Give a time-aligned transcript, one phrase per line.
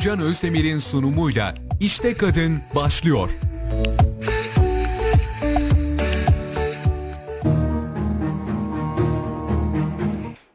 [0.00, 3.30] Gülcan Özdemir'in sunumuyla İşte Kadın başlıyor.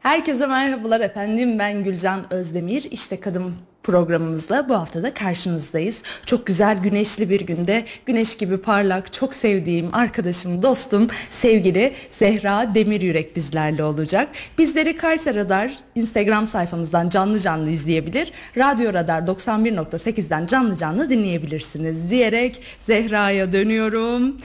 [0.02, 1.58] Herkese merhabalar efendim.
[1.58, 2.82] Ben Gülcan Özdemir.
[2.90, 3.54] İşte Kadın
[3.86, 6.02] programımızla bu hafta da karşınızdayız.
[6.26, 13.36] Çok güzel güneşli bir günde güneş gibi parlak çok sevdiğim arkadaşım, dostum, sevgili Zehra Demiryürek
[13.36, 14.28] bizlerle olacak.
[14.58, 18.32] Bizleri Kayser Radar Instagram sayfamızdan canlı canlı izleyebilir.
[18.56, 24.36] Radyo Radar 91.8'den canlı canlı dinleyebilirsiniz diyerek Zehra'ya dönüyorum.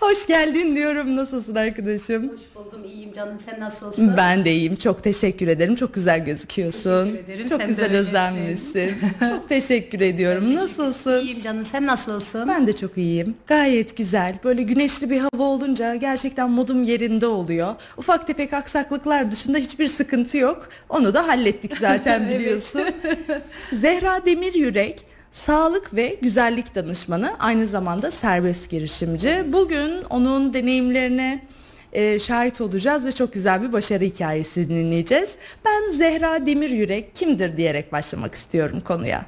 [0.00, 1.16] Hoş geldin diyorum.
[1.16, 2.28] Nasılsın arkadaşım?
[2.28, 2.84] Hoş buldum.
[2.84, 3.38] İyiyim canım.
[3.50, 4.14] Sen nasılsın?
[4.16, 4.74] Ben de iyiyim.
[4.74, 5.74] Çok teşekkür ederim.
[5.74, 7.04] Çok güzel gözüküyorsun.
[7.04, 7.46] Teşekkür ederim.
[7.46, 8.89] Çok Sen güzel öylesin.
[9.20, 10.54] Çok teşekkür ediyorum.
[10.54, 11.20] Nasılsın?
[11.20, 11.64] İyiyim canım.
[11.64, 12.48] Sen nasılsın?
[12.48, 13.34] Ben de çok iyiyim.
[13.46, 14.34] Gayet güzel.
[14.44, 17.74] Böyle güneşli bir hava olunca gerçekten modum yerinde oluyor.
[17.96, 20.68] Ufak tefek aksaklıklar dışında hiçbir sıkıntı yok.
[20.88, 22.82] Onu da hallettik zaten biliyorsun.
[23.72, 29.44] Zehra Demir Yürek Sağlık ve güzellik danışmanı aynı zamanda serbest girişimci.
[29.52, 31.42] Bugün onun deneyimlerine
[31.92, 35.34] e, şahit olacağız ve çok güzel bir başarı hikayesini dinleyeceğiz.
[35.64, 39.26] Ben Zehra Demir Yürek kimdir diyerek başlamak istiyorum konuya.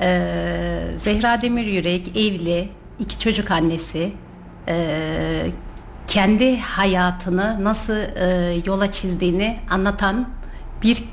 [0.00, 2.68] Ee, Zehra Demir Yürek evli,
[3.00, 4.12] iki çocuk annesi.
[4.68, 5.46] Ee,
[6.06, 10.28] kendi hayatını nasıl e, yola çizdiğini anlatan
[10.82, 11.04] bir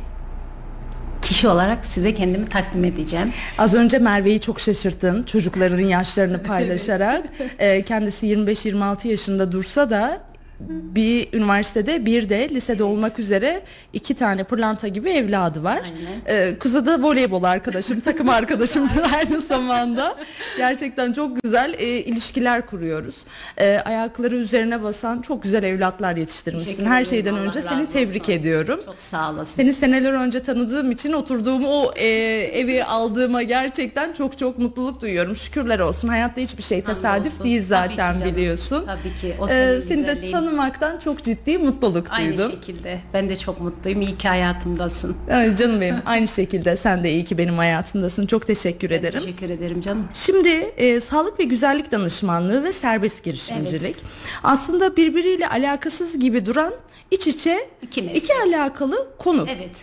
[1.21, 3.33] kişi olarak size kendimi takdim edeceğim.
[3.57, 7.25] Az önce Merve'yi çok şaşırttın çocukların yaşlarını paylaşarak.
[7.59, 10.30] Ee, kendisi 25-26 yaşında dursa da
[10.69, 13.61] bir üniversitede bir de lisede olmak üzere
[13.93, 15.91] iki tane pırlanta gibi evladı var.
[16.27, 20.15] Ee, kızı da voleybol arkadaşım, takım arkadaşımdır aynı zamanda.
[20.57, 23.15] Gerçekten çok güzel e, ilişkiler kuruyoruz.
[23.57, 26.85] Ee, ayakları üzerine basan çok güzel evlatlar yetiştirmişsin.
[26.85, 28.33] Her şeyden Allah önce seni tebrik olsun.
[28.33, 28.79] ediyorum.
[28.85, 29.53] Çok sağ olasın.
[29.55, 32.07] Seni seneler önce tanıdığım için oturduğum o e,
[32.53, 35.35] evi aldığıma gerçekten çok çok mutluluk duyuyorum.
[35.35, 36.07] Şükürler olsun.
[36.07, 38.25] Hayatta hiçbir şey tesadüf değil Tabii zaten canım.
[38.35, 38.85] biliyorsun.
[38.85, 39.35] Tabii ki.
[39.41, 40.31] O Ee, senin seni de güzelliğin.
[40.55, 42.51] Tanımaktan çok ciddi mutluluk Aynı duydum.
[42.51, 42.99] şekilde.
[43.13, 44.01] Ben de çok mutluyum.
[44.01, 45.15] İyi ki hayatımdasın.
[45.31, 45.95] Ay canım benim.
[46.05, 48.25] Aynı şekilde sen de iyi ki benim hayatımdasın.
[48.27, 49.19] Çok teşekkür Ben ederim.
[49.19, 50.07] Teşekkür ederim canım.
[50.13, 53.95] Şimdi e, sağlık ve güzellik danışmanlığı ve serbest girişimcilik
[54.43, 56.73] aslında birbiriyle alakasız gibi duran
[57.11, 58.23] iç içe İki meslek.
[58.23, 59.45] iki alakalı konu.
[59.49, 59.75] Evet.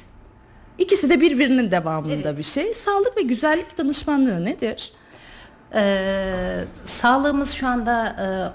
[0.79, 2.39] İkisi de birbirinin devamında Evet.
[2.39, 2.75] bir şey.
[2.75, 4.93] Sağlık ve güzellik danışmanlığı nedir?
[5.75, 8.07] Ee, sağlığımız şu anda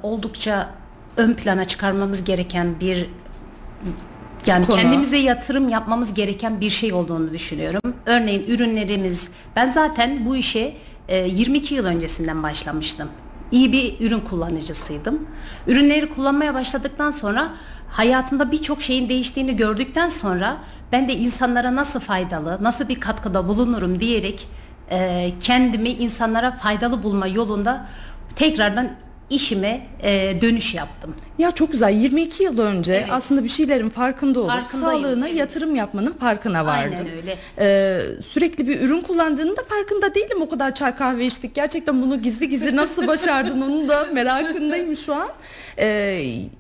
[0.03, 0.69] e, oldukça
[1.17, 3.09] ön plana çıkarmamız gereken bir
[4.45, 4.77] yani Konu.
[4.77, 7.81] kendimize yatırım yapmamız gereken bir şey olduğunu düşünüyorum.
[8.05, 10.73] Örneğin ürünlerimiz ben zaten bu işe
[11.07, 13.09] e, 22 yıl öncesinden başlamıştım.
[13.51, 15.27] İyi bir ürün kullanıcısıydım.
[15.67, 17.49] Ürünleri kullanmaya başladıktan sonra
[17.89, 20.57] hayatımda birçok şeyin değiştiğini gördükten sonra
[20.91, 24.47] ben de insanlara nasıl faydalı, nasıl bir katkıda bulunurum diyerek
[24.91, 27.87] e, kendimi insanlara faydalı bulma yolunda
[28.35, 28.91] tekrardan
[29.33, 31.15] işime e, dönüş yaptım.
[31.37, 31.93] Ya çok güzel.
[31.93, 33.07] 22 yıl önce Evet.
[33.11, 35.39] aslında bir şeylerin farkında olup sağlığına evet.
[35.39, 36.91] yatırım yapmanın farkına vardın.
[36.91, 37.37] Aynen öyle.
[37.59, 40.41] Ee, sürekli bir ürün kullandığının da farkında değilim.
[40.41, 41.55] O kadar çay kahve içtik.
[41.55, 45.27] Gerçekten bunu gizli gizli nasıl başardın onu da merakındayım şu an.
[45.77, 45.85] Ee,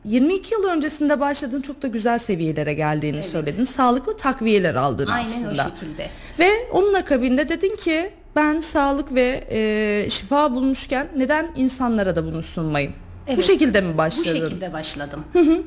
[0.05, 3.65] 22 yıl öncesinde başladın çok da güzel seviyelere geldiğini söyledin.
[3.65, 5.51] Sağlıklı takviyeler aldın Aynen aslında.
[5.51, 6.09] o şekilde.
[6.39, 12.43] Ve onun akabinde dedin ki ben sağlık ve e, şifa bulmuşken neden insanlara da bunu
[12.43, 12.93] sunmayayım?
[13.27, 13.43] Bu Evet.
[13.43, 14.39] şekilde mi Bu başladın?
[14.39, 15.23] şekilde başladım.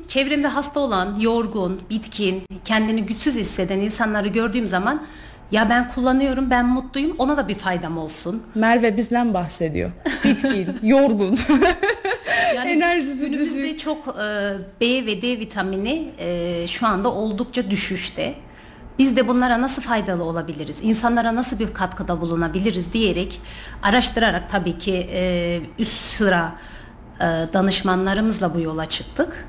[0.07, 5.03] Çevremde hasta olan, yorgun, bitkin, kendini güçsüz hisseden insanları gördüğüm zaman
[5.51, 8.43] ya ben kullanıyorum, ben mutluyum, ona da bir faydam olsun.
[8.55, 9.91] Merve bizden bahsediyor.
[10.23, 11.39] Bitkin, yorgun.
[12.55, 13.79] Yani Enerjisi günümüzde düşük.
[13.79, 18.33] çok e, B ve D vitamini e, şu anda oldukça düşüşte.
[18.99, 20.75] Biz de bunlara nasıl faydalı olabiliriz?
[20.81, 23.41] İnsanlara nasıl bir katkıda bulunabiliriz diyerek
[23.83, 26.55] araştırarak tabii ki e, üst sıra
[27.19, 29.47] e, danışmanlarımızla bu yola çıktık.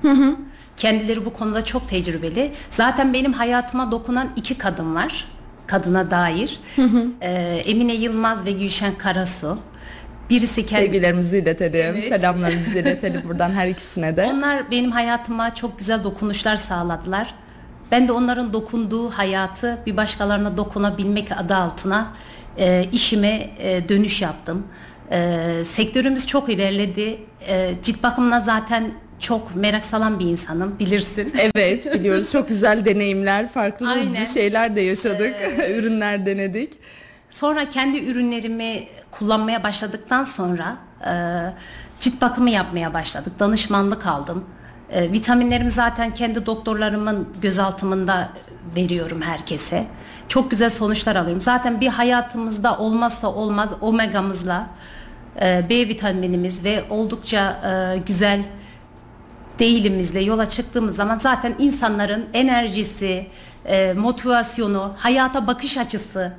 [0.76, 2.52] Kendileri bu konuda çok tecrübeli.
[2.70, 5.24] Zaten benim hayatıma dokunan iki kadın var.
[5.66, 6.60] Kadına dair.
[7.20, 7.30] E,
[7.66, 9.58] Emine Yılmaz ve Gülşen Karasu.
[10.30, 11.94] Birisi kendi Sevgilerimizi iletelim.
[11.94, 12.04] Evet.
[12.04, 14.30] Selamlarımızı iletelim buradan her ikisine de.
[14.34, 17.34] Onlar benim hayatıma çok güzel dokunuşlar sağladılar.
[17.92, 22.12] Ben de onların dokunduğu hayatı bir başkalarına dokunabilmek adı altına
[22.58, 24.66] e, işime e, dönüş yaptım.
[25.10, 27.18] E, sektörümüz çok ilerledi.
[27.48, 31.32] E, cilt bakımına zaten çok merak salan bir insanım bilirsin.
[31.38, 34.24] Evet biliyoruz çok güzel deneyimler, farklı Aynen.
[34.24, 35.34] şeyler de yaşadık,
[35.76, 36.78] ürünler denedik.
[37.30, 40.76] Sonra kendi ürünlerimi kullanmaya başladıktan sonra
[41.06, 41.12] e,
[42.00, 43.32] cilt bakımı yapmaya başladık.
[43.38, 44.44] Danışmanlık aldım.
[44.90, 48.28] E, vitaminlerimi zaten kendi doktorlarımın gözaltımında
[48.76, 49.86] veriyorum herkese.
[50.28, 51.40] Çok güzel sonuçlar alıyorum.
[51.40, 54.66] Zaten bir hayatımızda olmazsa olmaz omegamızla
[55.40, 57.60] e, B vitaminimiz ve oldukça
[57.94, 58.44] e, güzel
[59.58, 63.26] değilimizle yola çıktığımız zaman zaten insanların enerjisi,
[63.66, 66.32] e, motivasyonu, hayata bakış açısı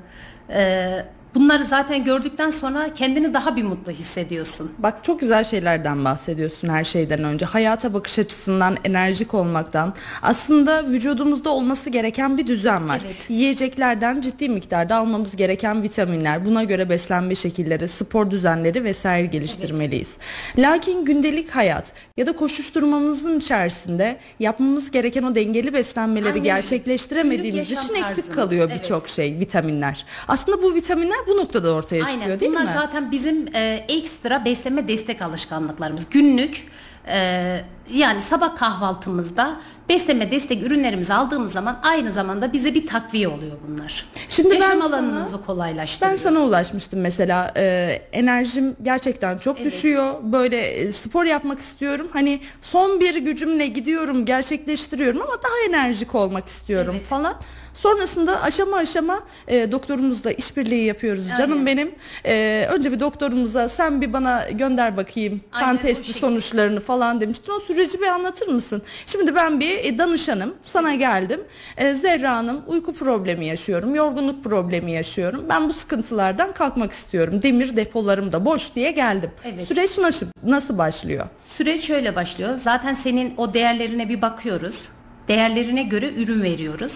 [0.49, 4.71] e, bunları zaten gördükten sonra kendini daha bir mutlu hissediyorsun.
[4.77, 7.45] Bak çok güzel şeylerden bahsediyorsun her şeyden önce.
[7.45, 9.93] Hayata bakış açısından, enerjik olmaktan.
[10.21, 13.01] Aslında vücudumuzda olması gereken bir düzen var.
[13.05, 13.29] Evet.
[13.29, 20.17] Yiyeceklerden ciddi miktarda almamız gereken vitaminler, buna göre beslenme şekilleri, spor düzenleri vesaire geliştirmeliyiz.
[20.57, 26.43] Lakin gündelik hayat ya da koşuşturmamızın içerisinde yapmamız gereken o dengeli beslenmeleri Aynen.
[26.43, 28.79] gerçekleştiremediğimiz için eksik tarzımız, kalıyor evet.
[28.79, 30.05] birçok şey, vitaminler.
[30.27, 32.39] Aslında bu vitaminler bu noktada ortaya çıkıyor Aynen.
[32.39, 32.69] değil Bunlar mi?
[32.73, 36.03] zaten bizim e, ekstra beslenme destek alışkanlıklarımız.
[36.11, 36.67] Günlük
[37.07, 37.61] e,
[37.93, 39.55] yani sabah kahvaltımızda
[39.89, 44.05] beslenme destek ürünlerimizi aldığımız zaman aynı zamanda bize bir takviye oluyor bunlar.
[44.29, 46.11] Şimdi ben Yaşam sana- kolaylaştırıyor.
[46.11, 47.63] Ben sana ulaşmıştım mesela e,
[48.11, 55.21] enerjim gerçekten çok düşüyor böyle e, spor yapmak istiyorum hani son bir gücümle gidiyorum gerçekleştiriyorum
[55.21, 57.05] ama daha enerjik olmak istiyorum Evet.
[57.07, 57.35] falan.
[57.73, 61.65] Sonrasında aşama aşama e, doktorumuzla işbirliği yapıyoruz canım Aynen.
[61.65, 61.91] benim.
[62.25, 67.51] E, önce bir doktorumuza sen bir bana gönder bakayım kan Aynen testi sonuçlarını falan demiştin.
[67.51, 68.81] O süreci bir anlatır mısın?
[69.05, 71.41] Şimdi ben bir e, danışanım sana geldim.
[71.77, 75.45] E, Zehra Hanım uyku problemi yaşıyorum, yorgunluk problemi yaşıyorum.
[75.49, 77.43] Ben bu sıkıntılardan kalkmak istiyorum.
[77.43, 79.31] Demir depolarım da boş diye geldim.
[79.45, 79.67] Evet.
[79.67, 81.27] Süreç nasıl, nasıl başlıyor?
[81.45, 82.55] Süreç şöyle başlıyor.
[82.55, 84.85] Zaten senin o değerlerine bir bakıyoruz.
[85.27, 86.93] Değerlerine göre ürün veriyoruz.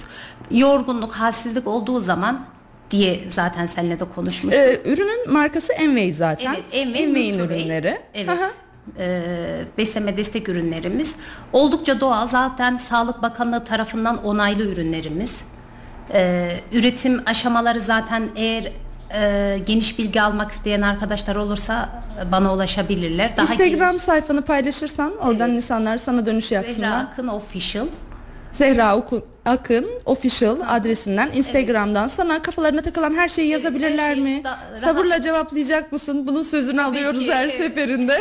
[0.51, 2.45] Yorgunluk, halsizlik olduğu zaman
[2.91, 4.63] diye zaten seninle de konuşmuştuk.
[4.63, 6.53] E, ürünün markası Envey zaten.
[6.53, 7.97] Evet, Envey, Envey'in ürünleri.
[8.13, 8.29] Evet.
[8.29, 8.49] Aha.
[8.99, 11.15] Ee, beslenme destek ürünlerimiz
[11.53, 12.27] oldukça doğal.
[12.27, 15.41] Zaten Sağlık Bakanlığı tarafından onaylı ürünlerimiz.
[16.13, 18.71] Ee, üretim aşamaları zaten eğer
[19.15, 23.37] e, geniş bilgi almak isteyen arkadaşlar olursa e, bana ulaşabilirler.
[23.37, 25.57] Daha Instagram geniş- sayfanı paylaşırsan oradan Evet.
[25.57, 27.03] insanlar sana dönüş Zehra yapsınlar.
[27.03, 27.85] Akın Official.
[28.53, 29.03] Zehra
[29.45, 34.43] Akın official adresinden Instagram'dan sana kafalarına takılan her şeyi yazabilirler her şeyi mi?
[34.43, 36.27] da- rahat- Sabırla cevaplayacak mısın?
[36.27, 37.57] Bunun sözünü alıyoruz ki, her evet.
[37.57, 38.19] seferinde.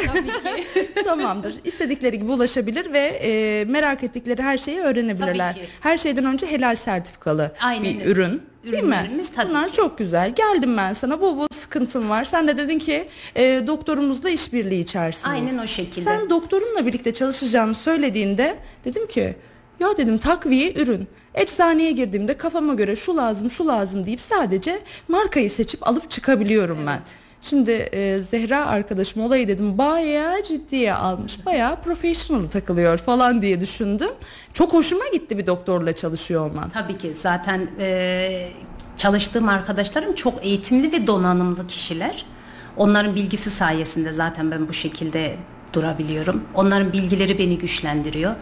[1.05, 1.55] Tamamdır.
[1.65, 5.53] İstedikleri gibi ulaşabilir ve e, merak ettikleri her şeyi öğrenebilirler.
[5.55, 5.67] Tabii.
[5.81, 8.05] Her şeyden önce helal sertifikalı Aynen bir öyle.
[8.11, 8.43] ürün.
[8.73, 9.11] Değil mi?
[9.37, 9.73] Tabii Bunlar ki.
[9.77, 10.31] çok güzel.
[10.35, 11.21] Geldim ben sana.
[11.21, 12.25] Bu bu sıkıntım var.
[12.25, 15.51] Sen de dedin ki e, doktorumuzla işbirliği içerisindeyiz.
[15.51, 16.05] Aynen o şekilde.
[16.05, 19.35] Sen doktorunla birlikte çalışacağını söylediğinde dedim ki
[19.83, 21.09] ya dedim takviye ürün.
[21.35, 27.01] Eczaneye girdiğimde kafama göre şu lazım şu lazım deyip sadece markayı seçip alıp çıkabiliyorum ben.
[27.41, 31.47] Şimdi e, Zehra arkadaşım olayı dedim bayağı ciddiye almış.
[31.47, 34.11] Bayağı professional takılıyor falan diye düşündüm.
[34.53, 36.71] Çok hoşuma gitti bir doktorla çalışıyor olman.
[36.71, 38.49] Tabii ki zaten e,
[38.97, 42.27] çalıştığım arkadaşlarım çok eğitimli ve donanımlı kişiler.
[42.77, 45.37] Onların bilgisi sayesinde zaten ben bu şekilde
[45.73, 46.45] durabiliyorum.
[46.55, 48.35] Onların bilgileri beni güçlendiriyor.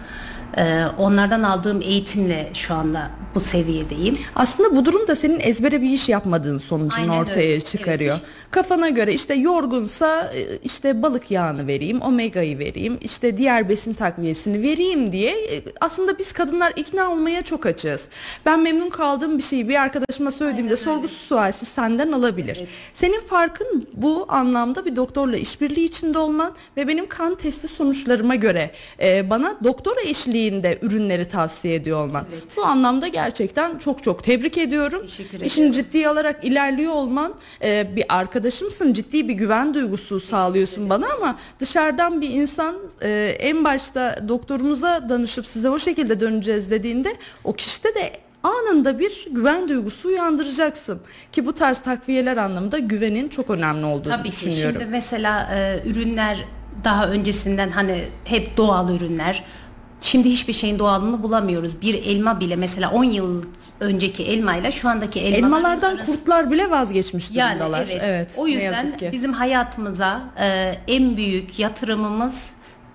[0.57, 4.19] E, onlardan aldığım eğitimle şu anda bu seviyedeyim.
[4.37, 7.61] Aslında bu durum da senin ezbere bir iş yapmadığın sonucunu Aynen ortaya öyle.
[7.61, 8.15] çıkarıyor.
[8.21, 8.40] Evet.
[8.51, 14.63] Kafana göre işte yorgunsa e, işte balık yağını vereyim, omegayı vereyim, işte diğer besin takviyesini
[14.63, 18.09] vereyim diye e, aslında biz kadınlar ikna olmaya çok açığız.
[18.47, 22.57] Ben memnun kaldığım bir şeyi bir arkadaşıma söylediğimde sorgusuz sualsiz senden alabilir.
[22.61, 22.69] Evet.
[22.93, 28.71] Senin farkın bu anlamda bir doktorla işbirliği içinde olman ve benim kan testi sonuçlarıma göre
[29.03, 32.27] e, bana doktora eşliğinde ürünleri tavsiye ediyor olman.
[32.33, 32.43] Evet.
[32.57, 35.03] Bu anlamda gerçekten çok çok tebrik ediyorum.
[35.35, 35.73] Ederim.
[35.73, 38.05] ciddiye alarak ilerliyor olman e, bir
[38.41, 45.09] arkadaşımsın ciddi bir güven duygusu sağlıyorsun bana ama dışarıdan bir insan e, en başta doktorumuza
[45.09, 51.01] danışıp size o şekilde döneceğiz dediğinde o kişide de anında bir güven duygusu uyandıracaksın
[51.33, 54.37] ki bu tarz takviyeler anlamında güvenin çok önemli olduğunu Tabii ki.
[54.37, 54.81] düşünüyorum.
[54.81, 56.45] Şimdi mesela e, ürünler
[56.85, 59.45] daha öncesinden hani hep doğal ürünler.
[60.01, 61.83] Şimdi hiçbir şeyin doğalını bulamıyoruz.
[61.83, 63.43] Bir elma bile mesela 10 yıl
[63.81, 67.89] önceki elmayla şu andaki elmaların Elmalardan arası- kurtlar bile vazgeçmiş yani durumdalar.
[68.01, 68.35] evet.
[68.39, 72.51] O yüzden bizim hayatımıza e, en büyük yatırımımız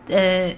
[0.09, 0.51] e,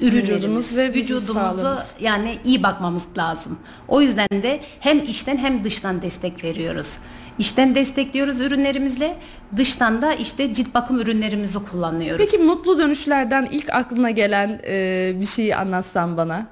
[0.00, 1.96] Vücudumuz ve vücudumuzu sağlığımız.
[2.00, 3.58] yani iyi bakmamız lazım.
[3.88, 6.96] O yüzden de hem içten hem dıştan destek veriyoruz.
[7.38, 9.16] İçten destekliyoruz ürünlerimizle,
[9.56, 12.26] dıştan da işte cilt bakım ürünlerimizi kullanıyoruz.
[12.30, 16.46] Peki mutlu dönüşlerden ilk aklına gelen e, bir şeyi anlatsan bana.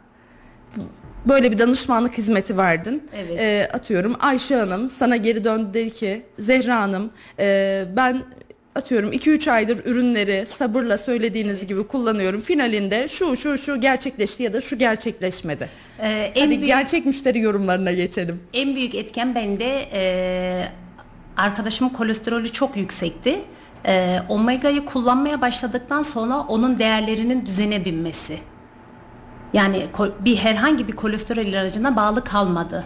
[1.27, 3.09] Böyle bir danışmanlık hizmeti verdin.
[3.17, 3.41] Evet.
[3.41, 8.23] E, atıyorum Ayşe Hanım sana geri döndü dedi ki Zehra Hanım e, ben
[8.75, 12.41] atıyorum 2-3 aydır ürünleri sabırla söylediğiniz gibi kullanıyorum.
[12.41, 15.69] Finalinde şu şu şu gerçekleşti ya da şu gerçekleşmedi.
[15.99, 18.41] Ee, en Hadi büyük gerçek müşteri yorumlarına geçelim.
[18.55, 20.69] en büyük etken bende e,
[21.37, 23.41] arkadaşımın kolesterolü çok yüksekti.
[23.87, 28.39] E, omega'yı kullanmaya başladıktan sonra onun değerlerinin düzene binmesi.
[29.53, 29.87] Yani
[30.21, 32.85] bir herhangi bir kolesterol ilacına bağlı kalmadı.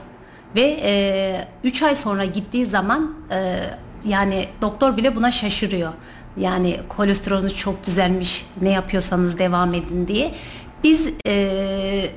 [0.56, 3.60] Ve 3 ay sonra gittiği zaman e,
[4.04, 5.92] yani doktor bile buna şaşırıyor.
[6.36, 10.34] Yani kolesterolünüz çok düzelmiş ne yapıyorsanız devam edin diye.
[10.84, 12.10] Biz e,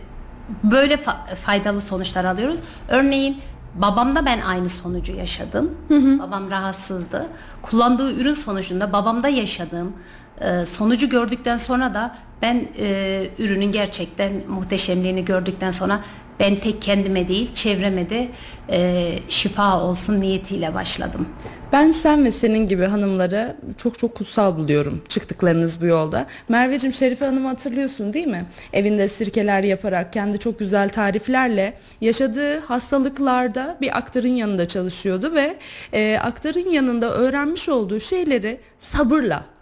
[0.64, 2.60] böyle fa- faydalı sonuçlar alıyoruz.
[2.90, 3.38] Örneğin
[3.76, 5.72] babamda ben aynı sonucu yaşadım.
[6.20, 7.28] Babam rahatsızdı.
[7.62, 9.94] Kullandığı ürün sonucunda babamda yaşadığım
[10.42, 16.00] e, sonucu gördükten sonra da ben e, ürünün gerçekten muhteşemliğini gördükten sonra
[16.40, 18.28] ben tek kendime değil çevreme de
[18.70, 21.28] e, şifa olsun niyetiyle başladım.
[21.72, 26.28] Ben sen ve senin gibi hanımları çok çok kutsal buluyorum çıktıklarınız bu yolda.
[26.50, 28.46] Merveciğim Şerife Hanım'ı hatırlıyorsun değil mi?
[28.74, 35.58] Evinde sirkeler yaparak kendi çok güzel tariflerle yaşadığı hastalıklarda bir aktarın yanında çalışıyordu ve
[35.94, 39.57] e, aktarın yanında öğrenmiş olduğu şeyleri sabırla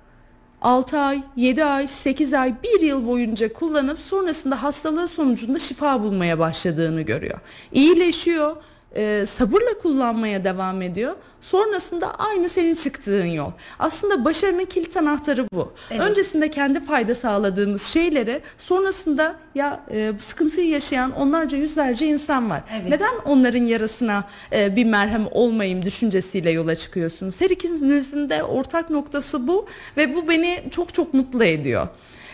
[0.62, 6.40] 6 ay, 7 ay, 8 ay, 1 yıl boyunca kullanıp sonrasında hastalığı sonucunda şifa bulmaya
[6.40, 7.40] başladığını görüyor.
[7.72, 8.56] İyileşiyor,
[8.96, 11.16] e, sabırla kullanmaya devam ediyor.
[11.42, 13.52] Sonrasında aynı senin çıktığın yol.
[13.80, 15.74] Aslında başarının kilit anahtarı bu.
[15.92, 16.02] Evet.
[16.02, 22.64] Öncesinde kendi fayda sağladığımız şeyleri sonrasında ya e, bu sıkıntıyı yaşayan onlarca yüzlerce insan var.
[22.74, 22.90] Evet.
[22.90, 24.24] Neden onların yarasına
[24.54, 27.42] e, bir merhem olmayayım düşüncesiyle yola çıkıyorsunuz?
[27.42, 29.66] Her ikinizin de ortak noktası bu
[29.98, 31.88] ve bu beni çok çok mutlu ediyor.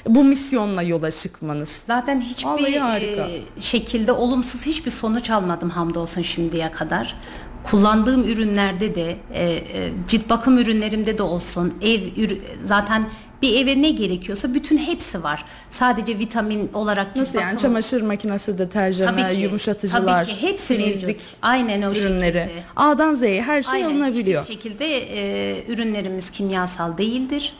[0.07, 1.81] Bu misyonla yola çıkmanız.
[1.87, 7.15] Zaten hiçbir e, şekilde olumsuz hiçbir sonuç almadım hamdolsun şimdiye kadar.
[7.63, 9.61] Kullandığım ürünlerde de e, e,
[10.07, 11.99] cilt bakım ürünlerimde de olsun ev
[12.65, 13.09] zaten
[13.41, 15.45] bir eve ne gerekiyorsa bütün hepsi var.
[15.69, 20.41] Sadece vitamin olarak cilt Nasıl yani bakımı- çamaşır makinesi, deterjanı, Tabii ki, yumuşatıcılar, tabii ki,
[20.47, 21.33] hepsi temizlik mevcut.
[21.41, 22.37] Aynen o ürünleri.
[22.37, 22.63] şekilde.
[22.75, 24.41] A'dan Z'ye her şey Aynen, alınabiliyor.
[24.43, 27.53] Hiçbir şekilde e, ürünlerimiz kimyasal değildir.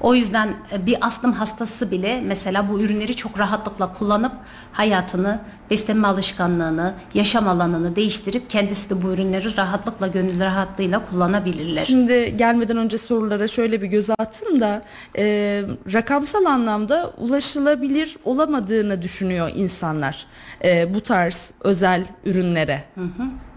[0.00, 4.32] O yüzden e, bir astım hastası bile mesela bu ürünleri çok rahatlıkla kullanıp
[4.72, 5.40] hayatını,
[5.70, 11.82] beslenme alışkanlığını, yaşam alanını değiştirip kendisi de bu ürünleri rahatlıkla, gönül rahatlığıyla kullanabilirler.
[11.82, 14.82] Şimdi gelmeden önce sorulara şöyle bir göz attım da
[15.18, 15.62] e,
[15.92, 20.26] rakamsal anlamda ulaşılabilir olamadığını düşünüyor insanlar
[20.64, 22.84] e, bu tarz özel ürünlere.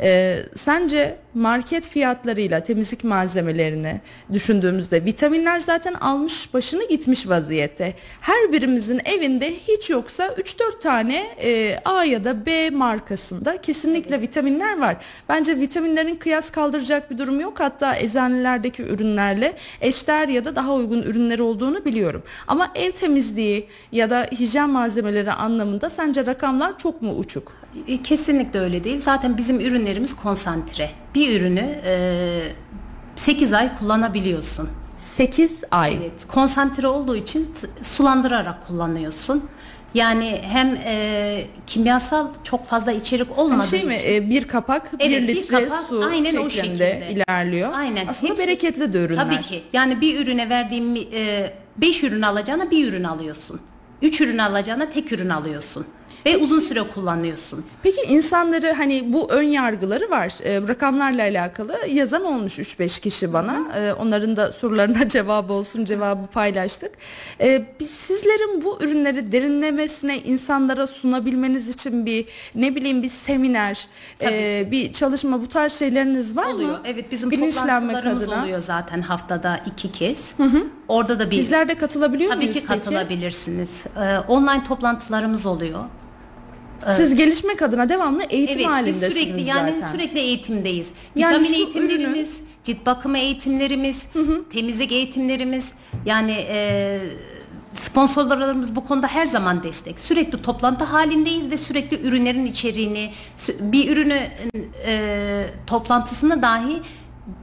[0.01, 4.01] E, sence market fiyatlarıyla temizlik malzemelerini
[4.33, 7.93] düşündüğümüzde vitaminler zaten almış başını gitmiş vaziyette.
[8.21, 14.79] Her birimizin evinde hiç yoksa 3-4 tane e, A ya da B markasında kesinlikle vitaminler
[14.79, 14.97] var.
[15.29, 17.59] Bence vitaminlerin kıyas kaldıracak bir durum yok.
[17.59, 22.23] Hatta eczanelerdeki ürünlerle eşdeğer ya da daha uygun ürünler olduğunu biliyorum.
[22.47, 27.53] Ama ev temizliği ya da hijyen malzemeleri anlamında sence rakamlar çok mu uçuk?
[27.87, 29.01] E, Kesinlikle öyle değil.
[29.01, 30.89] Zaten bizim ürünlerimiz konsantre.
[31.15, 32.41] Bir ürünü e,
[33.15, 34.69] 8 ay kullanabiliyorsun.
[35.01, 35.93] 8 ay.
[36.01, 37.53] Evet, konsantre olduğu için
[37.83, 39.49] sulandırarak kullanıyorsun.
[39.93, 44.91] Yani hem e, kimyasal çok fazla içerik Hani olmadığı şey mi için e, bir kapak
[44.99, 47.11] Evet, bir bir litre kapak, su aynen o şeklinde şekilde.
[47.11, 47.69] ilerliyor.
[47.73, 48.07] Aynen.
[48.07, 49.25] Aslında Hepsi- bereketli de ürünler.
[49.25, 49.63] Tabii ki.
[49.73, 50.95] Yani bir ürüne verdiğim
[51.77, 53.59] 5 ürün alacağına bir ürün alıyorsun.
[54.01, 55.85] 3 ürün alacağına tek ürün alıyorsun.
[56.25, 57.65] Ve uzun süre kullanıyorsun.
[57.83, 60.33] Peki insanları hani bu ön yargıları var.
[60.43, 63.59] E, rakamlarla alakalı yazan olmuş 3-5 kişi bana.
[63.77, 66.91] E, onların da sorularına cevabı olsun cevabı paylaştık.
[67.41, 72.25] E, biz sizlerin bu ürünleri derinlemesine insanlara sunabilmeniz için bir
[72.55, 73.87] ne bileyim bir seminer,
[74.21, 76.69] e, bir çalışma bu tarz şeyleriniz var Oluyor.
[76.71, 76.79] mı?
[76.85, 78.43] Evet bizim Bilinçlenmek toplantılarımız adına.
[78.43, 80.33] oluyor zaten haftada iki kez.
[80.87, 82.79] Orada da bir Bizler de katılabiliyor Tabii muyuz ki peki?
[82.79, 83.83] katılabilirsiniz.
[83.97, 85.83] Ee, online toplantılarımız oluyor.
[86.89, 89.91] Siz gelişmek adına devamlı eğitim evet biz halindesiniz sürekli yani zaten.
[89.91, 90.89] sürekli eğitimdeyiz.
[91.15, 94.05] Yani Vitamin şu eğitimlerimiz, cilt bakımı eğitimlerimiz,
[94.53, 95.73] temizlik eğitimlerimiz
[96.05, 96.99] yani e,
[97.73, 99.99] sponsorlarımız bu konuda her zaman destek.
[99.99, 103.11] Sürekli toplantı halindeyiz ve sürekli ürünlerin içeriğini
[103.59, 104.19] bir ürünü
[104.85, 106.81] e, toplantısında dahi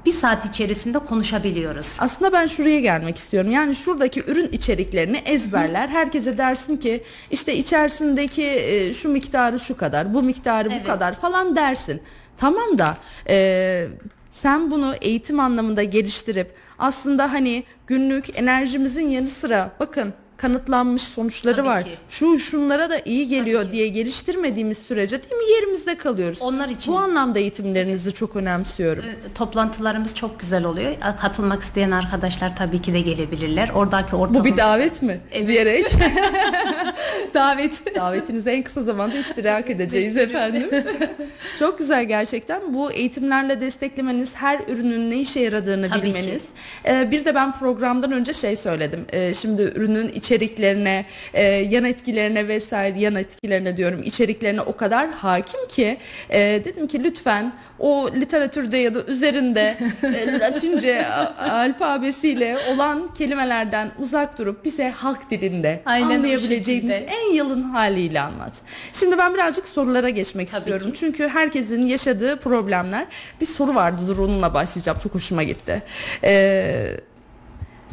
[0.07, 1.97] bir saat içerisinde konuşabiliyoruz.
[1.99, 3.51] Aslında ben şuraya gelmek istiyorum.
[3.51, 5.89] Yani şuradaki ürün içeriklerini ezberler.
[5.89, 10.87] Herkese dersin ki işte içerisindeki e, şu miktarı şu kadar, bu miktarı bu Evet.
[10.87, 12.03] kadar falan dersin.
[12.37, 12.97] Tamam da
[13.29, 13.87] e,
[14.31, 21.67] sen bunu eğitim anlamında geliştirip aslında hani günlük enerjimizin yanı sıra bakın kanıtlanmış sonuçları Tabii
[21.69, 21.85] var.
[21.85, 21.91] ki.
[22.09, 23.77] Şu şunlara da iyi geliyor Tabii ki.
[23.77, 26.43] diye geliştirmediğimiz sürece değil mi yerimizde kalıyoruz.
[26.43, 29.05] Onlar için- Bu anlamda eğitimlerinizi çok önemsiyorum.
[29.05, 30.93] E, Toplantılarımız çok güzel oluyor.
[31.21, 33.69] Katılmak isteyen arkadaşlar tabii ki de gelebilirler.
[33.75, 34.35] Oradaki ortamı...
[34.41, 35.21] Bu bir davet mi?
[35.33, 35.49] Evet.
[35.49, 35.87] Diyerek
[37.35, 37.95] davet.
[37.97, 40.63] davetinizi en kısa zamanda iştirak edeceğiz efendim.
[41.59, 42.75] Çok güzel gerçekten.
[42.75, 46.07] Bu eğitimlerle desteklemeniz, her ürünün ne işe yaradığını Tabii ki.
[46.07, 46.45] bilmeniz.
[46.89, 49.05] Ee, bir de ben programdan önce şey söyledim.
[49.13, 51.05] Ee, şimdi ürünün içeriklerine,
[51.35, 55.99] e, yan etkilerine vesaire, yan etkilerine diyorum, içeriklerine o kadar hakim ki
[56.31, 61.07] e, dedim ki lütfen o literatürde ya da üzerinde e, Latince
[61.39, 68.53] alfabesiyle olan kelimelerden uzak durup bize halk dilinde Aynen anlayabileceğimiz en yalın haliyle anlat.
[68.93, 70.93] Şimdi ben birazcık sorulara geçmek Tabii istiyorum.
[70.93, 70.99] ki.
[70.99, 73.07] Çünkü herkesin yaşadığı problemler.
[73.41, 74.99] Bir soru vardı dur onunla başlayacağım.
[74.99, 75.83] Çok hoşuma gitti.
[76.25, 77.01] Ee,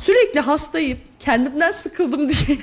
[0.04, 0.98] sürekli hastayım.
[1.20, 2.58] Kendimden sıkıldım diye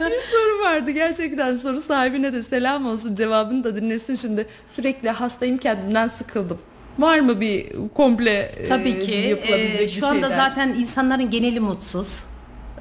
[0.00, 0.90] bir soru vardı.
[0.90, 3.14] Gerçekten soru sahibine de selam olsun.
[3.14, 4.46] Cevabını da dinlesin şimdi.
[4.76, 6.58] Sürekli hastayım kendimden sıkıldım.
[6.98, 9.12] Var mı bir komple e, Tabii ki.
[9.12, 10.36] yapılabilecek E, bir şu anda şeyler?
[10.48, 12.08] zaten insanların geneli mutsuz.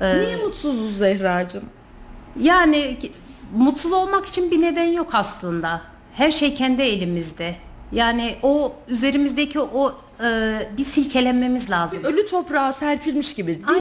[0.01, 1.63] E, Niye mutsuzuz Zehracığım?
[2.41, 2.97] Yani
[3.55, 5.81] mutsuz olmak için bir neden yok aslında.
[6.13, 7.55] Her şey kendi elimizde.
[7.93, 12.03] Yani o üzerimizdeki o e, bir silkelenmemiz lazım.
[12.03, 13.47] Ölü toprağa serpilmiş gibi.
[13.47, 13.79] değil mi?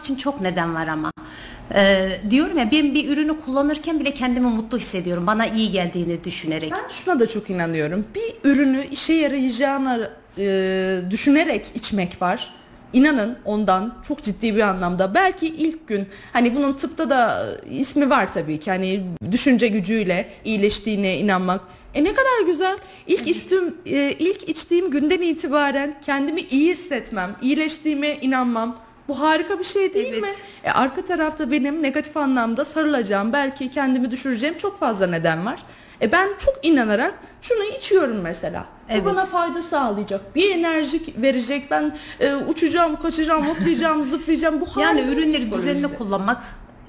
[0.00, 1.12] için çok neden var ama.
[1.74, 5.26] E, diyorum ya ben bir ürünü kullanırken bile kendimi mutlu hissediyorum.
[5.26, 6.72] Bana iyi geldiğini düşünerek.
[6.72, 8.06] Ben şuna da çok inanıyorum.
[8.14, 12.54] Bir ürünü işe yarayacağını e, düşünerek içmek var.
[12.92, 18.32] İnanın ondan çok ciddi bir anlamda belki ilk gün hani bunun tıpta da ismi var
[18.32, 21.60] tabii ki hani düşünce gücüyle iyileştiğine inanmak.
[21.94, 22.78] E ne kadar güzel.
[23.06, 28.76] İlk içtiğim e, ilk içtiğim günden itibaren kendimi iyi hissetmem, iyileştiğime inanmam.
[29.08, 30.22] Bu harika bir şey değil Evet.
[30.22, 30.28] mi?
[30.64, 35.62] E, arka tarafta benim negatif anlamda sarılacağım, belki kendimi düşüreceğim çok fazla neden var.
[36.02, 38.66] E ben çok inanarak şunu içiyorum mesela.
[38.88, 39.02] Evet.
[39.02, 40.36] Bu bana fayda sağlayacak.
[40.36, 41.70] Bir enerji verecek.
[41.70, 44.60] Ben e, uçacağım, kaçacağım, hoplayacağım, zıplayacağım.
[44.60, 46.42] Bu Yani harika bir ürünleri düzenli kullanmak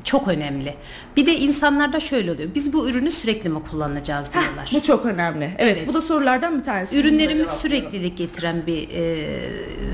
[0.04, 0.74] çok önemli.
[1.18, 2.50] Bir de insanlarda şöyle oluyor.
[2.56, 4.70] Biz bu ürünü sürekli mi kullanacağız diyorlar.
[4.74, 5.52] Bu çok önemli.
[5.58, 5.88] Evet, Evet.
[5.88, 7.00] bu da sorulardan bir tanesi.
[7.00, 9.26] Ürünlerimiz süreklilik getiren bir e,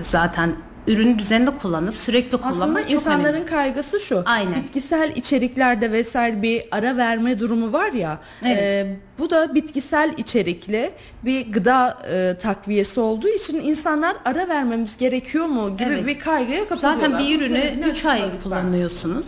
[0.02, 0.56] zaten
[0.88, 3.46] ürünü düzenli kullanıp sürekli Aslında kullanmak çok insanların önemli.
[3.46, 4.24] kaygısı şu.
[4.26, 4.56] Aynen.
[4.56, 8.20] Bitkisel içeriklerde vesaire bir ara verme durumu var ya.
[8.46, 8.58] Evet.
[8.62, 10.92] e, bu da bitkisel içerikli
[11.26, 16.08] bir gıda e, takviyesi olduğu için insanlar ara vermemiz gerekiyor mu gibi Evet.
[16.08, 17.00] bir kaygıya kapılıyorlar.
[17.02, 19.28] Zaten bir ürünü sebeple 3 ay kullanıyorsunuz.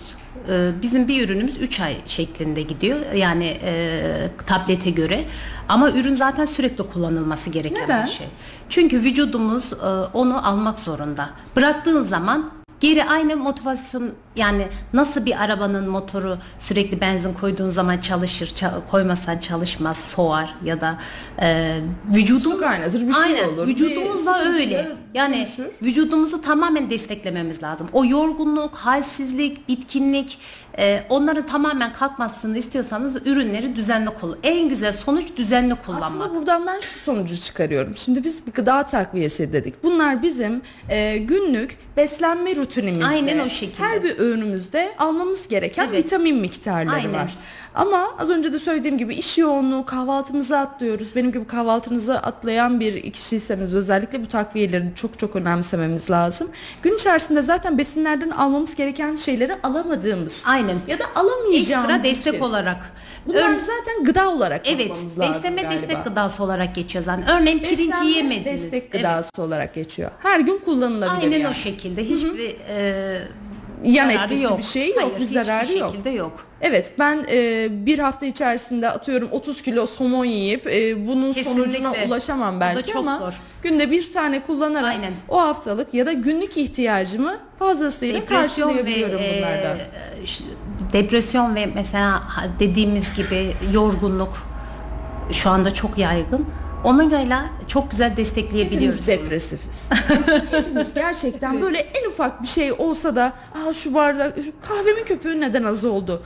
[0.50, 3.00] Ee, Bizim bir ürünümüz 3 ay şeklinde gidiyor.
[3.15, 4.02] Yani e,
[4.48, 5.26] tablete göre.
[5.70, 8.06] Ama ürün zaten sürekli kullanılması gereken Neden?
[8.06, 8.28] bir şey.
[8.70, 11.30] Çünkü vücudumuz e, onu almak zorunda.
[11.56, 18.48] Bıraktığın zaman geri aynı motivasyon yani nasıl bir arabanın motoru sürekli benzin koyduğun zaman çalışır,
[18.48, 20.98] ça- koymazsan çalışmaz, soğar ya da
[21.42, 21.78] e,
[22.15, 23.68] vücudun Su kaynatır, bir şey Aynen, olur.
[23.68, 24.92] Vücudumuz Bir da sıkıntıya öyle.
[25.13, 25.68] Yani dönüşür.
[25.82, 27.88] vücudumuzu tamamen desteklememiz lazım.
[27.94, 30.38] O yorgunluk, halsizlik, bitkinlik
[30.80, 34.38] e, onların tamamen kalkmasını istiyorsanız ürünleri düzenli kullan.
[34.44, 36.10] En güzel sonuç düzenli kullanmak.
[36.10, 37.96] Aslında buradan ben şu sonucu çıkarıyorum.
[37.96, 39.84] Şimdi biz bir gıda takviyesi dedik.
[39.84, 43.06] Bunlar bizim e, günlük beslenme rutinimizde.
[43.06, 43.84] Aynen o şekilde.
[43.84, 46.06] Her bir öğünümüzde almamız gereken Evet.
[46.06, 47.13] vitamin miktarları Aynen.
[47.13, 47.36] var.
[47.76, 51.15] Ama az önce de söylediğim gibi iş yoğunluğu kahvaltımızı atlıyoruz.
[51.15, 56.50] Benim gibi kahvaltınızı atlayan bir kişiyseniz özellikle bu takviyeleri çok çok önemsememiz lazım.
[56.84, 60.69] Gün içerisinde zaten besinlerden almamız gereken şeyleri alamadığımız Aynen.
[60.88, 62.44] Ya da alamayacağımız Ekstra destek için.
[62.46, 62.92] olarak.
[63.26, 65.82] Bunlar Ör- zaten gıda olarak evet, bakmamız lazım besleme galiba.
[65.82, 67.28] destek gıdası olarak geçiyor zaten.
[67.42, 68.46] Örneğin pirinci Beslenme yemediniz.
[68.64, 68.92] destek Evet.
[68.92, 70.12] gıdası olarak geçiyor.
[70.20, 71.48] Her gün kullanılabilir Aynen yani.
[71.52, 72.04] o şekilde.
[72.04, 73.22] Hiçbir e,
[73.84, 75.92] Yan zararı etkisi bir şey yok, Hayır, bir zararı yok.
[75.92, 76.46] şekilde yok.
[76.62, 81.62] Evet ben e, bir hafta içerisinde atıyorum 30 kilo somon yiyip e, bunun Kesinlikle.
[81.63, 83.34] sonucuna ulaşamam belki çok ama zor.
[83.63, 85.13] günde bir tane kullanarak Aynen.
[85.30, 89.78] o haftalık ya da günlük ihtiyacımı fazlasıyla depresyon ve karşılayabiliyorum e, bunlardan.
[90.26, 90.44] ş-
[90.94, 92.24] depresyon ve mesela
[92.60, 94.34] dediğimiz gibi yorgunluk
[95.32, 96.46] şu anda çok yaygın.
[96.84, 97.36] Omega ile
[97.68, 99.00] çok güzel destekleyebiliyoruz.
[99.02, 99.89] Hepimiz depresifiz.
[100.52, 105.42] Hepimiz gerçekten böyle en ufak bir şey olsa da Aa, şu bardak şu kahvemin köpüğü
[105.42, 106.24] neden az oldu?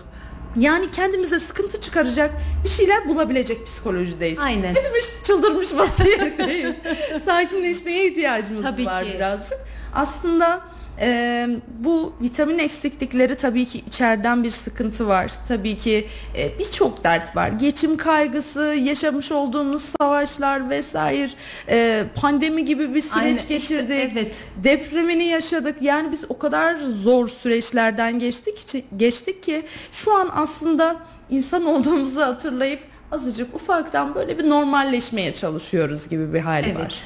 [0.58, 2.32] Yani kendimize sıkıntı çıkaracak
[2.64, 4.40] bir şeyler bulabilecek psikolojideyiz.
[4.40, 4.76] Aynen.
[4.76, 6.76] Hepimiz çıldırmış vaziyetteyiz.
[7.26, 9.14] Sakinleşmeye ihtiyacımız Tabii var ki.
[9.16, 9.58] birazcık.
[9.96, 10.62] Aslında
[11.00, 11.48] e,
[11.80, 15.32] bu vitamin eksiklikleri tabii ki içeriden bir sıkıntı var.
[15.48, 17.48] Tabii ki e, birçok dert var.
[17.50, 21.32] Geçim kaygısı, yaşamış olduğumuz savaşlar vesaire,
[21.70, 24.12] e, pandemi gibi bir süreç Aynen, işte, geçirdik.
[24.14, 24.38] evet.
[24.64, 25.82] Depremini yaşadık.
[25.82, 30.96] Yani biz o kadar zor süreçlerden geçtik geçtik ki şu an aslında
[31.30, 36.80] insan olduğumuzu hatırlayıp azıcık ufaktan böyle bir normalleşmeye çalışıyoruz gibi bir hali Evet.
[36.80, 37.02] var.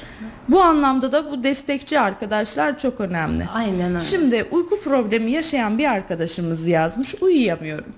[0.48, 3.46] Bu anlamda da bu destekçi arkadaşlar çok önemli.
[3.54, 4.00] Aynen öyle.
[4.00, 7.92] Şimdi uyku problemi yaşayan bir arkadaşımız yazmış uyuyamıyorum.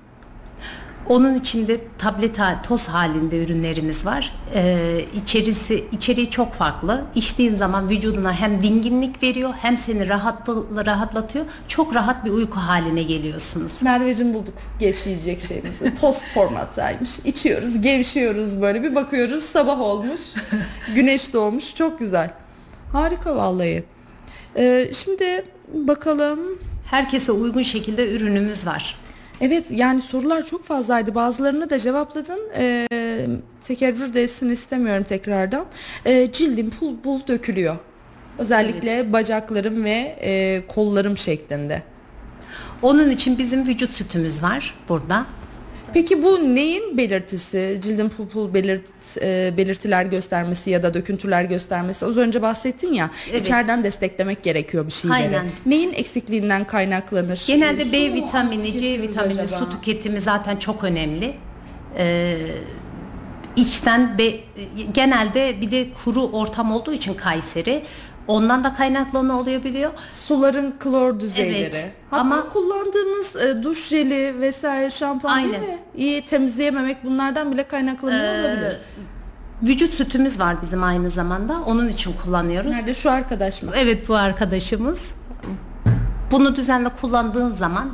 [1.09, 4.33] Onun içinde tablet toz halinde ürünlerimiz var.
[4.55, 7.05] Ee, içerisi içeriği çok farklı.
[7.15, 11.45] İçtiğin zaman vücuduna hem dinginlik veriyor hem seni rahatla, rahatlatıyor.
[11.69, 13.73] Çok rahat bir uyku haline geliyorsunuz.
[13.83, 15.95] Merveciğim bulduk gevşeyecek şeyimizi.
[16.01, 17.19] Tost formattaymış.
[17.19, 20.21] İçiyoruz, gevşiyoruz böyle bir bakıyoruz sabah olmuş.
[20.95, 21.75] güneş doğmuş.
[21.75, 22.31] Çok güzel.
[22.93, 23.85] Harika vallahi.
[24.57, 26.41] Ee, şimdi bakalım.
[26.91, 28.97] Herkese uygun şekilde ürünümüz var.
[29.41, 31.15] Evet yani sorular çok fazlaydı.
[31.15, 32.41] Bazılarını da cevapladın.
[32.57, 32.87] Ee,
[33.65, 35.65] tekerrür de etsin istemiyorum tekrardan.
[36.07, 37.77] Ee, cildim pul pul dökülüyor.
[38.39, 41.83] Özellikle bacaklarım ve e, kollarım şeklinde.
[42.83, 45.27] Onun için bizim vücut sütümüz var burada.
[45.95, 47.79] Peki bu neyin belirtisi?
[47.83, 48.83] Cildin pul pul belirt,
[49.23, 52.07] e, belirtiler göstermesi ya da döküntüler göstermesi.
[52.07, 53.11] Az önce bahsettin ya.
[53.31, 53.41] Evet.
[53.41, 55.19] içeriden desteklemek gerekiyor bir şeyleri.
[55.19, 55.47] Aynen.
[55.67, 57.45] Neyin eksikliğinden kaynaklanır?
[57.47, 59.59] Genelde su B vitamini, C vitamini, acaba?
[59.59, 61.35] su tüketimi zaten çok önemli.
[61.99, 62.37] Ee,
[63.57, 64.33] içten be,
[64.95, 67.83] genelde bir de kuru ortam olduğu için Kayseri
[68.29, 69.91] ondan da kaynaklı ne oluyor biliyor.
[70.13, 71.59] Suların klor düzeyleri.
[71.75, 75.69] Evet, Hatta ama- kullandığımız e, duş jeli vesaire şampuan değil Aynen.
[75.71, 75.79] mi?
[75.97, 78.79] İyi temizleyememek bunlardan bile kaynaklanıyor Ee, olabilir.
[79.63, 81.61] Vücut sütümüz var bizim aynı zamanda.
[81.67, 82.71] Onun için kullanıyoruz.
[82.71, 83.71] Nerede şu arkadaş mı?
[83.77, 85.09] Evet bu arkadaşımız.
[86.31, 87.91] Bunu düzenli kullandığın zaman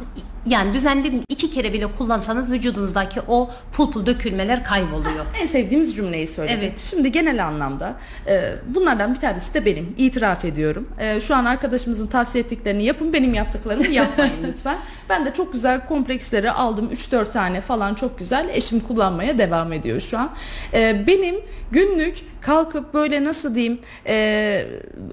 [0.47, 5.27] yani düzenli iki kere bile kullansanız vücudunuzdaki o pul pul dökülmeler kayboluyor.
[5.43, 6.59] En sevdiğimiz cümleyi söyledik.
[6.63, 6.85] Evet.
[6.85, 7.97] Şimdi genel anlamda
[8.29, 9.95] e, bunlardan bir tanesi de benim.
[9.99, 10.89] İtiraf ediyorum.
[10.99, 13.13] E, şu an arkadaşımızın tavsiye ettiklerini yapın.
[13.13, 14.79] Benim yaptıklarımı yapmayın lütfen.
[15.09, 16.91] Ben de çok güzel kompleksleri aldım.
[16.93, 18.49] 3-4 tane falan çok güzel.
[18.53, 20.31] Eşim kullanmaya devam ediyor şu an.
[20.75, 21.37] E, benim
[21.71, 24.15] günlük kalkıp böyle nasıl diyeyim e,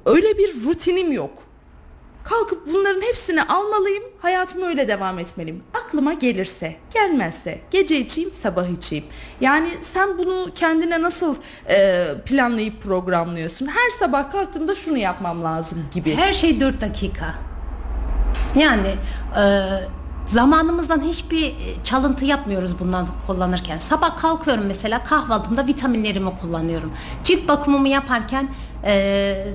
[0.05, 1.52] öyle bir rutinim yok.
[2.23, 5.63] Kalkıp bunların hepsini almalıyım, hayatıma öyle devam etmeliyim.
[5.73, 9.05] Aklıma gelirse, gelmezse, gece içeyim, sabah içeyim.
[9.41, 11.35] Yani sen bunu kendine nasıl
[11.69, 13.67] e, planlayıp programlıyorsun?
[13.67, 16.15] Her sabah kalktığımda şunu yapmam lazım gibi.
[16.15, 17.33] Her şey 4 dakika.
[18.55, 18.95] Yani
[19.37, 19.43] e,
[20.25, 23.77] zamanımızdan hiçbir e, çalıntı yapmıyoruz bundan kullanırken.
[23.77, 26.93] Sabah kalkıyorum mesela kahvaltımda vitaminlerimi kullanıyorum.
[27.23, 28.49] Cilt bakımımı yaparken
[28.85, 29.45] e,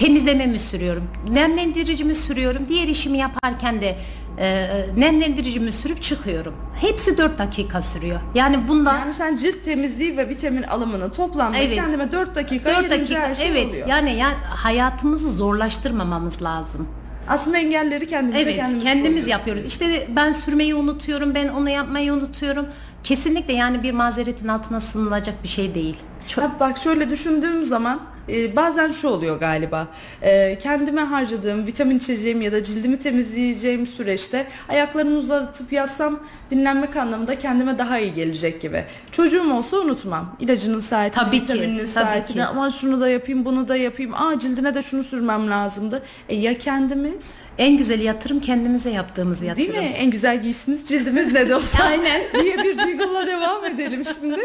[0.00, 1.04] temizlememi sürüyorum.
[1.30, 2.66] Nemlendiricimi sürüyorum.
[2.68, 3.96] Diğer işimi yaparken de
[4.38, 6.54] e, nemlendiricimi sürüp çıkıyorum.
[6.80, 8.20] Hepsi 4 dakika sürüyor.
[8.34, 11.74] Yani bundan Yani sen cilt temizliği ve vitamin alımını toplamda Evet.
[11.74, 13.88] kendime 4 dakika 4 ayırınca dakika her şey evet oluyor.
[13.88, 16.88] yani yani hayatımızı zorlaştırmamamız lazım.
[17.28, 19.64] Aslında engelleri kendimize Evet kendimiz, kendimiz yapıyoruz.
[19.66, 22.66] İşte ben sürmeyi unutuyorum, ben onu yapmayı unutuyorum.
[23.04, 25.96] Kesinlikle yani bir mazeretin altına sığınılacak bir şey değil.
[26.34, 29.86] Çok, Ha, bak şöyle düşündüğüm zaman e, bazen şu oluyor galiba.
[30.22, 37.38] E, kendime harcadığım vitamin içeceğim ya da cildimi temizleyeceğim süreçte ayaklarımı uzatıp yatsam dinlenmek anlamında
[37.38, 38.84] kendime daha iyi gelecek gibi.
[39.12, 40.36] Çocuğum olsa unutmam.
[40.40, 42.44] İlacının saatini, Tabii ki, vitamininin tabii saatini ki.
[42.44, 44.14] ama şunu da yapayım bunu da yapayım.
[44.14, 46.02] Aa cildine de şunu sürmem lazımdı.
[46.28, 47.34] E, ya kendimiz?
[47.58, 49.72] en güzel yatırım kendimize yaptığımız yatırım.
[49.72, 49.94] Değil mi?
[49.96, 51.84] En güzel giysimiz cildimiz ne de olsa.
[51.84, 52.20] Aynen.
[52.42, 54.40] diye bir jingle'la devam edelim şimdi.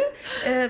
[0.48, 0.69] Ee,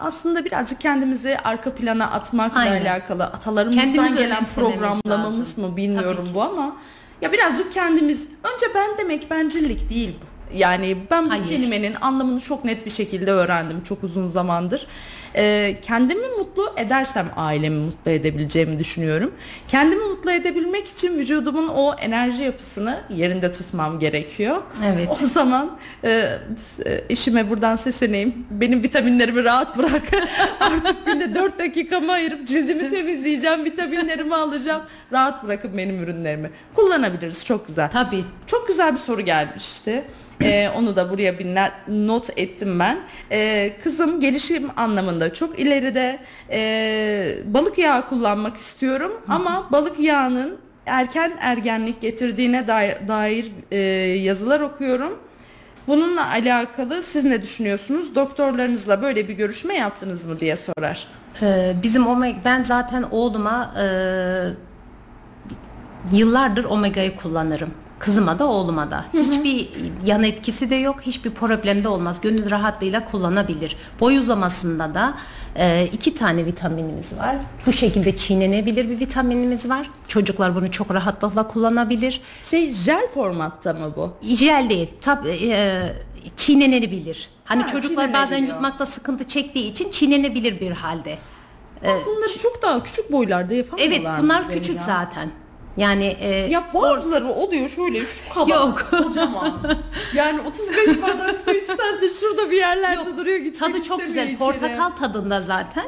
[0.00, 2.80] aslında birazcık kendimizi arka plana atmakla Aynen.
[2.84, 5.64] alakalı atalarımızdan Kendimizi gelen programlamamız lazım.
[5.70, 6.76] mı bilmiyorum bu ama
[7.22, 10.26] ya birazcık kendimiz önce ben demek bencillik değil bu.
[10.56, 11.44] Yani ben bu Hayır.
[11.48, 14.86] kelimenin anlamını çok net bir şekilde öğrendim çok uzun zamandır.
[15.36, 19.32] Ee, kendimi mutlu edersem ailemi mutlu edebileceğimi düşünüyorum.
[19.68, 24.56] Kendimi mutlu edebilmek için vücudumun o enerji yapısını yerinde tutmam gerekiyor.
[24.86, 25.08] Evet.
[25.10, 28.34] O zaman e, s- eşime buradan sesleneyim.
[28.50, 30.02] Benim vitaminlerimi rahat bırak.
[30.60, 33.64] Artık günde 4 dakikamı ayırıp cildimi temizleyeceğim.
[33.64, 34.82] Vitaminlerimi alacağım.
[35.12, 36.50] Rahat bırakın benim ürünlerimi.
[36.74, 37.44] Kullanabiliriz.
[37.44, 37.90] Çok güzel.
[37.90, 38.24] Tabii.
[38.46, 40.04] Çok güzel bir soru gelmişti.
[40.42, 41.46] Ee, onu da buraya bir
[41.88, 42.98] not ettim ben.
[43.32, 46.18] Ee, kızım gelişim anlamında çok ileride
[46.50, 53.78] Ee, balık yağı kullanmak istiyorum ama balık yağının erken ergenlik getirdiğine dair, dair e,
[54.18, 55.18] yazılar okuyorum.
[55.86, 58.14] Bununla alakalı siz ne düşünüyorsunuz?
[58.14, 61.06] Doktorlarınızla böyle bir görüşme yaptınız mı diye sorar.
[61.42, 63.86] Ee, bizim omega ben zaten oğluma e,
[66.12, 67.70] yıllardır omega'yı kullanırım.
[67.98, 69.04] Kızıma da oğluma da.
[69.12, 69.68] Hiçbir
[70.04, 70.96] yan etkisi de yok.
[71.02, 72.20] Hiçbir problem de olmaz.
[72.20, 73.76] Gönül rahatlığıyla kullanabilir.
[74.00, 75.14] Boy uzamasında da
[75.56, 77.36] e, iki tane vitaminimiz var.
[77.66, 79.90] Bu şekilde çiğnenebilir bir vitaminimiz var.
[80.08, 82.20] Çocuklar bunu çok rahatlıkla kullanabilir.
[82.42, 84.12] Şey jel formatta mı bu?
[84.22, 84.90] Jel değil.
[85.00, 85.82] Tab e,
[86.36, 87.28] çiğnenebilir.
[87.44, 91.18] Hani Ha, çocuklar bazen yutmakta sıkıntı çektiği için çiğnenebilir bir halde.
[91.82, 94.82] Bunları çok daha küçük boylarda yapamıyorlar Evet bunlar küçük ya?
[94.84, 95.30] zaten.
[95.76, 98.48] Yani e, Ya bazıları oluyor şöyle şu kadar.
[98.48, 98.86] Yok.
[98.90, 99.60] Kocaman.
[100.14, 104.22] Yani 35 bardak su içsen de şurada bir yerlerde Yok, duruyor gitmek tadı çok güzel.
[104.24, 104.38] içeri.
[104.38, 105.84] Portakal tadında zaten.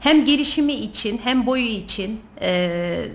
[0.00, 2.68] Hem gelişimi için hem boyu için e,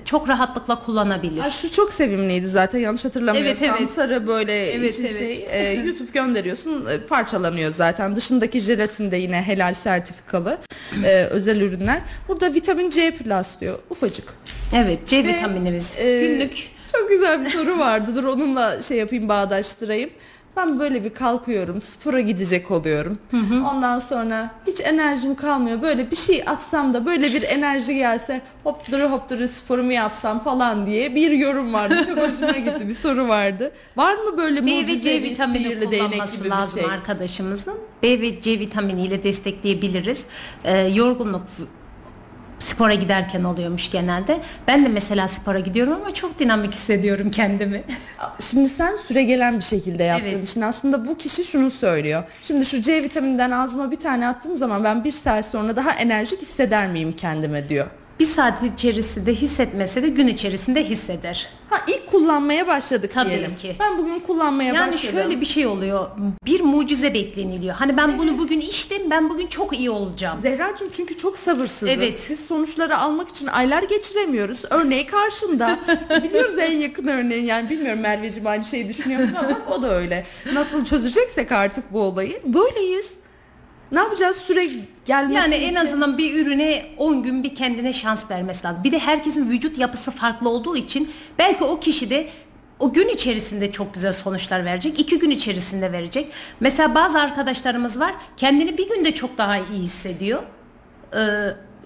[0.05, 1.41] çok rahatlıkla kullanabilir.
[1.41, 3.69] Ay şu çok sevimliydi zaten yanlış hatırlamıyorsam.
[3.69, 3.89] Evet, evet.
[3.89, 5.17] sarı böyle Evet, içi evet.
[5.17, 8.15] şey e, YouTube gönderiyorsun e, parçalanıyor zaten.
[8.15, 10.57] Dışındaki jelatin de yine helal sertifikalı
[11.03, 12.01] e, özel ürünler.
[12.27, 14.33] Burada vitamin C plus diyor ufacık.
[14.75, 15.99] Evet C Ve, vitaminimiz.
[15.99, 16.69] e, günlük.
[16.91, 18.11] çok güzel bir soru vardı.
[18.15, 20.09] Dur onunla şey yapayım bağdaştırayım
[20.57, 23.17] ben böyle bir kalkıyorum spora gidecek oluyorum.
[23.71, 25.81] Ondan sonra hiç enerjim kalmıyor.
[25.81, 30.39] Böyle bir şey atsam da böyle bir enerji gelse hop duru hop duru sporumu yapsam
[30.39, 31.95] falan diye bir yorum vardı.
[32.07, 33.71] Çok hoşuma gitti bir soru vardı.
[33.97, 36.91] Var mı böyle B ve C vitamini değnek gibi bir lazım şey?
[36.91, 37.73] arkadaşımızın.
[38.03, 40.25] B ve C vitaminiyle destekleyebiliriz.
[40.63, 41.41] E, yorgunluk
[42.61, 44.41] spora giderken oluyormuş genelde.
[44.67, 47.83] Ben de mesela spora gidiyorum ama çok dinamik hissediyorum kendimi.
[48.39, 50.49] Şimdi sen süre gelen bir şekilde yaptığın Evet.
[50.49, 52.23] için aslında bu kişi şunu söylüyor.
[52.41, 56.41] Şimdi şu C vitamininden ağzıma bir tane attığım zaman ben bir saat sonra daha enerjik
[56.41, 57.87] hisseder miyim kendime diyor.
[58.19, 61.49] Bir saat içerisinde hissetmese de gün içerisinde hisseder.
[61.69, 63.55] Ha ilk kullanmaya başladık Tabii diyelim.
[63.55, 63.75] ki.
[63.79, 65.19] Ben bugün kullanmaya Yani başladım.
[65.19, 66.07] şöyle bir şey oluyor.
[66.45, 67.75] Bir mucize bekleniliyor.
[67.75, 70.39] Hani ben bunu bugün içtim, ben bugün çok iyi olacağım.
[70.39, 71.89] Zehracığım çünkü çok sabırsızız.
[71.89, 72.27] Evet.
[72.29, 74.61] Biz sonuçları almak için aylar geçiremiyoruz.
[74.69, 75.79] Örneği karşında.
[76.23, 80.25] Biliyoruz en yakın örneğin yani bilmiyorum Merveciğim aynı şeyi düşünüyor mu ama o da öyle.
[80.53, 83.20] Nasıl çözeceksek artık bu olayı böyleyiz.
[83.91, 84.67] Ne yapacağız süre
[85.05, 85.67] gelmesi Yani için?
[85.75, 88.83] en azından bir ürüne 10 gün bir kendine şans vermesi lazım.
[88.83, 92.27] Bir de herkesin vücut yapısı farklı olduğu için belki o kişi de
[92.79, 94.99] o gün içerisinde çok güzel sonuçlar verecek.
[94.99, 96.31] iki gün içerisinde verecek.
[96.59, 100.43] Mesela bazı arkadaşlarımız var kendini bir günde çok daha iyi hissediyor.
[101.15, 101.19] Ee,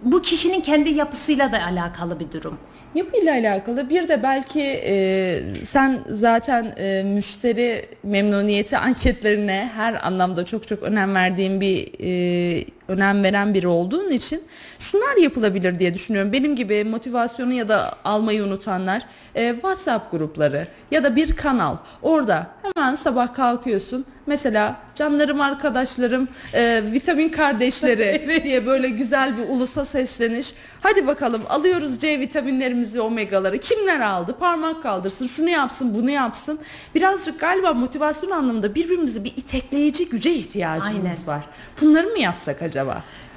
[0.01, 2.57] bu kişinin kendi yapısıyla da alakalı bir durum.
[2.95, 3.89] Yapıyla alakalı.
[3.89, 11.15] Bir de belki e, sen zaten e, müşteri memnuniyeti anketlerine her anlamda çok çok önem
[11.15, 14.43] verdiğin bir e, önem veren biri olduğun için
[14.79, 16.33] şunlar yapılabilir diye düşünüyorum.
[16.33, 22.47] Benim gibi motivasyonu ya da almayı unutanlar e, WhatsApp grupları ya da bir kanal orada
[22.61, 30.53] hemen sabah kalkıyorsun mesela canlarım arkadaşlarım e, vitamin kardeşleri diye böyle güzel bir ulusa sesleniş.
[30.81, 36.59] Hadi bakalım alıyoruz C vitaminlerimizi omegaları kimler aldı parmak kaldırsın şunu yapsın bunu yapsın.
[36.95, 41.27] Birazcık galiba motivasyon anlamında birbirimizi bir itekleyici güce ihtiyacımız Aynen.
[41.27, 41.45] var.
[41.81, 42.74] Bunları mı yapsak acaba?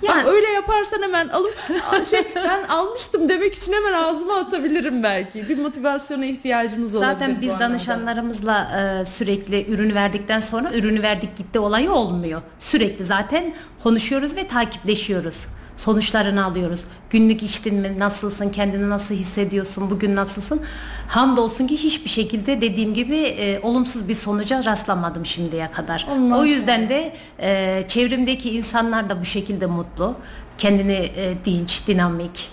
[0.03, 1.55] Yani- Bak öyle yaparsan hemen alıp
[2.11, 5.48] şey ben almıştım demek için hemen ağzıma atabilirim belki.
[5.48, 7.12] Bir motivasyona ihtiyacımız olabilir.
[7.12, 8.70] Zaten biz danışanlarımızla
[9.03, 12.42] e, sürekli ürün verdikten sonra ürünü verdik gitti olayı olmuyor.
[12.59, 15.37] Sürekli zaten konuşuyoruz ve takipleşiyoruz.
[15.78, 16.80] Sonuçlarını alıyoruz.
[17.10, 17.98] Günlük içtin mi?
[17.98, 18.48] Nasılsın?
[18.48, 19.90] Kendini nasıl hissediyorsun?
[19.90, 20.60] Bugün nasılsın?
[21.08, 26.06] Hamdolsun ki hiçbir şekilde dediğim gibi e, olumsuz bir sonuca rastlamadım şimdiye kadar.
[26.10, 30.16] Ondan o yüzden de e, çevremdeki insanlar da bu şekilde mutlu.
[30.58, 32.50] Kendini e, dinç, dinamik,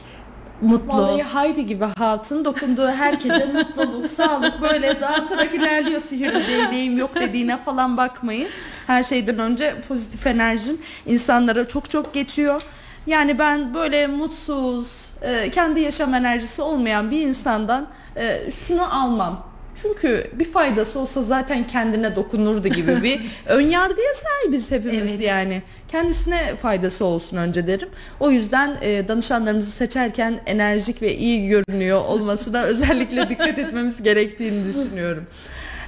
[0.61, 0.97] mutlu.
[0.97, 7.57] Vallahi Haydi gibi hatun dokunduğu herkese mutluluk, sağlık böyle dağıtarak ilerliyor sihirli değneğim yok dediğine
[7.57, 8.47] falan bakmayın.
[8.88, 12.61] Her şeyden önce pozitif enerjin insanlara çok çok geçiyor.
[13.08, 14.88] Yani ben böyle mutsuz,
[15.22, 19.48] e, kendi yaşam enerjisi olmayan bir insandan e, şunu almam.
[19.82, 25.22] Çünkü bir faydası olsa zaten kendine dokunurdu gibi bir ön yargıya sahibiz hepimiz Evet.
[25.22, 25.63] yani.
[25.88, 27.89] Kendisine faydası olsun önce derim.
[28.20, 35.26] O yüzden e, danışanlarımızı seçerken enerjik ve iyi görünüyor olmasına özellikle dikkat etmemiz gerektiğini düşünüyorum.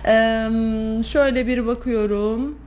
[0.06, 2.58] Eee, şöyle bir bakıyorum.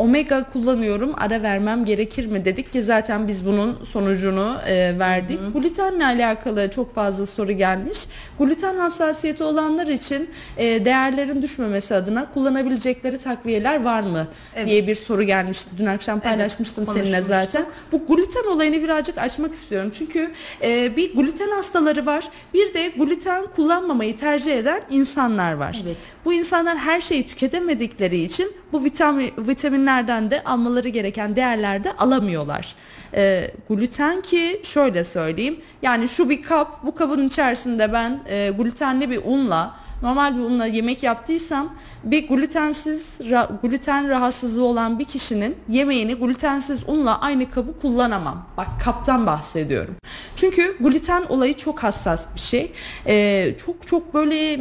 [0.00, 5.40] Omega kullanıyorum ara vermem gerekir mi dedik ki zaten biz bunun sonucunu e, verdik.
[5.54, 8.06] Glutenle alakalı çok fazla soru gelmiş.
[8.38, 14.26] Gluten hassasiyeti olanlar için e, değerlerin düşmemesi adına kullanabilecekleri takviyeler var mı
[14.66, 15.70] diye bir soru gelmişti.
[15.78, 17.28] Dün akşam paylaşmıştım seninle konuşmuştuk.
[17.28, 17.66] zaten.
[17.92, 19.90] Bu gluten olayını birazcık açmak istiyorum.
[19.94, 20.30] Çünkü
[20.62, 22.28] e, bir gluten hastaları var.
[22.54, 25.80] Bir de gluten kullanmamayı tercih eden insanlar var.
[25.84, 25.96] Evet.
[26.24, 32.74] Bu insanlar her şeyi tüketemedikleri için bu vitamin, vitaminler ürünlerden de almaları gereken değerlerde alamıyorlar.
[33.14, 39.10] E, gluten ki şöyle söyleyeyim yani şu bir kap bu kabın içerisinde ben e, glutenli
[39.10, 43.18] bir unla normal bir unla yemek yaptıysam bir glutensiz
[43.62, 48.46] gluten rahatsızlığı olan bir kişinin yemeğini glutensiz unla aynı kabı kullanamam.
[48.56, 49.96] Bak kaptan bahsediyorum.
[50.36, 52.72] Çünkü gluten olayı çok hassas bir şey.
[53.06, 54.56] Ee, çok çok böyle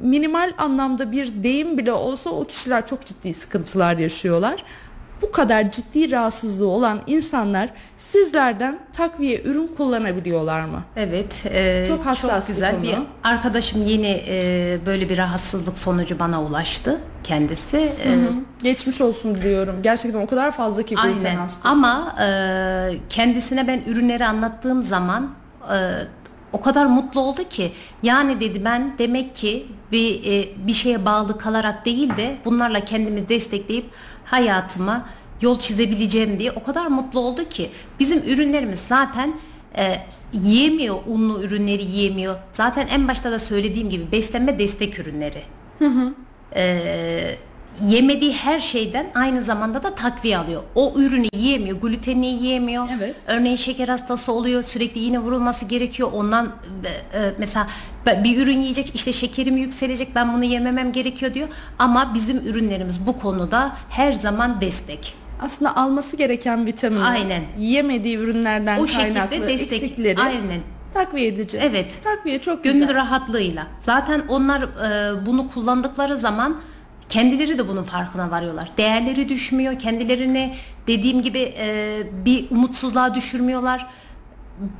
[0.00, 4.64] minimal anlamda bir deyim bile olsa o kişiler çok ciddi sıkıntılar yaşıyorlar
[5.22, 10.82] bu kadar ciddi rahatsızlığı olan insanlar sizlerden takviye ürün kullanabiliyorlar mı?
[10.96, 11.42] Evet.
[11.46, 13.00] E, çok hassas çok güzel bir, konu.
[13.00, 17.92] bir arkadaşım yeni e, böyle bir rahatsızlık sonucu bana ulaştı kendisi.
[18.04, 18.32] Hı hı.
[18.62, 19.76] Geçmiş olsun diyorum.
[19.82, 21.36] Gerçekten o kadar fazla ki gluten Aynen.
[21.36, 21.68] hastası.
[21.68, 22.28] Ama e,
[23.08, 25.30] kendisine ben ürünleri anlattığım zaman
[25.72, 25.76] e,
[26.52, 27.72] o kadar mutlu oldu ki
[28.02, 33.28] yani dedi ben demek ki bir e, bir şeye bağlı kalarak değil de bunlarla kendimi
[33.28, 33.84] destekleyip
[34.24, 35.08] hayatıma
[35.40, 39.34] yol çizebileceğim diye o kadar mutlu oldu ki bizim ürünlerimiz zaten
[39.76, 39.96] e,
[40.32, 42.36] yiyemiyor unlu ürünleri yiyemiyor.
[42.52, 45.42] Zaten en başta da söylediğim gibi beslenme destek ürünleri.
[45.78, 46.14] Hı hı.
[46.56, 47.36] E,
[47.88, 50.62] yemediği her şeyden aynı zamanda da takviye alıyor.
[50.74, 52.88] O ürünü yiyemiyor, glutenini yiyemiyor.
[52.96, 53.16] Evet.
[53.26, 56.10] Örneğin şeker hastası oluyor, sürekli iğne vurulması gerekiyor.
[56.12, 56.46] Ondan
[56.84, 57.68] e, e, mesela
[58.24, 61.48] bir ürün yiyecek, işte şekerim yükselecek, ben bunu yememem gerekiyor diyor.
[61.78, 67.42] Ama bizim ürünlerimiz bu konuda her zaman destek aslında alması gereken vitaminler, Aynen.
[67.58, 70.60] yiyemediği ürünlerden o kaynaklı destek, eksikleri Aynen.
[70.94, 71.58] takviye edici.
[71.62, 71.98] Evet.
[72.04, 72.94] Takviye çok Gönül güzel.
[72.94, 73.66] rahatlığıyla.
[73.80, 76.56] Zaten onlar e, bunu kullandıkları zaman
[77.08, 78.70] kendileri de bunun farkına varıyorlar.
[78.76, 79.78] Değerleri düşmüyor.
[79.78, 80.54] Kendilerini
[80.86, 83.86] dediğim gibi e, bir umutsuzluğa düşürmüyorlar.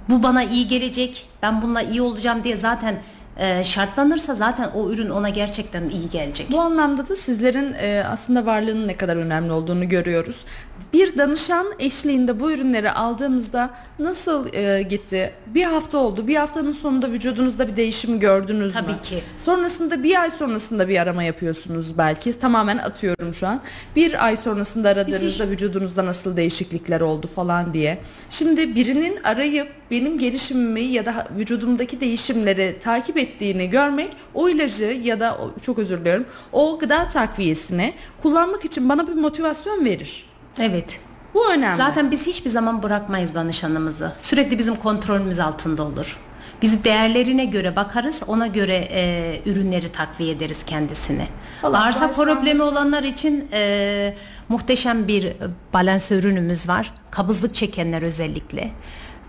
[0.08, 1.26] Bu bana iyi gelecek.
[1.42, 3.02] Ben bununla iyi olacağım diye zaten
[3.36, 6.52] e, şartlanırsa zaten o ürün ona gerçekten iyi gelecek.
[6.52, 10.44] Bu anlamda da sizlerin e, aslında varlığının ne kadar önemli olduğunu görüyoruz.
[10.92, 15.32] Bir danışan eşliğinde bu ürünleri aldığımızda nasıl e, gitti?
[15.46, 16.26] Bir hafta oldu.
[16.26, 18.92] Bir haftanın sonunda vücudunuzda bir değişim gördünüz Tabii mü?
[18.92, 19.22] Tabii ki.
[19.36, 22.38] Sonrasında bir ay sonrasında bir arama yapıyorsunuz belki.
[22.38, 23.60] Tamamen atıyorum şu an.
[23.96, 27.98] Bir ay sonrasında aradığınızda vücudunuzda nasıl değişiklikler oldu falan diye.
[28.30, 35.20] Şimdi birinin arayıp benim gelişimimi ya da vücudumdaki değişimleri takip ettiğini görmek o ilacı ya
[35.20, 40.26] da çok özür diliyorum o gıda takviyesini kullanmak için bana bir motivasyon verir.
[40.60, 41.00] Evet.
[41.34, 41.76] Bu önemli.
[41.76, 44.12] Zaten biz hiçbir zaman bırakmayız danışanımızı.
[44.22, 46.18] Sürekli bizim kontrolümüz altında olur.
[46.62, 51.28] Biz değerlerine göre bakarız, ona göre e, ürünleri takviye ederiz kendisine.
[51.62, 54.14] Bağırsak problemi olanlar için e,
[54.48, 55.32] muhteşem bir
[55.72, 56.94] balans ürünümüz var.
[57.10, 58.70] Kabızlık çekenler özellikle.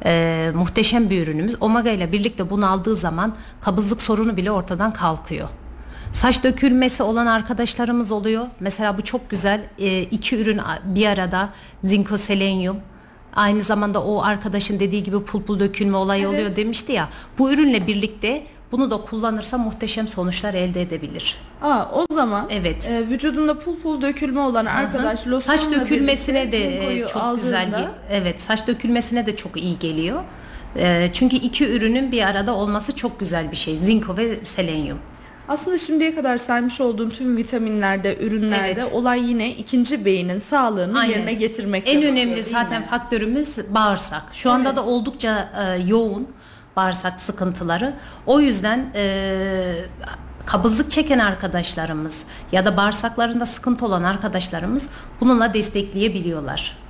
[0.05, 1.55] E, muhteşem bir ürünümüz.
[1.61, 5.49] Omega ile birlikte bunu aldığı zaman kabızlık sorunu bile ortadan kalkıyor.
[6.11, 8.47] Saç dökülmesi olan arkadaşlarımız oluyor.
[8.59, 9.61] Mesela bu çok güzel.
[9.77, 11.49] E, iki ürün bir arada
[11.83, 12.77] zinko selenyum.
[13.35, 16.33] Aynı zamanda o arkadaşın dediği gibi pul pul dökülme olayı evet.
[16.33, 17.09] oluyor demişti ya.
[17.37, 21.37] Bu ürünle birlikte bunu da kullanırsa muhteşem sonuçlar elde edebilir.
[21.61, 22.87] Aa, o zaman evet.
[22.87, 25.39] e, vücudunda pul pul dökülme olan arkadaş Aha.
[25.39, 27.41] saç dökülmesine de e, çok aldığında...
[27.41, 27.87] güzel.
[28.11, 30.23] Evet, saç dökülmesine de çok iyi geliyor.
[30.75, 33.77] E, çünkü iki ürünün bir arada olması çok güzel bir şey.
[33.77, 34.99] Zinko ve selenyum.
[35.47, 38.93] Aslında şimdiye kadar saymış olduğum tüm vitaminlerde, ürünlerde evet.
[38.93, 41.13] olay yine ikinci beynin sağlığını Aynen.
[41.13, 41.83] yerine getirmek.
[41.85, 42.87] En önemli zaten mi?
[42.87, 44.23] faktörümüz bağırsak.
[44.33, 44.77] Şu anda evet.
[44.77, 46.27] da oldukça e, yoğun
[46.75, 47.93] bağırsak sıkıntıları.
[48.25, 49.75] O yüzden e,
[50.45, 54.89] kabızlık çeken arkadaşlarımız ya da bağırsaklarında sıkıntı olan arkadaşlarımız
[55.21, 56.84] bununla destekleyebiliyorlar.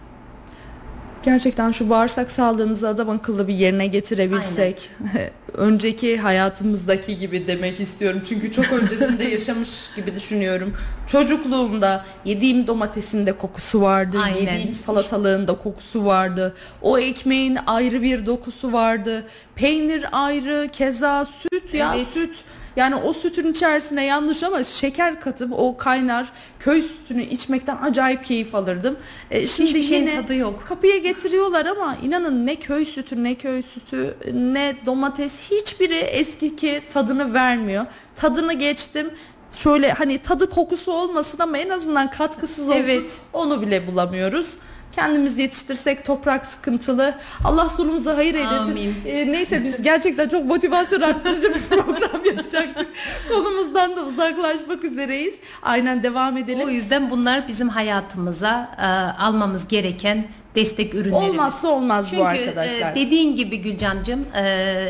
[1.25, 4.89] Gerçekten şu bağırsak sağlığımızı adam akıllı bir yerine getirebilsek.
[5.57, 8.21] önceki hayatımızdaki gibi demek istiyorum.
[8.29, 10.73] Çünkü çok öncesinde yaşamış gibi düşünüyorum.
[11.07, 14.19] Çocukluğumda yediğim domatesin de kokusu vardı.
[14.23, 14.37] Aynen.
[14.37, 16.53] Yediğim salatalığın da kokusu vardı.
[16.81, 19.23] O ekmeğin ayrı bir dokusu vardı.
[19.55, 22.07] Peynir ayrı, keza süt ya evet.
[22.13, 22.35] süt
[22.75, 28.55] yani o sütün içerisine yanlış ama şeker katıp o kaynar köy sütünü içmekten acayip keyif
[28.55, 28.97] alırdım.
[29.31, 30.63] E, şimdi Hiçbir şeyin yine tadı yok.
[30.67, 37.33] Kapıya getiriyorlar ama inanın ne köy sütü ne köy sütü ne domates hiçbiri eskiki tadını
[37.33, 37.85] vermiyor.
[38.15, 39.11] Tadını geçtim
[39.51, 42.79] şöyle hani tadı kokusu olmasın ama en azından katkısız olsun.
[42.79, 43.11] Evet.
[43.33, 44.57] Onu bile bulamıyoruz.
[44.95, 47.15] Kendimiz yetiştirsek toprak sıkıntılı.
[47.43, 48.55] Allah sonumuzu hayır eylesin.
[48.55, 48.95] Amin.
[49.05, 52.87] E, neyse biz gerçekten çok motivasyon arttırıcı bir program yapacaktık.
[53.29, 55.35] Konumuzdan da uzaklaşmak üzereyiz.
[55.63, 56.67] Aynen devam edelim.
[56.67, 58.85] O yüzden bunlar bizim hayatımıza e,
[59.21, 61.29] almamız gereken destek ürünleri.
[61.29, 62.93] Olmazsa olmaz Çünkü, bu arkadaşlar.
[62.93, 64.41] Çünkü dediğin gibi Gülcancığım e,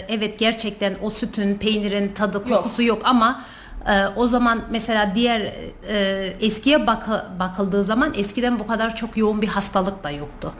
[0.09, 3.41] evet gerçekten o sütün, peynirin tadı, kokusu yok, yok ama
[3.87, 5.41] Ee, o zaman mesela diğer
[5.89, 10.53] e, eskiye bakı, bakıldığı zaman eskiden bu kadar çok yoğun bir hastalık da yoktu.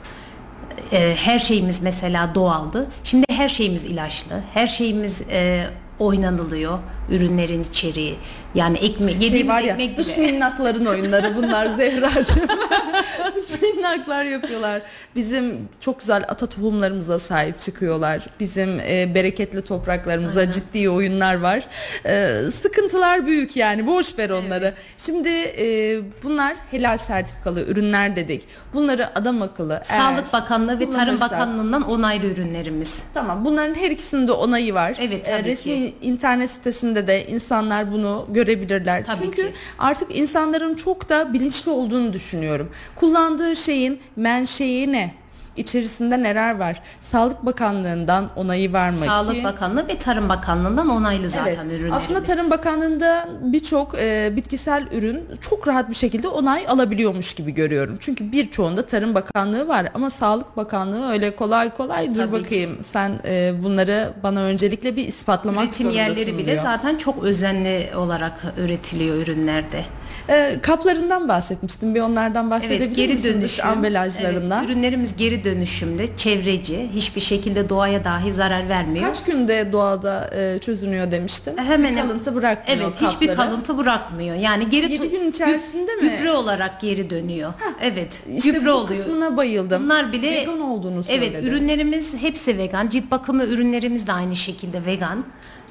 [0.92, 2.86] Ee, her şeyimiz mesela doğaldı.
[3.04, 4.40] Şimdi her şeyimiz ilaçlı.
[4.54, 5.66] Her şeyimiz e,
[5.98, 6.78] oynanılıyor.
[7.10, 8.16] Ürünlerin içeriği.
[8.54, 10.32] Yani ekme yediğimiz şey var ya ekmek dış bile.
[10.32, 12.48] minnakların oyunları bunlar Zehra'cığım.
[13.36, 14.82] dış minnaklar yapıyorlar.
[15.16, 18.26] Bizim çok güzel ata tohumlarımıza sahip çıkıyorlar.
[18.40, 21.66] Bizim e, bereketli topraklarımıza ciddi oyunlar var.
[22.06, 24.74] E, sıkıntılar büyük yani boş ver onları.
[24.98, 28.46] Şimdi e, bunlar helal sertifikalı ürünler dedik.
[28.74, 32.98] Bunları adam akıllı Sağlık Bakanlığı ve Tarım Bakanlığı'ndan onaylı ürünlerimiz.
[33.14, 34.96] Tamam bunların her ikisinin de onayı var.
[35.00, 35.94] Evet, Ee, tabii resmi ki.
[36.02, 39.04] internet sitesinde de insanlar bunu görebilirler.
[39.04, 39.52] Tabii Çünkü ki.
[39.78, 42.70] artık insanların çok da bilinçli olduğunu düşünüyorum.
[42.96, 45.14] Kullandığı şeyin menşei ne?
[45.56, 46.82] İçerisinde neler var?
[47.00, 49.44] Sağlık Bakanlığı'ndan onayı var mı Sağlık ki?
[49.44, 51.64] Bakanlığı ve Tarım Bakanlığı'ndan onaylı zaten Evet.
[51.64, 51.92] ürünlerimiz.
[51.92, 57.96] Aslında Tarım Bakanlığı'nda birçok e, bitkisel ürün çok rahat bir şekilde onay alabiliyormuş gibi görüyorum.
[58.00, 62.44] Çünkü birçoğunda Tarım Bakanlığı var ama Sağlık Bakanlığı öyle kolay kolay dur Tabii ki.
[62.44, 66.62] bakayım sen e, bunları bana öncelikle bir ispatlamak Üretim zorundasın yerleri bile diyor.
[66.62, 69.84] zaten çok özenli olarak üretiliyor ürünlerde.
[70.28, 71.94] E, kaplarından bahsetmiştim.
[71.94, 73.24] Bir onlardan bahsedebilir Evet, geri misin?
[73.28, 73.66] Dış dönüşüm.
[73.68, 74.58] ambalajlarından.
[74.64, 79.06] Evet, ürünlerimiz geri dönüşümlü, çevreci, hiçbir şekilde doğaya dahi zarar vermiyor.
[79.06, 81.56] Kaç günde doğada e, çözünüyor demiştin?
[81.58, 83.48] Hemen bir kalıntı bırakmıyor Evet, hiçbir kapları.
[83.50, 84.36] kalıntı bırakmıyor.
[84.36, 86.16] Yani geri Yedi tu- gün içerisinde gü- mi?
[86.18, 87.52] Gübre olarak geri dönüyor.
[87.82, 88.98] Evet, İşte gübre bu oluyor.
[89.00, 89.84] kısmına bayıldım.
[89.84, 91.30] Bunlar bile vegan olduğunu söyledi.
[91.34, 92.88] Evet, ürünlerimiz hepsi vegan.
[92.88, 95.24] Cilt bakımı ürünlerimiz de aynı şekilde vegan.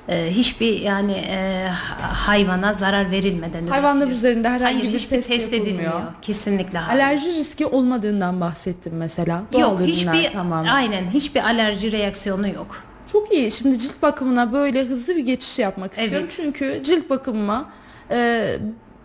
[0.10, 1.68] Ee, hiçbir yani e,
[2.02, 4.18] hayvana zarar verilmeden Hayvanlar üretiliyor.
[4.18, 5.64] üzerinde herhangi Hayır, bir hiçbir test, yapılmıyor.
[5.66, 6.02] edilmiyor.
[6.22, 7.00] Kesinlikle hayır.
[7.02, 9.44] Alerji riski olmadığından bahsettim mesela.
[9.54, 10.70] Doğal yok, hiçbir tamamen.
[10.70, 12.84] aynen hiçbir alerji reaksiyonu yok.
[13.12, 13.52] Çok iyi.
[13.52, 16.18] Şimdi cilt bakımına böyle hızlı bir geçiş yapmak istiyorum.
[16.22, 16.32] Evet.
[16.36, 17.70] Çünkü cilt bakımıma
[18.12, 18.46] e,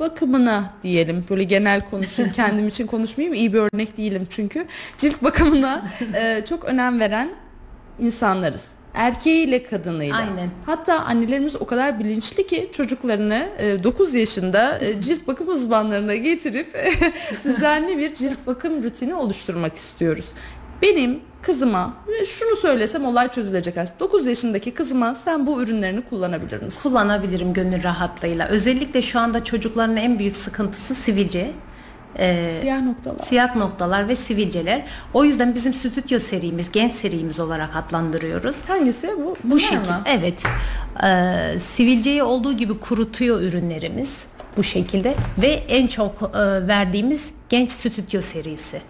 [0.00, 4.66] bakımına diyelim böyle genel konuşayım kendim için konuşmayayım iyi bir örnek değilim çünkü
[4.98, 5.82] cilt bakımına
[6.14, 7.30] e, çok önem veren
[7.98, 8.64] insanlarız
[8.94, 10.16] erkeğiyle kadınıyla.
[10.16, 10.50] Aynen.
[10.66, 16.76] Hatta annelerimiz o kadar bilinçli ki çocuklarını e, 9 yaşında e, cilt bakım uzmanlarına getirip
[17.44, 20.26] düzenli bir cilt bakım rutini oluşturmak istiyoruz.
[20.82, 24.00] Benim kızıma e, şunu söylesem olay çözülecek aslında.
[24.00, 26.82] 9 yaşındaki kızıma sen bu ürünlerini kullanabilir misin?
[26.82, 28.48] Kullanabilirim gönül rahatlığıyla.
[28.48, 31.50] Özellikle şu anda çocukların en büyük sıkıntısı sivilce.
[32.18, 33.18] Ee, Siyah noktalar.
[33.18, 34.82] siyah noktalar ve sivilceler.
[35.14, 38.56] O yüzden bizim stüdyo serimiz, genç serimiz olarak adlandırıyoruz.
[38.68, 39.36] Hangisi bu?
[39.44, 40.02] Bu mı?
[40.06, 40.42] Evet.
[41.04, 44.24] Ee, sivilceyi olduğu gibi kurutuyor ürünlerimiz
[44.56, 48.80] bu şekilde ve en çok e, verdiğimiz genç stüdyo serisi.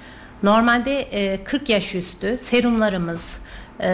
[0.42, 3.36] Normalde e, 40 yaş üstü serumlarımız
[3.80, 3.90] e,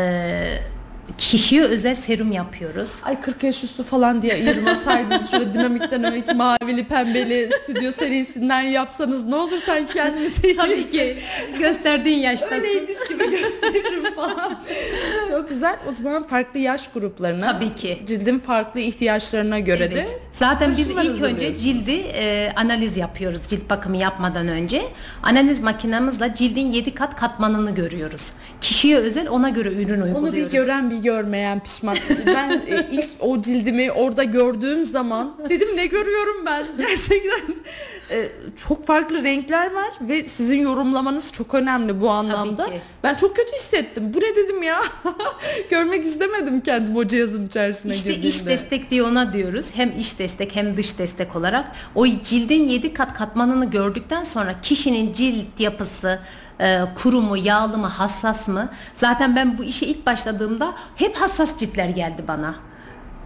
[1.18, 2.90] kişiye özel serum yapıyoruz.
[3.04, 9.24] Ay 40 yaş üstü falan diye ayırmasaydınız şöyle dinamik dinamik mavili pembeli stüdyo serisinden yapsanız
[9.24, 11.18] ne olur sanki kendimizi Tabii ki
[11.58, 12.54] gösterdiğin yaştasın.
[12.54, 14.58] öyleymiş gibi gösteririm falan.
[15.30, 15.76] Çok güzel.
[15.88, 18.02] O zaman farklı yaş gruplarına Tabii ki.
[18.06, 20.20] cildin farklı ihtiyaçlarına göre de Evet.
[20.32, 24.82] Zaten biz ilk önce cildi e, analiz yapıyoruz cilt bakımı yapmadan önce.
[25.22, 28.22] Analiz makinamızla cildin 7 kat katmanını görüyoruz.
[28.60, 30.16] Kişiye özel ona göre ürün uyguluyoruz.
[30.18, 31.96] Onu bir gören bir görmeyen pişman.
[32.26, 37.54] Ben e, ilk o cildimi orada gördüğüm zaman dedim ne görüyorum ben gerçekten.
[38.10, 38.28] E,
[38.68, 42.68] çok farklı renkler var ve sizin yorumlamanız çok önemli bu anlamda.
[43.02, 44.12] Ben çok kötü hissettim.
[44.14, 44.82] Bu ne dedim ya?
[45.70, 48.36] Görmek istemedim kendim o cihazın içerisine İşte girdiğimde.
[48.36, 49.66] iç destek diye ona diyoruz.
[49.74, 51.66] Hem iç destek hem dış destek olarak.
[51.94, 56.18] O cildin 7 kat katmanını gördükten sonra kişinin cilt yapısı,
[56.60, 58.68] e, kuru mu, yağlı mı, hassas mı?
[58.94, 62.54] Zaten ben bu işe ilk başladığımda hep hassas ciltler geldi bana.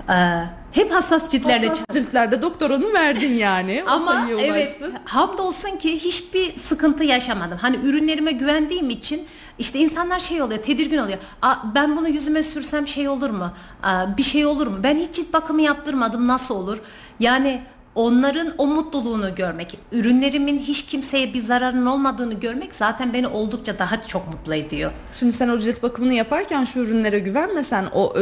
[0.08, 3.84] E, hep hassas ciltlerle Hassas ciltlerde doktoranı verdin yani.
[3.86, 7.58] O Ama evet hamdolsun ki hiçbir sıkıntı yaşamadım.
[7.58, 9.26] Hani ürünlerime güvendiğim için
[9.58, 11.18] işte insanlar şey oluyor tedirgin oluyor.
[11.42, 13.52] Aa, ben bunu yüzüme sürsem şey olur mu?
[13.82, 14.76] Aa, bir şey olur mu?
[14.82, 16.78] Ben hiç cilt bakımı yaptırmadım nasıl olur?
[17.20, 17.62] Yani
[17.94, 24.02] onların o mutluluğunu görmek, ürünlerimin hiç kimseye bir zararın olmadığını görmek zaten beni oldukça daha
[24.02, 24.92] çok mutlu ediyor.
[25.14, 28.14] Şimdi sen o cilt bakımını yaparken şu ürünlere güvenmesen o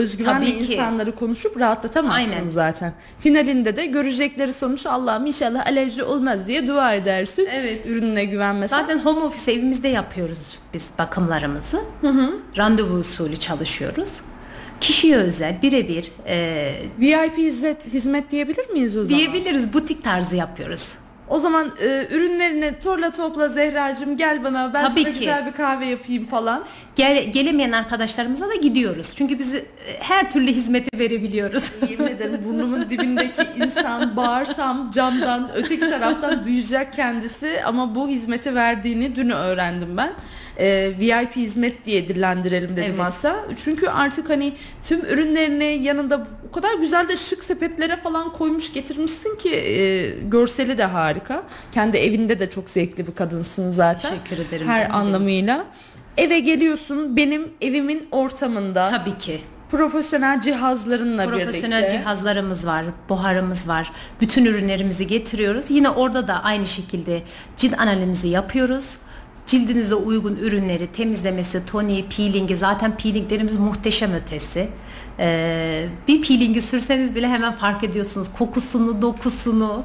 [0.62, 0.72] ki.
[0.72, 2.48] insanları konuşup rahatlatamazsın Aynen.
[2.48, 2.92] zaten.
[3.18, 7.48] Finalinde de görecekleri sonuç Allah'ım inşallah alerji olmaz diye dua edersin.
[7.52, 7.86] Evet.
[7.86, 8.80] Ürününe güvenmesen.
[8.80, 10.38] Zaten home office evimizde yapıyoruz
[10.74, 11.80] biz bakımlarımızı.
[12.56, 14.10] Randevu usulü çalışıyoruz.
[14.80, 19.18] Kişiye özel birebir e, VIP hizmet, hizmet diyebilir miyiz o zaman?
[19.18, 20.94] diyebiliriz butik tarzı yapıyoruz.
[21.28, 25.18] O zaman e, ürünlerini torla topla Zehracığım gel bana ben Tabii sana ki.
[25.18, 26.64] güzel bir kahve yapayım falan.
[26.96, 29.06] Gel, gelemeyen arkadaşlarımıza da gidiyoruz.
[29.16, 29.64] Çünkü biz e,
[30.00, 31.72] her türlü hizmeti verebiliyoruz.
[31.90, 39.16] 24 ederim burnumun dibindeki insan bağırsam camdan öteki taraftan duyacak kendisi ama bu hizmeti verdiğini
[39.16, 40.12] dün öğrendim ben.
[40.60, 43.00] Ee, VIP hizmet diye dillendirelim dedim Evet.
[43.00, 43.36] hatta.
[43.64, 44.52] Çünkü artık hani
[44.82, 50.78] tüm ürünlerini yanında o kadar güzel de şık sepetlere falan koymuş getirmişsin ki e, görseli
[50.78, 51.42] de harika.
[51.72, 54.10] Kendi evinde de çok zevkli bir kadınsın zaten.
[54.10, 55.64] Teşekkür ederim Her anlamıyla.
[56.16, 59.40] Eve geliyorsun benim evimin ortamında Tabii ki.
[59.70, 61.98] profesyonel cihazlarınla Profesyonel birlikte.
[61.98, 63.92] cihazlarımız var, buharımız var.
[64.20, 65.70] Bütün ürünlerimizi getiriyoruz.
[65.70, 67.22] Yine orada da aynı şekilde
[67.56, 68.86] cilt analizimizi yapıyoruz.
[69.48, 74.68] Cildinize uygun ürünleri temizlemesi, toniği, peelingi zaten peelinglerimiz muhteşem ötesi.
[75.18, 79.84] Ee, bir peelingi sürseniz bile hemen fark ediyorsunuz kokusunu, dokusunu.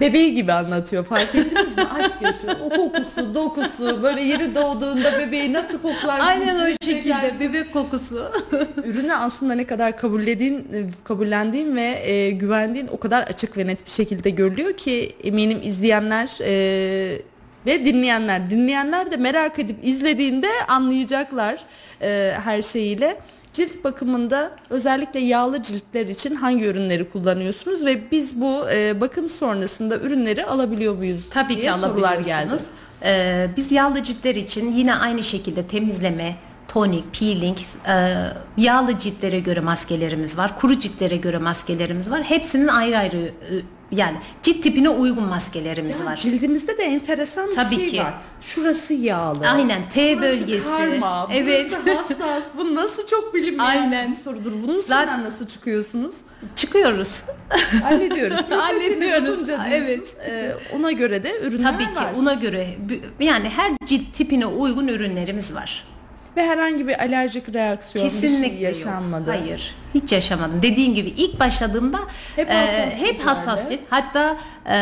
[0.00, 1.84] Bebeği gibi anlatıyor fark ettiniz mi?
[1.98, 2.54] Aşk yaşıyor.
[2.64, 6.20] O kokusu, dokusu böyle yeri doğduğunda bebeği nasıl koklar?
[6.20, 8.32] Aynen o şekilde bebek kokusu.
[8.84, 10.66] Ürünü aslında ne kadar kabullediğin,
[11.04, 16.38] kabullendiğin ve e, güvendiğin o kadar açık ve net bir şekilde görülüyor ki eminim izleyenler
[16.40, 17.22] e,
[17.66, 21.64] ve dinleyenler, dinleyenler de merak edip izlediğinde anlayacaklar
[22.02, 23.16] e, her şeyiyle.
[23.52, 29.96] Cilt bakımında özellikle yağlı ciltler için hangi ürünleri kullanıyorsunuz ve biz bu e, bakım sonrasında
[29.96, 31.28] ürünleri alabiliyor muyuz?
[31.30, 32.52] Tabii diye ki sorular geldi.
[33.04, 36.36] Ee, biz yağlı ciltler için yine aynı şekilde temizleme,
[36.68, 37.58] tonik, peeling,
[37.88, 38.16] e,
[38.56, 40.58] yağlı ciltlere göre maskelerimiz var.
[40.58, 42.22] Kuru ciltlere göre maskelerimiz var.
[42.22, 43.32] Hepsinin ayrı ayrı e,
[43.96, 46.16] yani cilt tipine uygun maskelerimiz Ya var.
[46.16, 47.98] Cildimizde de enteresan bir Tabii şey ki.
[47.98, 48.14] var.
[48.40, 49.48] Şurası yağlı.
[49.48, 50.64] Aynen T Burası bölgesi.
[50.64, 51.78] Karma, evet.
[51.86, 52.44] burası hassas.
[52.58, 54.10] Bu nasıl çok bilinmeyen Aynen.
[54.10, 54.52] bir sorudur.
[54.52, 56.14] Bunun Zaten- içinden nasıl çıkıyorsunuz?
[56.56, 57.22] Çıkıyoruz.
[57.82, 58.40] Hallediyoruz.
[58.50, 59.48] Hallediyoruz.
[59.72, 59.86] Evet.
[59.86, 62.06] diyorsun, e, ona göre de ürünler Tabii ki var.
[62.18, 62.66] ona göre
[63.20, 65.84] yani her cilt tipine uygun ürünlerimiz var.
[66.36, 69.30] Ve herhangi bir alerjik reaksiyon bir Kesinlikle şey yaşanmadı.
[69.30, 69.38] Yok.
[69.40, 69.74] Hayır.
[69.94, 70.62] Hiç yaşamadım.
[70.62, 71.98] Dediğim gibi ilk başladığımda
[72.36, 73.22] Hep e, hassas hep ciltlerde.
[73.22, 73.80] hassas cilt.
[73.90, 74.36] Hatta
[74.68, 74.74] e,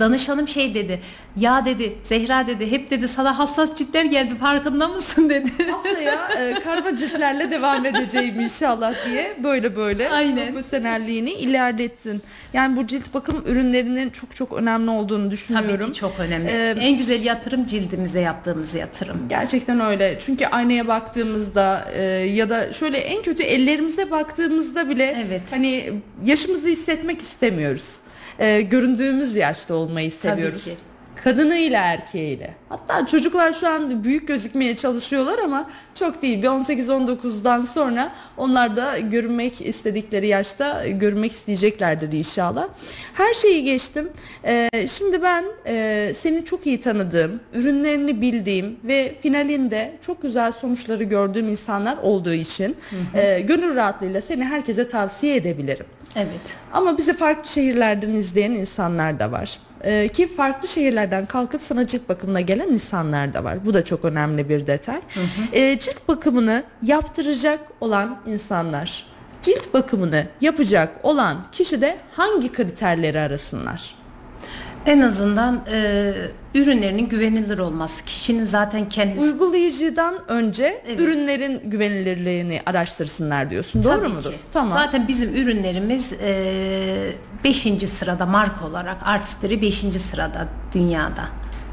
[0.00, 1.00] danışanım şey dedi.
[1.36, 5.50] Ya dedi Zehra dedi hep dedi sana hassas ciltler geldi farkında mısın dedi.
[5.70, 10.46] Haftaya e, karma ciltlerle devam edeceğim inşallah diye böyle böyle Aynen.
[10.52, 12.22] profesyonelliğini ilerlettin.
[12.52, 15.76] Yani bu cilt bakım ürünlerinin çok çok önemli olduğunu düşünüyorum.
[15.80, 16.50] Tabii ki çok önemli.
[16.50, 19.28] Ee, en güzel yatırım cildimize yaptığımız yatırım.
[19.28, 20.16] Gerçekten öyle.
[20.18, 25.42] Çünkü aynaya baktığımızda e, ya da şöyle en kötü ellerimize baktığımızda bile Evet.
[25.50, 25.92] hani
[26.24, 27.96] yaşımızı hissetmek istemiyoruz.
[28.38, 30.64] E, göründüğümüz yaşta olmayı seviyoruz.
[30.64, 30.70] ki.
[31.24, 32.54] Kadınıyla erkeğiyle.
[32.68, 36.42] Hatta çocuklar şu an büyük gözükmeye çalışıyorlar ama çok değil.
[36.42, 42.68] Bir 18-19'dan sonra onlar da görünmek istedikleri yaşta görünmek isteyeceklerdir inşallah.
[43.14, 44.08] Her şeyi geçtim.
[44.44, 51.04] Ee, şimdi ben e, seni çok iyi tanıdığım, ürünlerini bildiğim ve finalinde çok güzel sonuçları
[51.04, 52.76] gördüğüm insanlar olduğu için
[53.14, 55.86] e, gönül rahatlığıyla seni herkese tavsiye edebilirim.
[56.16, 56.56] Evet.
[56.72, 59.58] Ama bizi farklı şehirlerden izleyen insanlar da var.
[59.84, 63.66] Ee, ki farklı şehirlerden kalkıp sana cilt bakımına gelen insanlar da var.
[63.66, 65.00] Bu da çok önemli bir detay.
[65.52, 69.06] Ee, cilt bakımını yaptıracak olan insanlar,
[69.42, 73.99] cilt bakımını yapacak olan kişi de hangi kriterleri arasınlar?
[74.86, 76.12] En azından e,
[76.54, 78.04] ürünlerinin güvenilir olması.
[78.04, 81.00] Kişinin zaten kendisi Uygulayıcıdan önce Evet.
[81.00, 83.82] ürünlerin güvenilirliğini araştırsınlar diyorsun.
[83.82, 84.32] Doğru Tabii mudur?
[84.32, 84.38] ki.
[84.52, 84.72] Tamam.
[84.72, 86.12] Zaten bizim ürünlerimiz
[87.44, 87.88] 5.
[87.88, 89.74] sırada marka olarak Artistry 5.
[90.00, 91.24] sırada dünyada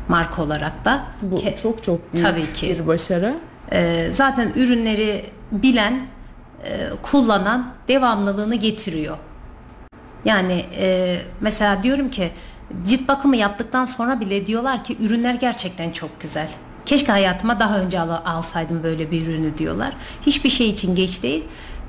[0.07, 1.03] marka olarak da.
[1.21, 2.69] bu Ke- çok çok büyük Tabii ki.
[2.69, 3.35] bir başarı.
[3.71, 6.01] e, zaten ürünleri bilen,
[6.63, 9.17] e, kullanan devamlılığını getiriyor.
[10.25, 12.31] Yani e, mesela diyorum ki
[12.87, 16.49] cilt bakımı yaptıktan sonra bile diyorlar ki ürünler gerçekten çok güzel.
[16.85, 19.93] Keşke hayatıma daha önce al- alsaydım böyle bir ürünü diyorlar.
[20.25, 21.43] Hiçbir şey için geç değil.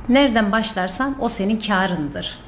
[0.08, 2.38] Nereden başlarsan o senin karındır.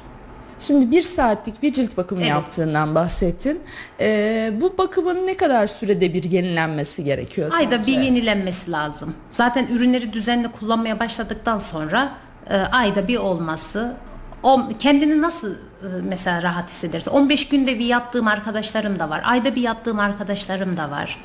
[0.59, 2.29] Şimdi bir saatlik bir cilt bakımı Evet.
[2.29, 3.59] yaptığından bahsettin.
[3.99, 7.91] Ee, bu bakımın ne kadar sürede bir yenilenmesi gerekiyor Ayda sence?
[7.91, 9.13] bir yenilenmesi lazım.
[9.29, 12.11] Zaten ürünleri düzenli kullanmaya başladıktan sonra
[12.49, 13.93] e, ayda bir olması
[14.43, 15.55] o kendini nasıl
[16.03, 17.11] mesela rahat hissedersin?
[17.11, 19.21] 15 günde bir yaptığım arkadaşlarım da var.
[19.25, 21.23] Ayda bir yaptığım arkadaşlarım da var.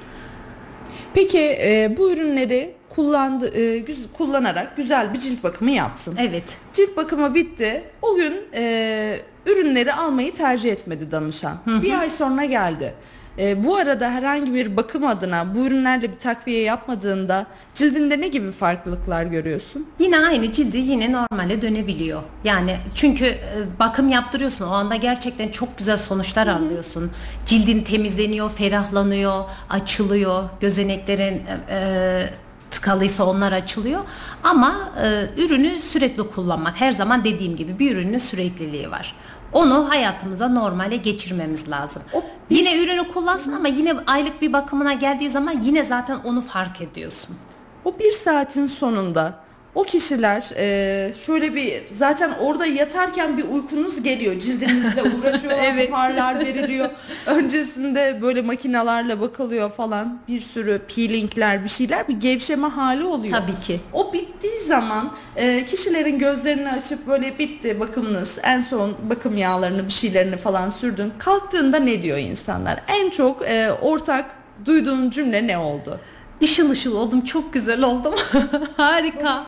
[1.14, 6.16] Peki e, bu ürünleri kullandı, e, güz- kullanarak güzel bir cilt bakımı yapsın.
[6.20, 6.59] Evet.
[6.72, 7.84] Cilt bakımı bitti.
[8.02, 11.59] O gün e, ürünleri almayı tercih etmedi danışan.
[11.66, 12.94] Bir ay sonra geldi.
[13.39, 18.53] E, bu arada herhangi bir bakım adına bu ürünlerle bir takviye yapmadığında cildinde ne gibi
[18.53, 19.87] farklılıklar görüyorsun?
[19.99, 22.22] Yine aynı cildi yine normale dönebiliyor.
[22.45, 23.39] Yani çünkü e,
[23.78, 24.64] bakım yaptırıyorsun.
[24.64, 27.11] O anda gerçekten çok güzel sonuçlar alıyorsun.
[27.47, 30.45] Cildin temizleniyor, ferahlanıyor, açılıyor.
[30.61, 32.30] Gözeneklerin e, e,
[32.70, 34.03] tıkalıysa onlar açılıyor.
[34.43, 39.14] Ama e, ürünü sürekli kullanmak her zaman dediğim gibi bir ürünün sürekliliği var.
[39.53, 42.03] Onu hayatımıza normale geçirmemiz lazım.
[42.12, 46.80] O Yine ürünü kullansın ama yine aylık bir bakımına geldiği zaman yine zaten onu fark
[46.80, 47.36] ediyorsun.
[47.84, 49.34] O bir saatin sonunda
[49.77, 54.39] o kişiler e, şöyle bir zaten orada yatarken bir uykunuz geliyor.
[54.39, 55.91] Cildinizle uğraşıyor, Evet.
[55.91, 56.89] buharlar veriliyor.
[57.27, 60.18] Öncesinde böyle makinalarla bakılıyor falan.
[60.29, 63.39] Bir sürü peelingler bir şeyler bir gevşeme hali oluyor.
[63.39, 63.81] Tabii ki.
[63.93, 69.93] O bittiği zaman e, kişilerin gözlerini açıp böyle bitti bakımınız en son bakım yağlarını bir
[69.93, 71.12] şeylerini falan sürdün.
[71.18, 72.81] Kalktığında ne diyor insanlar?
[72.89, 74.24] En çok e, ortak
[74.64, 76.01] duyduğun cümle ne oldu?
[76.41, 78.14] Işıl ışıl oldum, çok güzel oldum.
[78.76, 79.47] Harika.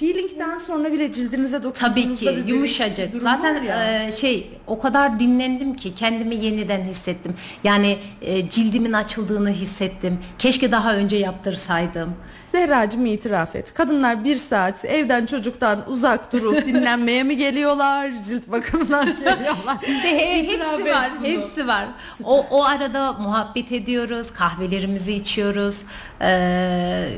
[0.00, 3.12] Peelingden sonra bile cildinize dokunduğunuzda Tabii bir ki böyle yumuşacık.
[3.14, 4.02] durum var Zaten ya.
[4.04, 7.34] e, şey o kadar dinlendim ki kendimi yeniden hissettim.
[7.64, 10.18] Yani e, cildimin açıldığını hissettim.
[10.38, 12.14] Keşke daha önce yaptırsaydım.
[12.52, 13.74] Zehracığım itiraf et.
[13.74, 18.10] Kadınlar bir saat evden çocuktan uzak durup dinlenmeye mi geliyorlar?
[18.28, 19.76] Cilt bakımından geliyorlar.
[19.88, 21.26] Bizde he- İtiraf hepsi et var, bunu.
[21.26, 21.86] hepsi var.
[22.24, 25.82] O, o arada muhabbet ediyoruz, kahvelerimizi içiyoruz.
[26.20, 27.08] Ee,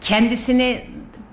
[0.00, 0.84] kendisini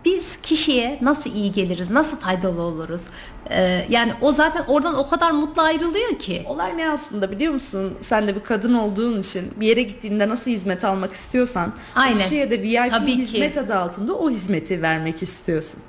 [0.05, 3.01] biz kişiye nasıl iyi geliriz, nasıl faydalı oluruz?
[3.49, 6.43] Ee, yani o zaten oradan o kadar mutlu ayrılıyor ki.
[6.47, 7.97] Olay ne aslında biliyor musun?
[8.01, 12.17] Sen de bir kadın olduğun için bir yere gittiğinde nasıl hizmet almak istiyorsan Aynen.
[12.17, 13.21] kişiye de VIP Tabii ki.
[13.21, 15.79] hizmet adı altında o hizmeti vermek istiyorsun.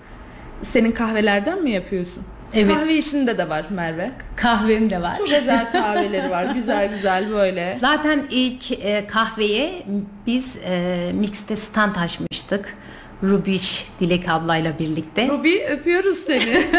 [0.63, 2.23] Senin kahvelerden mi yapıyorsun?
[2.55, 2.75] Evet.
[2.75, 4.11] Kahve işinde de var Merve.
[4.37, 5.17] Kahvem de var.
[5.19, 6.45] Çok özel kahveleri var.
[6.55, 7.77] Güzel güzel böyle.
[7.81, 9.87] Zaten ilk e, kahveye
[10.27, 12.75] biz e, Mix'te stand açmıştık.
[13.23, 15.29] Rubiş Dilek ablayla birlikte.
[15.29, 16.65] Ruby öpüyoruz seni.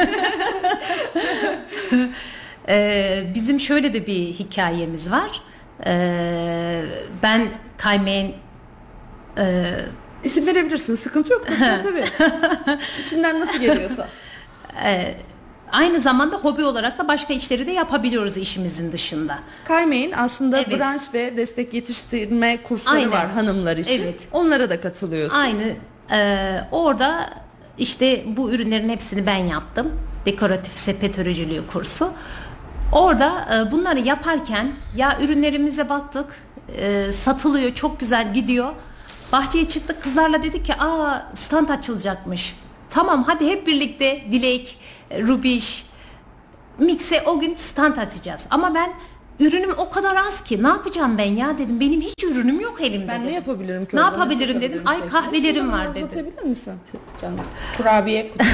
[2.70, 5.42] Ee, bizim şöyle de bir hikayemiz var.
[5.86, 6.82] Ee,
[7.24, 8.34] ben kaymeğin
[10.24, 10.96] İsim verebilirsin.
[10.96, 11.46] Sıkıntı yok.
[11.60, 12.06] Tabii tabii.
[13.06, 14.08] İçinden nasıl geliyorsa.
[15.72, 19.40] aynı zamanda hobi olarak da başka işleri de yapabiliyoruz işimizin dışında.
[19.68, 20.80] Kaymeyin aslında Evet.
[20.80, 23.12] branş ve destek yetiştirme kursları Aynen.
[23.12, 24.04] var hanımlar için.
[24.04, 24.28] Evet.
[24.32, 25.36] Onlara da katılıyorsun.
[25.38, 25.64] Aynı
[26.12, 27.30] e, orada
[27.78, 30.00] işte bu ürünlerin hepsini ben yaptım.
[30.26, 32.12] Dekoratif sepet örücülüğü kursu.
[32.92, 36.44] Orada e, bunları yaparken ya ürünlerimize baktık
[36.78, 38.70] e, satılıyor çok güzel gidiyor.
[39.32, 42.56] Bahçeye çıktık kızlarla dedik ki aa stand açılacakmış.
[42.90, 44.80] Tamam hadi hep birlikte Dilek,
[45.12, 45.86] Rubiş,
[46.80, 48.42] Mix'e o gün stand açacağız.
[48.50, 48.94] Ama ben
[49.40, 51.80] ürünüm o kadar az ki ne yapacağım ben ya dedim.
[51.80, 53.08] Benim hiç ürünüm yok elimde.
[53.08, 53.36] Ben ne dedim.
[53.36, 53.96] yapabilirim ki?
[53.96, 54.82] Ne orada, yapabilirim dedim.
[54.86, 56.06] Ay kahvelerim var dedi.
[56.06, 56.74] Uzatabilir misin?
[57.22, 57.40] Canım.
[57.78, 58.52] Kurabiye kutusu?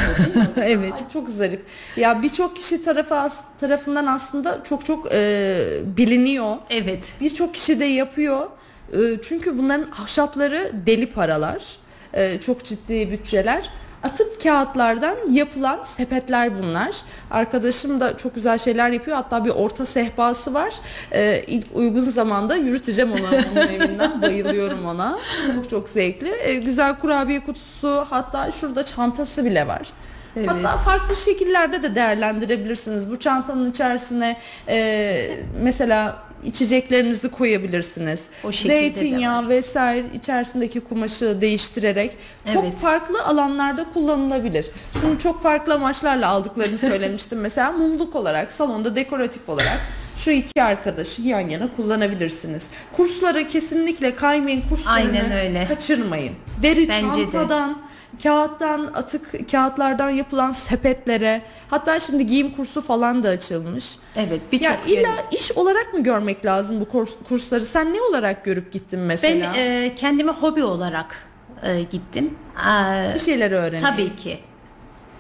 [0.62, 0.94] Evet.
[0.94, 1.60] Ay, çok zarif.
[1.98, 3.30] Ya birçok kişi tarafı
[3.60, 5.58] tarafından aslında çok çok e,
[5.98, 6.58] biliniyor.
[6.70, 7.14] Evet.
[7.22, 8.48] Birçok kişi de yapıyor.
[8.94, 11.78] E, çünkü bunların ahşapları deli paralar.
[12.14, 13.70] E, çok ciddi bütçeler.
[14.04, 16.96] Atık kağıtlardan yapılan sepetler bunlar.
[17.32, 19.18] Arkadaşım da çok güzel şeyler yapıyor.
[19.18, 20.74] Hatta bir orta sehpası var.
[21.12, 24.22] E, ilk uygun zamanda yürüteceğim onu onun evinden.
[24.22, 25.20] Bayılıyorum ona.
[25.56, 26.32] Çok çok zevkli.
[26.44, 29.90] E, güzel kurabiye kutusu hatta şurada çantası bile var.
[30.36, 30.50] Evet.
[30.50, 33.10] Hatta farklı şekillerde de değerlendirebilirsiniz.
[33.10, 34.38] Bu çantanın içerisine
[34.68, 38.22] e, mesela içeceklerinizi koyabilirsiniz.
[38.44, 42.18] O şekilde de Zeytinyağı vesaire içerisindeki kumaşı değiştirerek
[42.54, 42.78] çok Evet.
[42.78, 44.66] farklı alanlarda kullanılabilir.
[45.02, 47.40] Şunu çok farklı amaçlarla aldıklarını söylemiştim.
[47.40, 49.80] Mesela mumluk olarak, salonda dekoratif olarak
[50.18, 52.68] şu iki arkadaşı yan yana kullanabilirsiniz.
[52.96, 55.66] Kursları kesinlikle kaymayın kurslarını Aynen öyle.
[55.66, 56.36] kaçırmayın.
[56.64, 57.32] Deri Bence de.
[57.32, 57.78] çantadan,
[58.24, 63.96] kağıttan, atık kağıtlardan yapılan sepetlere, hatta şimdi giyim kursu falan da açılmış.
[64.16, 67.66] Evet Ya birçok illa yönü- iş olarak mı görmek lazım bu kurs, kursları?
[67.66, 69.54] Sen ne olarak görüp gittin ben mesela?
[69.58, 71.26] e, kendime hobi olarak
[71.64, 72.36] e, gittim.
[72.70, 73.82] E, bir şeyler öğren.
[73.82, 74.40] tabii ki.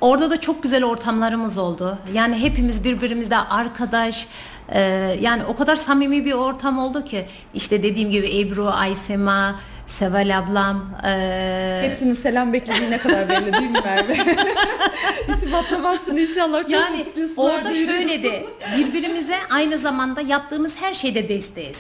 [0.01, 1.97] Orada da çok güzel ortamlarımız oldu.
[2.13, 4.27] Yani hepimiz birbirimizle arkadaş.
[4.69, 4.79] e,
[5.21, 7.25] yani o kadar samimi bir ortam oldu ki.
[7.53, 9.59] işte dediğim gibi Ebru, Aysema,
[9.99, 10.85] Seval ablam.
[11.05, 14.13] e, Hepsinin selam beklediği ne kadar belli değil mi Merve?
[15.37, 16.61] İsim atlamazsın inşallah.
[16.61, 17.05] Çok yani
[17.37, 18.45] orada şöyle de
[18.77, 21.77] birbirimize aynı zamanda yaptığımız her şeyde desteğiz.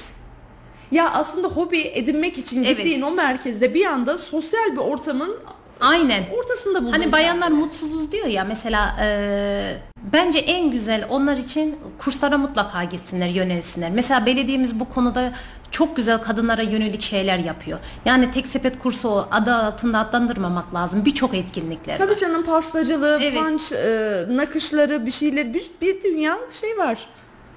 [0.91, 2.77] Ya aslında hobi edinmek için Evet.
[2.77, 5.35] gittiğin o merkezde bir anda sosyal bir ortamın
[5.83, 6.23] Aynen.
[6.39, 6.91] ortasında buldun.
[6.91, 9.77] Hani bayanlar mutsuzuz diyor ya mesela e,
[10.13, 13.91] bence en güzel onlar için kurslara mutlaka gitsinler yönelsinler.
[13.91, 15.31] Mesela belediyemiz bu konuda
[15.71, 17.79] çok güzel kadınlara yönelik şeyler yapıyor.
[18.05, 21.05] Yani tek sepet kursu adı altında adlandırmamak lazım.
[21.05, 22.17] Birçok etkinlikler Tabii var.
[22.17, 23.37] canım pastacılığı, Evet.
[23.39, 27.05] punch, e, nakışları, bir şeyler, bir, bir dünya şey var.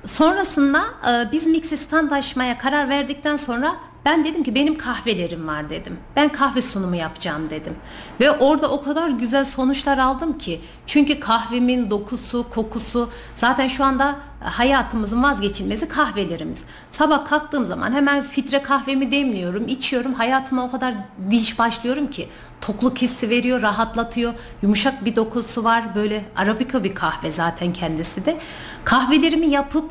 [0.07, 3.77] Sonrasında e, biz Mix'i stand açmaya karar verdikten sonra
[4.07, 5.99] Ben dedim ki benim kahvelerim var dedim.
[6.17, 7.75] Ben kahve sunumu yapacağım dedim.
[8.21, 10.61] Ve orada o kadar güzel sonuçlar aldım ki.
[10.87, 16.65] Çünkü kahvemin dokusu, kokusu zaten şu anda hayatımızın vazgeçilmezi kahvelerimiz.
[16.91, 20.15] Sabah kalktığım zaman hemen filtre kahvemi demliyorum, içiyorum.
[20.15, 20.95] Hayatıma o kadar
[21.31, 22.29] dinç başlıyorum ki
[22.61, 24.35] tokluk hissi veriyor, rahatlatıyor.
[24.63, 25.95] Yumuşak bir dokusu var.
[25.95, 28.39] Böyle arabika bir kahve zaten kendisi de.
[28.85, 29.91] Kahvelerimi yapıp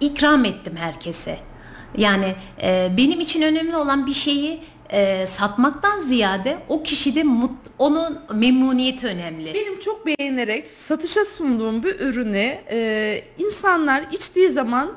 [0.00, 1.55] ikram ettim herkese.
[1.96, 4.60] Yani e, benim için önemli olan bir şeyi
[4.92, 9.54] e, satmaktan ziyade o kişide mut, onun memnuniyeti önemli.
[9.54, 14.88] Benim çok beğenerek satışa sunduğum bir ürünü e, insanlar içtiği zaman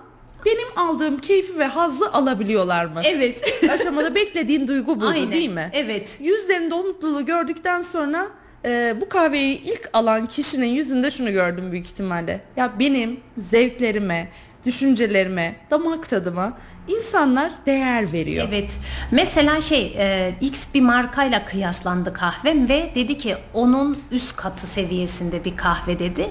[0.46, 3.02] benim aldığım keyfi ve hazzı alabiliyorlar mı?
[3.04, 3.64] Evet.
[3.70, 5.32] Aşamada beklediğin duygu Aynen.
[5.32, 5.70] değil mi?
[5.74, 6.18] Evet.
[6.20, 8.28] Yüzlerinde o mutluluğu gördükten sonra
[8.66, 12.42] e, bu kahveyi ilk alan kişinin yüzünde şunu gördüm büyük ihtimalle.
[12.56, 14.30] Ya benim zevklerime,
[14.66, 16.54] düşüncelerime, damak tadıma
[16.88, 18.48] insanlar değer veriyor.
[18.50, 18.78] Evet.
[19.12, 25.46] Mesela şey e, X bir markayla kıyaslandı kahvem ve dedi ki onun üst katı seviyesinde
[25.46, 26.30] bir kahve dedi.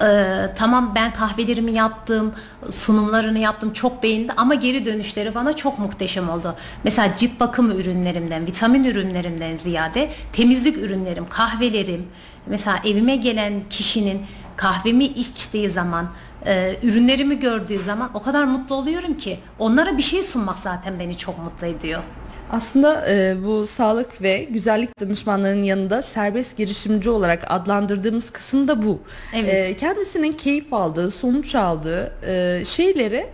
[0.00, 2.34] E, tamam ben kahvelerimi yaptım,
[2.70, 6.54] sunumlarını yaptım çok beğendi ama geri dönüşleri bana çok muhteşem oldu.
[6.84, 12.06] Mesela cilt bakım ürünlerimden, vitamin ürünlerimden ziyade temizlik ürünlerim, kahvelerim,
[12.46, 14.22] mesela evime gelen kişinin
[14.56, 16.08] kahvemi içtiği zaman
[16.46, 21.16] e, ürünlerimi gördüğü zaman o kadar mutlu oluyorum ki onlara bir şey sunmak zaten beni
[21.16, 22.02] çok mutlu ediyor.
[22.50, 29.00] Aslında e, bu sağlık ve güzellik danışmanlığının yanında serbest girişimci olarak adlandırdığımız kısım da bu.
[29.34, 29.54] Evet.
[29.54, 33.26] E, kendisinin keyif aldığı, sonuç aldığı e, şeyleri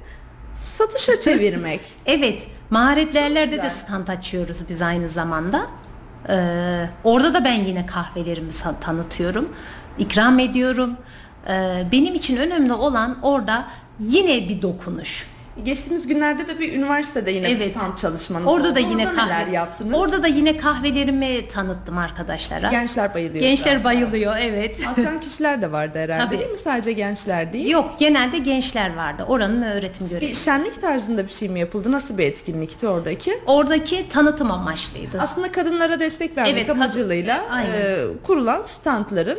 [0.54, 1.80] satışa çevirmek.
[2.06, 5.66] Evet, maharetlerlerde de stand açıyoruz biz aynı zamanda.
[6.28, 8.50] Ee, orada da ben yine kahvelerimi
[8.80, 9.48] tanıtıyorum,
[9.98, 10.96] ikram ediyorum.
[11.48, 13.66] Ee, benim için önemli olan orada
[14.00, 15.28] yine bir dokunuş.
[15.64, 18.74] Geçtiğimiz günlerde de bir üniversitede yine bir stand çalışmanız Orada oldu.
[18.74, 19.34] da yine Orada kahve.
[19.34, 19.94] neler yaptınız?
[19.98, 22.70] Orada da yine kahvelerimi tanıttım arkadaşlara.
[22.70, 23.40] gençler bayılıyor.
[23.44, 23.84] Gençler galiba.
[23.84, 24.80] bayılıyor, evet.
[24.90, 26.38] Akran kişiler de vardı herhalde Tabii.
[26.38, 26.58] değil mi?
[26.58, 27.68] Sadece gençler değil.
[27.70, 29.24] Yok, genelde gençler vardı.
[29.28, 30.28] Oranın öğretim görevi.
[30.28, 31.92] Bir şenlik tarzında bir şey mi yapıldı?
[31.92, 33.38] Nasıl bir etkinlikti oradaki?
[33.46, 35.20] Oradaki tanıtım amaçlıydı.
[35.20, 37.72] Aslında kadınlara destek vermek Evet, amacılığıyla Aynen.
[37.72, 39.38] e, kurulan standların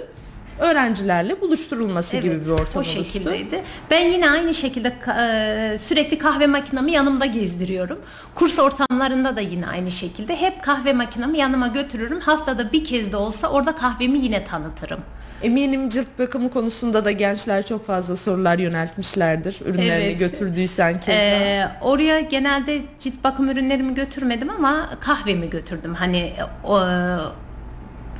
[0.60, 3.06] öğrencilerle buluşturulması gibi bir ortam o oluştu.
[3.06, 3.64] şekildeydi.
[3.92, 4.88] Ben yine aynı şekilde
[5.20, 8.00] e, sürekli kahve makinamı yanımda gezdiriyorum.
[8.36, 12.20] Kurs ortamlarında da yine aynı şekilde hep kahve makinamı yanıma götürürüm.
[12.20, 15.00] Haftada bir kez de olsa orada kahvemi yine tanıtırım.
[15.44, 19.62] Eminim cilt bakımı konusunda da gençler çok fazla sorular yöneltmişlerdir.
[19.66, 20.20] Ürünlerini Evet.
[20.20, 21.12] götürdüysen keza.
[21.18, 25.94] Ee, oraya genelde cilt bakım ürünlerimi götürmedim ama kahvemi götürdüm.
[25.96, 26.34] Hani
[26.64, 26.80] o,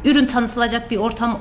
[0.06, 1.40] ürün tanıtılacak bir ortam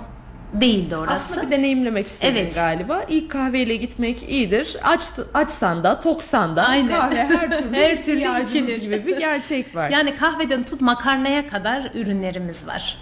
[0.61, 1.13] değildi orası.
[1.13, 2.55] Aslında bir deneyimlemek istedin Evet.
[2.55, 3.03] galiba.
[3.09, 4.77] İlk kahveyle gitmek iyidir.
[4.83, 5.01] Aç,
[5.35, 6.89] açsan da toksan da Aynen.
[7.01, 8.77] kahve her türlü, Her türlü içilir.
[8.83, 9.91] gibi bir gerçek var.
[9.91, 12.99] Yani kahveden tut makarnaya kadar ürünlerimiz var.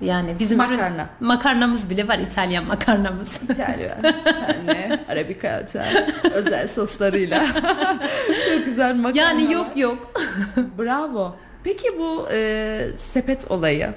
[0.00, 1.06] Yani bizim ürün- Makarna.
[1.20, 3.40] makarnamız bile var İtalyan makarnamız.
[3.50, 3.98] İtalya,
[4.48, 5.84] anne, arabikata,
[6.32, 7.44] özel soslarıyla.
[8.54, 9.52] Çok güzel makarna yani var.
[9.52, 10.12] yok yok.
[10.78, 11.36] Bravo.
[11.66, 13.88] Peki bu e, sepet olayı.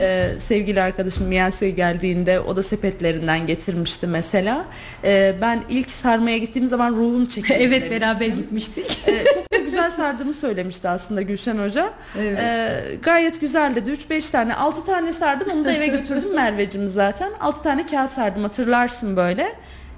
[0.00, 4.64] E, sevgili arkadaşım Miyase geldiğinde o da sepetlerinden getirmişti mesela.
[5.04, 8.00] E, ben ilk sarmaya gittiğim zaman ruhum çekildi evet demiştim.
[8.00, 8.98] beraber gitmiştik.
[9.08, 11.90] E, çok da güzel sardığımı söylemişti aslında Gülşen Hoca.
[12.18, 12.38] Evet.
[12.38, 13.90] E, gayet güzel dedi.
[13.90, 15.48] 3-5 tane, 6 tane sardım.
[15.54, 17.32] Onu da eve götürdüm Merveciğim zaten.
[17.40, 19.52] 6 tane kağıt sardım hatırlarsın böyle.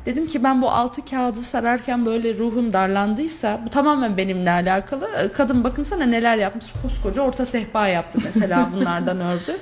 [0.09, 5.09] Dedim ki ben bu altı kağıdı sararken böyle ruhum darlandıysa bu tamamen benimle alakalı.
[5.25, 6.67] E, Kadın bakın sana neler yapmış.
[6.83, 9.57] Koskoca orta sehpa yaptı mesela bunlardan ördü.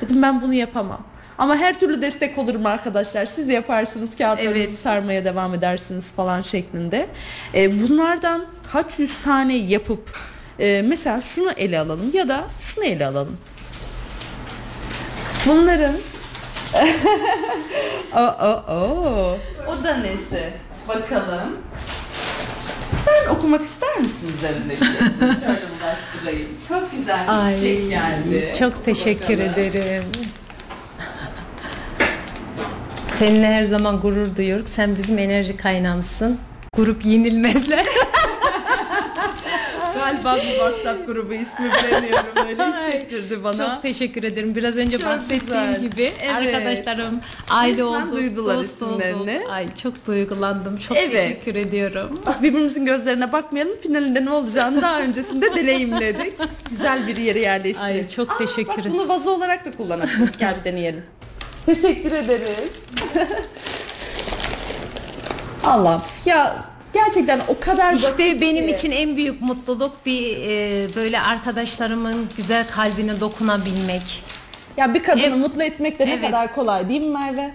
[0.00, 1.00] Dedim ben bunu yapamam.
[1.38, 3.26] Ama her türlü destek olurum arkadaşlar.
[3.26, 4.78] Siz yaparsınız kağıtlarınızı Evet.
[4.78, 7.08] sarmaya devam edersiniz falan şeklinde.
[7.54, 10.18] E, bunlardan kaç yüz tane yapıp
[10.58, 13.36] e, mesela şunu ele alalım ya da şunu ele alalım.
[15.46, 15.94] Bunların
[18.14, 19.38] o, o, o.
[19.68, 20.52] o da nesi?
[20.88, 21.58] Bakalım.
[23.04, 24.84] Sen okumak ister misin üzerindeki?
[25.20, 26.48] Şöyle ulaştırayım.
[26.68, 28.52] Çok güzel bir çiçek geldi.
[28.58, 29.50] Çok teşekkür Bakalım.
[29.64, 30.04] ederim.
[33.18, 34.68] Seninle her zaman gurur duyuyoruz.
[34.70, 36.38] Sen bizim enerji kaynağımsın.
[36.76, 37.86] Grup yenilmezler.
[40.02, 42.26] Galiba bir WhatsApp grubu ismi bilemiyorum.
[42.48, 43.74] Öyle hissettirdi bana.
[43.74, 44.54] Çok teşekkür ederim.
[44.54, 45.80] Biraz önce Çok bahsettiğim güzel.
[45.80, 46.54] gibi Evet.
[46.54, 49.16] arkadaşlarım aile Resmen olduk, duydular dost isimlerini.
[49.38, 49.50] olduk.
[49.50, 50.76] Ay çok duygulandım.
[50.78, 51.12] Çok Evet.
[51.12, 52.20] teşekkür ediyorum.
[52.26, 53.76] Bak birbirimizin gözlerine bakmayalım.
[53.76, 56.36] Finalinde ne olacağını daha öncesinde deneyimledik.
[56.70, 57.84] Güzel bir yere yerleştirdik.
[58.02, 58.92] Ay, çok teşekkür Bak ederim.
[58.94, 60.38] bunu vazo olarak da kullanabiliriz.
[60.38, 61.02] Gel bir deneyelim.
[61.66, 62.70] Teşekkür ederiz.
[65.64, 66.02] Allah.
[66.26, 66.64] Ya
[66.94, 73.20] Gerçekten o kadar İşte benim için en büyük mutluluk bir e, böyle arkadaşlarımın güzel kalbine
[73.20, 74.24] dokunabilmek.
[74.76, 75.36] Ya bir kadını Evet.
[75.36, 76.22] mutlu etmek de ne Evet.
[76.22, 77.50] kadar kolay değil mi Merve?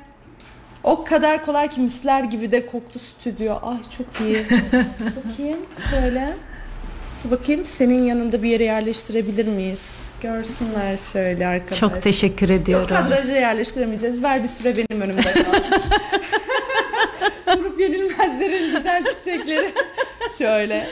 [0.84, 3.54] O kadar kolay ki misler gibi de koktu stüdyo.
[3.62, 4.38] Ay çok iyi.
[5.26, 5.60] bakayım
[5.90, 6.34] şöyle.
[7.24, 10.06] Dur bakayım senin yanında bir yere yerleştirebilir miyiz?
[10.22, 11.90] Görsünler şöyle arkadaşlar.
[11.90, 12.88] Çok teşekkür ediyorum.
[12.88, 14.24] kadraja yerleştiremeyeceğiz.
[14.24, 15.44] Ver bir süre benim önümde kalsın.
[17.80, 19.74] Yenilmezlerin güzel çiçekleri.
[20.38, 20.88] Şöyle.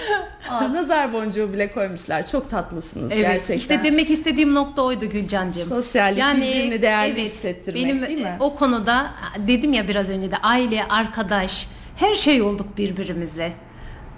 [0.50, 2.26] Aa, nazar boncuğu bile koymuşlar.
[2.28, 3.58] Çok tatlısınız Evet, gerçekten.
[3.58, 5.64] işte demek istediğim nokta oydu Gülcancığım.
[5.70, 8.38] Sosyallik, birbirini değerli hissettirmek, benim değil mi?
[8.40, 9.06] e, O konuda
[9.48, 11.68] dedim ya biraz önce de aile, arkadaş,
[11.98, 13.52] her şey olduk birbirimize.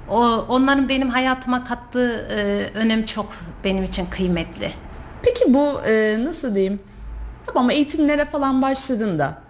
[0.10, 3.30] O onların benim hayatıma kattığı e, önem çok
[3.64, 4.72] benim için kıymetli.
[5.24, 6.80] Peki bu e, nasıl diyeyim?
[7.46, 9.42] Tamam eğitimlere falan başladığında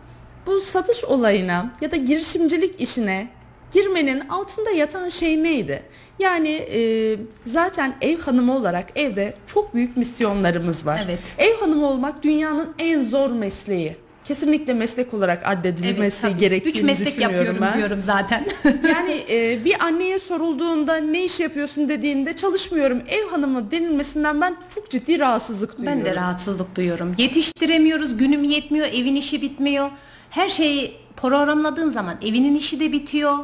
[0.47, 3.27] bu satış olayına ya da girişimcilik işine
[3.71, 5.83] girmenin altında yatan şey neydi?
[6.19, 11.01] Yani e, zaten ev hanımı olarak evde çok büyük misyonlarımız var.
[11.05, 11.33] Evet.
[11.37, 13.95] Ev hanımı olmak dünyanın en zor mesleği.
[14.23, 16.37] Kesinlikle meslek olarak addedilmesi tabii.
[16.37, 17.77] gerektiğini Üç meslek düşünüyorum yapıyorum ben.
[17.77, 18.45] diyorum zaten.
[18.89, 24.89] Yani e, bir anneye sorulduğunda ne iş yapıyorsun dediğinde çalışmıyorum ev hanımı denilmesinden ben çok
[24.89, 25.99] ciddi rahatsızlık duyuyorum.
[26.05, 27.15] Ben de rahatsızlık duyuyorum.
[27.17, 29.89] Yetiştiremiyoruz, günüm yetmiyor, evin işi bitmiyor.
[30.29, 33.37] Her şeyi programladığın zaman evinin işi de bitiyor.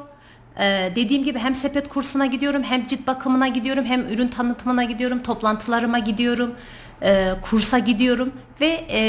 [0.60, 5.24] Ee, dediğim gibi hem sepet kursuna gidiyorum, hem cilt bakımına gidiyorum, hem ürün tanıtımına gidiyorum,
[5.24, 6.56] toplantılarıma gidiyorum,
[7.04, 8.32] e, kursa gidiyorum
[8.62, 9.00] ve e,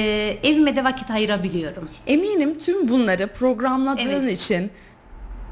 [0.45, 1.89] evime de vakit ayırabiliyorum.
[2.07, 4.31] Eminim tüm bunları programladığın Evet.
[4.43, 4.71] için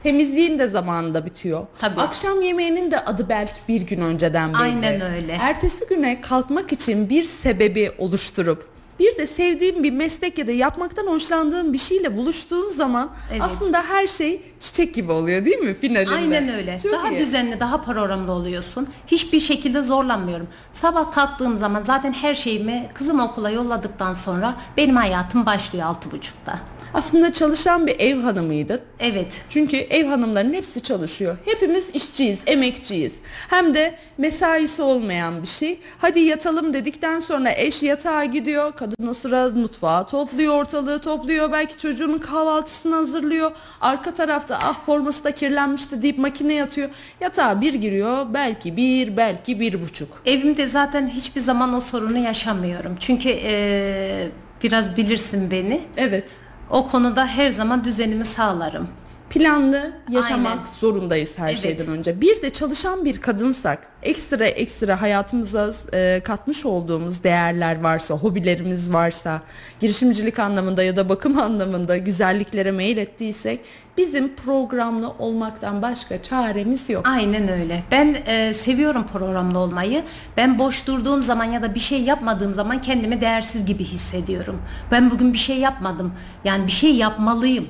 [0.02, 1.66] temizliğin de zamanında bitiyor.
[1.78, 2.00] Tabii.
[2.00, 4.62] Akşam yemeğinin de adı belki bir gün önceden belli.
[4.62, 5.32] Aynen öyle.
[5.40, 8.71] Ertesi güne kalkmak için bir sebebi oluşturup
[9.02, 13.42] bir de sevdiğin bir meslek ya da yapmaktan hoşlandığın bir şeyle buluştuğun zaman Evet.
[13.42, 16.14] aslında her şey çiçek gibi oluyor değil mi finalinde?
[16.14, 16.78] Aynen öyle.
[16.82, 17.18] Çok daha iyi.
[17.18, 18.86] düzenli, daha programlı oluyorsun.
[19.06, 20.48] Hiçbir şekilde zorlanmıyorum.
[20.72, 26.58] Sabah kalktığım zaman zaten her şeyimi kızım okula yolladıktan sonra benim hayatım başlıyor altı buçukta.
[26.94, 28.82] Aslında çalışan bir ev hanımıydı.
[29.00, 29.42] Evet.
[29.48, 31.36] Çünkü ev hanımların hepsi çalışıyor.
[31.44, 33.12] Hepimiz işçiyiz, emekçiyiz.
[33.48, 35.80] Hem de mesaisi olmayan bir şey.
[35.98, 38.72] Hadi yatalım dedikten sonra eş yatağa gidiyor.
[38.72, 41.52] Kadın o sıra mutfağı topluyor, ortalığı topluyor.
[41.52, 43.52] Belki çocuğunun kahvaltısını hazırlıyor.
[43.80, 46.88] Arka tarafta ah forması da kirlenmişti deyip makineye atıyor.
[47.20, 48.26] Yatağa bir giriyor.
[48.34, 50.22] Belki bir, belki bir buçuk.
[50.26, 52.96] Evimde zaten hiçbir zaman o sorunu yaşamıyorum.
[53.00, 54.28] Çünkü eee,
[54.62, 55.80] biraz bilirsin beni.
[55.96, 56.40] Evet.
[56.72, 58.88] O konuda her zaman düzenimi sağlarım.
[59.32, 60.64] Planlı yaşamak Aynen.
[60.80, 61.58] zorundayız her Evet.
[61.58, 62.20] şeyden önce.
[62.20, 69.42] Bir de çalışan bir kadınsak ekstra ekstra hayatımıza e, katmış olduğumuz değerler varsa, hobilerimiz varsa,
[69.80, 73.60] girişimcilik anlamında ya da bakım anlamında güzelliklere meyil ettiysek
[73.96, 77.08] bizim programlı olmaktan başka çaremiz yok.
[77.08, 77.82] Aynen öyle.
[77.90, 80.02] Ben eee, seviyorum programda olmayı.
[80.36, 84.62] Ben boş durduğum zaman ya da bir şey yapmadığım zaman kendimi değersiz gibi hissediyorum.
[84.90, 86.12] Ben bugün bir şey yapmadım.
[86.44, 87.68] Yani bir şey yapmalıyım.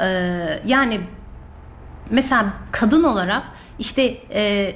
[0.00, 1.00] Eee, yani
[2.10, 3.42] mesela kadın olarak
[3.78, 4.74] işte e,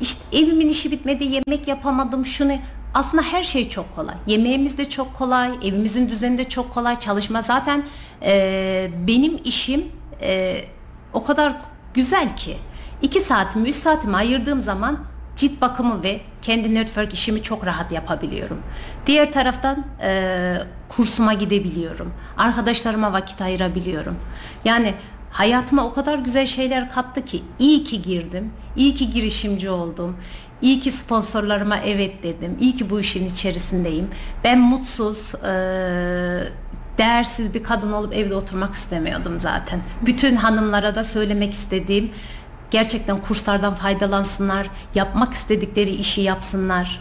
[0.00, 2.52] işte evimin işi bitmedi yemek yapamadım şunu
[2.94, 4.14] aslında her şey çok kolay.
[4.26, 7.82] Yemeğimiz de çok kolay evimizin düzeni de çok kolay çalışma zaten
[8.22, 9.84] e, benim işim
[10.22, 10.60] e,
[11.12, 11.54] o kadar
[11.94, 12.56] güzel ki.
[13.02, 14.98] 2 saatimi 3 saatimi ayırdığım zaman
[15.36, 18.58] cilt bakımı ve kendi network işimi çok rahat yapabiliyorum.
[19.06, 20.54] Diğer taraftan e,
[20.88, 22.12] kursuma gidebiliyorum.
[22.38, 24.16] Arkadaşlarıma vakit ayırabiliyorum.
[24.64, 24.94] Yani
[25.30, 28.52] hayatıma o kadar güzel şeyler kattı ki iyi ki girdim.
[28.76, 30.16] iyi ki girişimci oldum.
[30.62, 32.56] İyi ki sponsorlarıma evet dedim.
[32.60, 34.08] İyi ki bu işin içerisindeyim.
[34.44, 35.52] Ben mutsuz, e,
[36.98, 39.80] değersiz bir kadın olup evde oturmak istemiyordum zaten.
[40.06, 42.10] Bütün hanımlara da söylemek istediğim
[42.74, 47.00] gerçekten kurslardan faydalansınlar, yapmak istedikleri işi yapsınlar.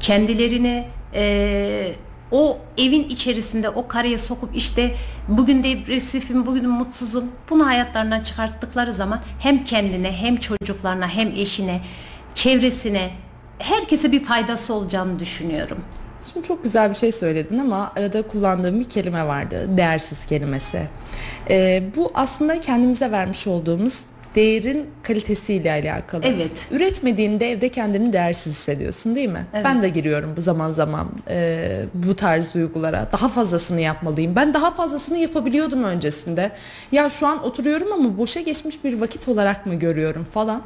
[0.00, 1.92] Kendilerini e,
[2.30, 4.94] o evin içerisinde o kareye sokup işte
[5.28, 11.80] bugün depresifim, bugün mutsuzum bunu hayatlarından çıkarttıkları zaman hem kendine hem çocuklarına hem eşine,
[12.34, 13.10] çevresine
[13.58, 15.78] herkese bir faydası olacağını düşünüyorum.
[16.32, 19.68] Şimdi çok güzel bir şey söyledin ama arada kullandığım bir kelime vardı.
[19.76, 20.88] Değersiz kelimesi.
[21.50, 24.00] Ee, bu aslında kendimize vermiş olduğumuz
[24.34, 26.22] değerin kalitesiyle alakalı.
[26.24, 26.66] Evet.
[26.70, 29.46] Üretmediğinde evde kendini değersiz hissediyorsun değil mi?
[29.54, 29.64] Evet.
[29.64, 33.08] Ben de giriyorum bu zaman zaman e, bu tarz duygulara.
[33.12, 34.36] Daha fazlasını yapmalıyım.
[34.36, 36.52] Ben daha fazlasını yapabiliyordum öncesinde.
[36.92, 40.62] Ya şu an oturuyorum ama boşa geçmiş bir vakit olarak mı görüyorum falan.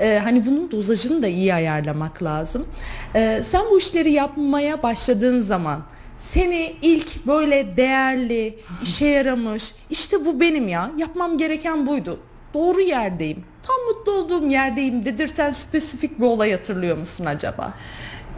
[0.00, 2.66] E, hani bunun dozajını da iyi ayarlamak lazım.
[3.14, 5.82] E, sen bu işleri yapmaya başladığın zaman
[6.18, 12.20] seni ilk böyle değerli, işe yaramış, işte bu benim ya, yapmam gereken buydu.
[12.54, 13.44] Doğru yerdeyim.
[13.62, 17.74] Tam mutlu olduğum yerdeyim dedirten spesifik bir olay hatırlıyor musun acaba?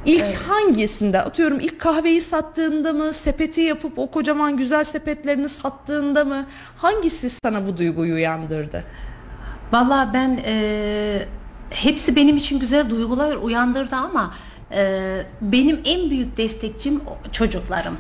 [0.07, 6.47] İlk hangisinde atıyorum ilk kahveyi sattığında mı sepeti yapıp o kocaman güzel sepetlerini sattığında mı
[6.77, 8.85] hangisi sana bu duyguyu uyandırdı?
[9.73, 11.27] Valla ben e,
[11.71, 14.31] hepsi benim için güzel duygular uyandırdı ama
[14.73, 17.01] e, benim en büyük destekçim
[17.33, 17.97] çocuklarım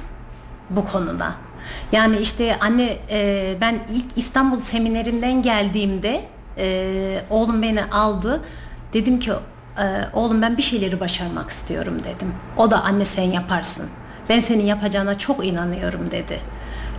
[0.71, 1.35] bu konuda.
[1.93, 6.25] Yani işte anne e, ben ilk İstanbul seminerimden geldiğimde
[6.59, 8.41] e, oğlum beni aldı.
[8.93, 9.33] Dedim ki
[9.79, 12.35] e, oğlum ben bir şeyleri başarmak istiyorum dedim.
[12.57, 13.87] O da anne sen yaparsın.
[14.29, 16.41] Ben senin yapacağına çok inanıyorum dedi.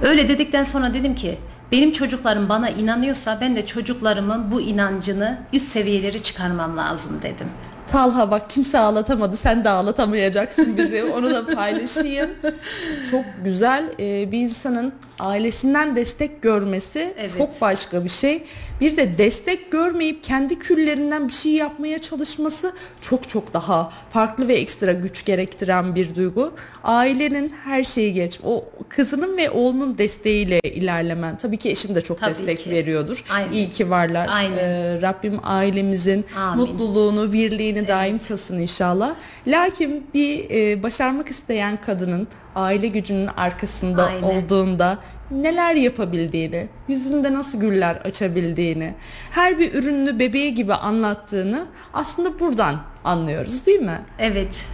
[0.01, 1.37] Öyle dedikten sonra dedim ki
[1.71, 7.47] benim çocuklarım bana inanıyorsa ben de çocuklarımın bu inancını üst seviyeleri çıkarmam lazım dedim.
[7.93, 12.29] Talha bak kimse ağlatamadı sen de ağlatamayacaksın bizi onu da paylaşayım.
[13.11, 14.93] Çok güzel Ee, bir insanın
[15.23, 17.31] ailesinden destek görmesi Evet.
[17.37, 18.43] çok başka bir şey.
[18.81, 24.53] Bir de destek görmeyip kendi küllerinden bir şey yapmaya çalışması çok çok daha farklı ve
[24.53, 26.53] ekstra güç gerektiren bir duygu.
[26.83, 28.39] Ailenin her şeyi geç.
[28.43, 31.37] O kızının ve oğlunun desteğiyle ilerlemen.
[31.37, 32.69] Tabii ki eşin de çok Tabii destek ki.
[32.69, 33.23] veriyordur.
[33.29, 33.51] Aynen.
[33.51, 34.27] İyi ki varlar.
[34.31, 34.57] Aynen.
[34.57, 36.59] Ee, Rabbim ailemizin Amin.
[36.65, 39.15] mutluluğunu, birliğini daim kılsın inşallah.
[39.47, 44.23] Lakin bir e, başarmak isteyen kadının aile gücünün arkasında Aynen.
[44.23, 44.97] olduğunda
[45.31, 48.93] neler yapabildiğini, yüzünde nasıl güller açabildiğini,
[49.31, 54.01] her bir ürününü bebeği gibi anlattığını aslında buradan anlıyoruz değil mi?
[54.19, 54.65] Evet.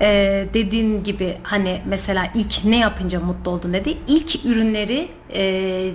[0.00, 3.98] Ee, dediğin gibi hani mesela ilk ne yapınca mutlu oldun dedi.
[4.08, 5.90] İlk ürünleri e,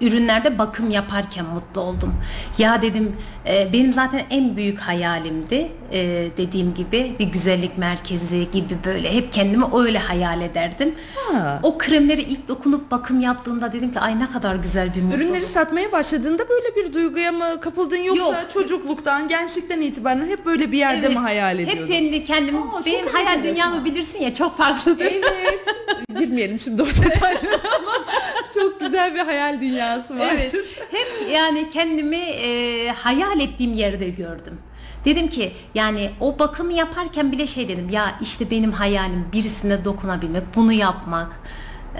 [0.00, 2.14] ürünlerde bakım yaparken mutlu oldum.
[2.58, 3.16] Ya dedim
[3.46, 5.72] e, benim zaten en büyük hayalimdi.
[5.92, 10.94] E, dediğim gibi bir güzellik merkezi gibi böyle hep kendimi öyle hayal ederdim.
[11.14, 11.60] Ha.
[11.62, 15.24] O kremleri ilk dokunup bakım yaptığımda dedim ki ay ne kadar güzel bir mutluluk.
[15.24, 18.50] Ürünleri satmaya başladığında böyle bir duyguya mı kapıldın yoksa Yok.
[18.52, 21.92] çocukluktan, gençlikten itibaren hep böyle bir yerde Evet, mi hayal Hep ediyordun?
[21.92, 25.04] kendi kendimi Aa, benim hayal dünyamı bilirsin ya çok farklıdır.
[25.06, 25.64] Evet.
[26.18, 27.92] Girmeyelim şimdi o detaylara ama
[28.54, 30.50] çok güzel bir hayal dünyası vardır.
[30.54, 30.54] Evet.
[30.90, 34.58] Hep yani kendimi e, hayal ettiğim yerde gördüm.
[35.04, 40.42] Dedim ki yani o bakımı yaparken bile şey dedim ya işte benim hayalim birisine dokunabilmek,
[40.56, 41.40] bunu yapmak.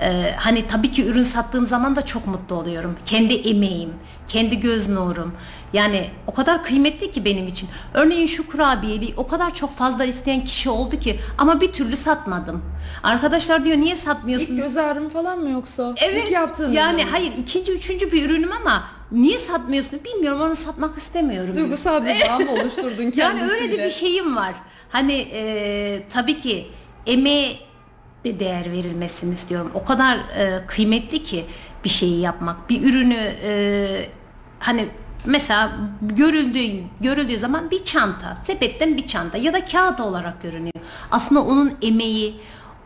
[0.03, 2.97] E, hani tabii ki ürün sattığım zaman da çok mutlu oluyorum.
[3.05, 3.91] Kendi emeğim,
[4.29, 5.33] kendi göz nurum.
[5.73, 7.69] Yani o kadar kıymetli ki benim için.
[7.95, 12.63] Örneğin şu kurabiyeyi o kadar çok fazla isteyen kişi oldu ki ama bir türlü satmadım.
[13.03, 14.55] Arkadaşlar diyor niye satmıyorsun?
[14.55, 15.95] İlk göz ağrım falan mı yoksa?
[15.97, 16.25] Evet.
[16.25, 17.11] İlk yaptığın Yani mı?
[17.11, 18.83] hayır ikinci üçüncü bir ürünüm ama
[19.13, 21.55] niye satmıyorsun bilmiyorum onu satmak istemiyorum.
[21.55, 23.27] Duygusal bir bağ mı oluşturdun kendisiyle?
[23.29, 24.55] yani öyle de bir şeyim var.
[24.91, 26.67] Hani e, tabii ki
[27.07, 27.57] emeğe
[28.25, 29.71] de değer verilmesini istiyorum.
[29.75, 31.45] O kadar e, kıymetli ki
[31.85, 32.71] bir şeyi yapmak.
[32.71, 34.09] Bir ürünü e,
[34.59, 34.89] hani
[35.27, 40.73] mesela görüldüğü görüldüğü zaman bir çanta, sepetten bir çanta ya da kağıt olarak görünüyor.
[41.11, 42.41] Aslında onun emeği,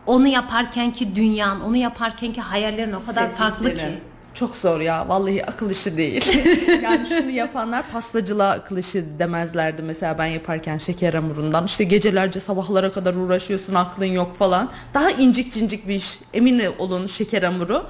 [0.05, 3.99] onu yaparkenki dünyan, onu yaparkenki hayallerin o kadar farklı ki.
[4.33, 6.25] Çok zor ya vallahi akıl işi değil.
[6.83, 11.65] yani şunu yapanlar pastacılığa akıl işi demezlerdi mesela ben yaparken şeker hamurundan.
[11.65, 14.69] işte gecelerce sabahlara kadar uğraşıyorsun aklın yok falan.
[14.93, 17.85] Daha incik cincik bir iş emin olun şeker hamuru.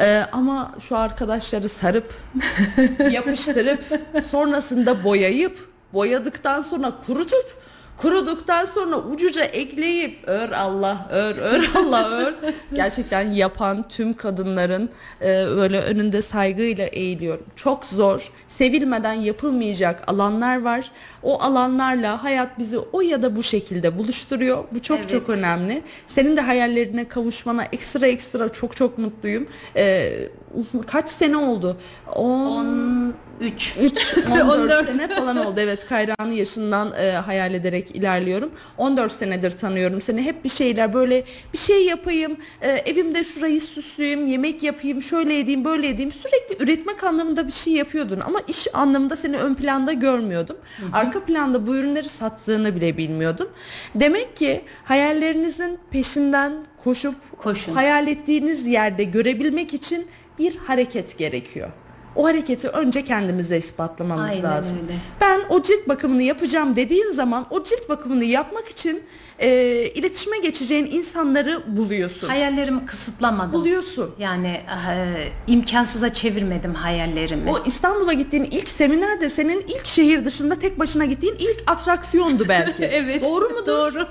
[0.00, 2.14] Ee, ama şu arkadaşları sarıp
[3.10, 3.82] yapıştırıp
[4.30, 7.58] sonrasında boyayıp boyadıktan sonra kurutup
[7.96, 12.34] kuruduktan sonra ucuca ekleyip ör Allah ör ör Allah ör.
[12.74, 14.90] Gerçekten yapan tüm kadınların
[15.20, 15.24] e,
[15.56, 17.46] böyle önünde saygıyla eğiliyorum.
[17.56, 20.90] Çok zor sevilmeden yapılmayacak alanlar var.
[21.22, 24.64] O alanlarla hayat bizi o ya da bu şekilde buluşturuyor.
[24.72, 25.08] Bu çok Evet.
[25.10, 25.82] çok önemli.
[26.06, 29.48] Senin de hayallerine kavuşmana ekstra ekstra çok çok mutluyum.
[29.76, 30.12] E,
[30.56, 31.76] uzun- kaç sene oldu
[32.14, 34.86] 10 13 3 14, 14.
[34.86, 35.60] sene falan oldu.
[35.60, 38.50] Evet Kayra'nın yaşından e, hayal ederek ilerliyorum.
[38.78, 40.22] 14 senedir tanıyorum seni.
[40.22, 42.36] Hep bir şeyler böyle bir şey yapayım.
[42.62, 46.12] e, evimde şurayı süsleyeyim, yemek yapayım, şöyle edeyim, böyle edeyim.
[46.12, 50.56] Sürekli üretmek anlamında bir şey yapıyordun ama iş anlamında seni ön planda görmüyordum.
[50.92, 53.48] Arka planda bu ürünleri sattığını bile bilmiyordum.
[53.94, 56.52] Demek ki hayallerinizin peşinden
[56.84, 57.74] koşup Koşun.
[57.74, 60.06] hayal ettiğiniz yerde görebilmek için
[60.38, 61.68] bir hareket gerekiyor.
[62.16, 64.78] O hareketi önce kendimize ispatlamamız Aynen lazım.
[64.82, 64.98] öyle.
[65.20, 69.02] Ben o cilt bakımını yapacağım dediğin zaman o cilt bakımını yapmak için
[69.38, 69.48] e,
[69.94, 72.28] iletişime geçeceğin insanları buluyorsun.
[72.28, 73.52] hayallerimi kısıtlamadım.
[73.52, 74.14] Buluyorsun.
[74.18, 74.60] Yani
[74.90, 77.50] e, imkansıza çevirmedim hayallerimi.
[77.50, 82.48] O İstanbul'a gittiğin ilk seminer de senin ilk şehir dışında tek başına gittiğin ilk atraksiyondu
[82.48, 82.84] belki.
[82.92, 83.22] evet.
[83.22, 83.66] Doğru mudur?
[83.66, 84.08] Doğru.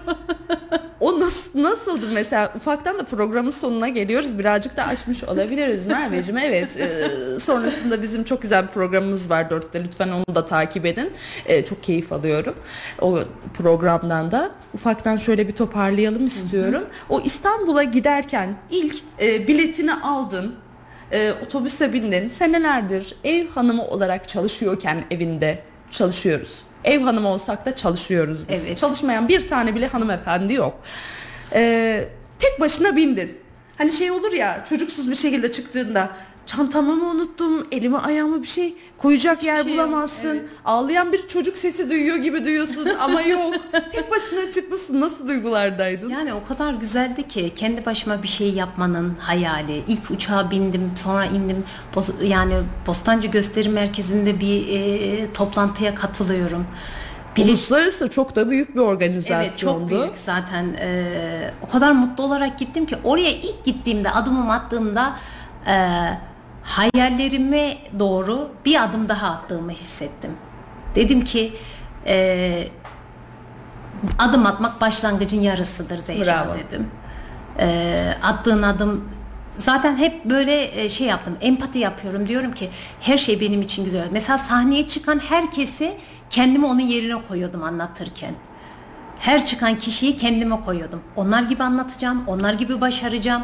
[0.99, 6.77] o nasıl, nasıldı mesela ufaktan da programın sonuna geliyoruz birazcık da açmış olabiliriz Merveciğim evet
[6.79, 7.09] e,
[7.39, 11.11] sonrasında bizim çok güzel bir programımız var dörtte lütfen onu da takip edin
[11.45, 12.55] e, çok keyif alıyorum
[13.01, 13.19] o
[13.53, 16.83] programdan da ufaktan şöyle bir toparlayalım istiyorum.
[17.09, 20.55] O İstanbul'a giderken ilk e, biletini aldın
[21.11, 22.27] e, otobüse bindin.
[22.27, 25.59] Senelerdir ev hanımı olarak çalışıyorken evinde
[25.91, 26.61] çalışıyoruz.
[26.83, 28.63] Ev hanımı olsak da çalışıyoruz biz.
[28.65, 28.77] Evet.
[28.77, 30.79] çalışmayan bir tane bile hanımefendi yok.
[31.53, 32.05] Ee,
[32.39, 33.37] tek başına bindin.
[33.77, 36.09] Hani şey olur ya çocuksuz bir şekilde çıktığında
[36.45, 40.27] çantamı mı unuttum, elimi ayağımı bir şey koyacak yer şey yok, bulamazsın.
[40.37, 40.49] evet.
[40.65, 43.55] Ağlayan bir çocuk sesi duyuyor gibi duyuyorsun ama yok.
[43.91, 45.01] tek başına çıkmışsın.
[45.01, 46.09] Nasıl duygulardaydın?
[46.09, 49.83] Yani o kadar güzeldi ki kendi başıma bir şey yapmanın hayali.
[49.87, 51.63] İlk uçağa bindim, sonra indim.
[52.23, 52.53] Yani
[52.87, 56.65] Bostancı Gösteri Merkezi'nde bir e, toplantıya katılıyorum.
[57.35, 59.43] Bilet- Uluslararası çok da büyük bir organizasyondu.
[59.47, 60.65] Evet çok büyük zaten.
[60.79, 65.15] Ee, o kadar mutlu olarak gittim ki oraya ilk gittiğimde adımımı attığımda
[65.67, 65.73] e,
[66.65, 70.31] hayallerime doğru bir adım daha attığımı hissettim.
[70.95, 71.53] Dedim ki
[72.07, 72.67] e,
[74.19, 76.53] adım atmak başlangıcın yarısıdır Zehra Bravo.
[76.53, 76.87] dedim.
[77.59, 79.09] E, attığın adım
[79.57, 82.69] zaten hep böyle e, şey yaptım empati yapıyorum diyorum ki
[83.01, 84.07] her şey benim için güzel.
[84.11, 85.97] Mesela sahneye çıkan herkesi
[86.29, 88.33] kendimi onun yerine koyuyordum anlatırken.
[89.19, 91.01] Her çıkan kişiyi kendime koyuyordum.
[91.15, 93.43] Onlar gibi anlatacağım, onlar gibi başaracağım.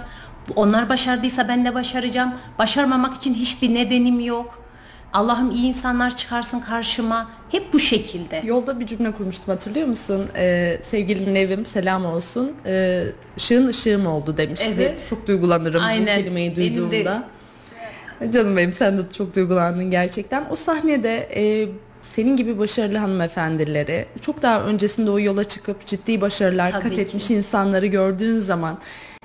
[0.56, 2.34] Onlar başardıysa ben de başaracağım.
[2.60, 4.62] Başarmamak için hiçbir nedenim yok.
[5.14, 7.30] Allah'ım iyi insanlar çıkarsın karşıma.
[7.52, 8.42] Hep bu şekilde.
[8.46, 10.28] Yolda bir cümle kurmuştum hatırlıyor musun?
[10.36, 12.52] Ee, sevgili Nevim selam olsun.
[12.66, 13.04] Ee,
[13.38, 14.74] ışığın ışığım oldu demişti.
[14.76, 15.06] Evet.
[15.10, 16.18] Çok duygulanırım Aynen.
[16.18, 17.24] bu kelimeyi Benim de- duyduğumda.
[18.34, 20.44] Canım benim sen de çok duygulandın gerçekten.
[20.50, 21.68] O sahnede e,
[22.02, 27.02] senin gibi başarılı hanımefendileri çok daha öncesinde o yola çıkıp ciddi başarılar Tabii kat ki.
[27.02, 28.78] etmiş insanları gördüğün zaman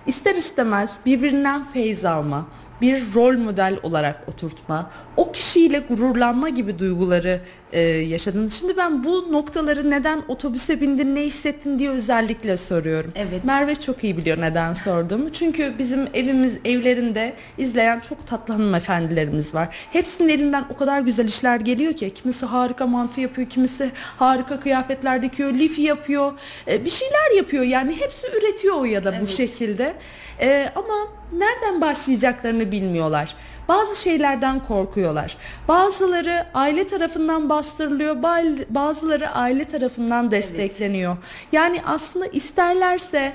[0.06, 2.46] ister istemez birbirinden feyz alma,
[2.80, 7.40] bir rol model olarak oturtma, o kişiyle gururlanma gibi duyguları
[7.72, 8.48] e, yaşadın.
[8.48, 13.12] Şimdi ben bu noktaları neden otobüse bindin, ne hissettin diye özellikle soruyorum.
[13.16, 13.44] Evet.
[13.44, 15.28] Merve çok iyi biliyor neden sorduğumu.
[15.32, 19.68] Çünkü bizim evimiz evlerinde izleyen çok tatlı hanımefendilerimiz var.
[19.92, 22.10] Hepsinin elinden o kadar güzel işler geliyor ki.
[22.14, 26.32] Kimisi harika mantı yapıyor, kimisi harika kıyafetler dikiyor, lif yapıyor.
[26.68, 29.28] e, bir şeyler yapıyor yani hepsi üretiyor o ya da bu Evet.
[29.28, 29.94] şekilde.
[30.40, 30.94] E, ama
[31.32, 33.34] nereden başlayacaklarını bilmiyorlar.
[33.68, 35.36] Bazı şeylerden korkuyorlar.
[35.68, 41.16] Bazıları aile tarafından bastırılıyor, ba- bazıları aile tarafından destekleniyor.
[41.52, 43.32] Yani aslında isterlerse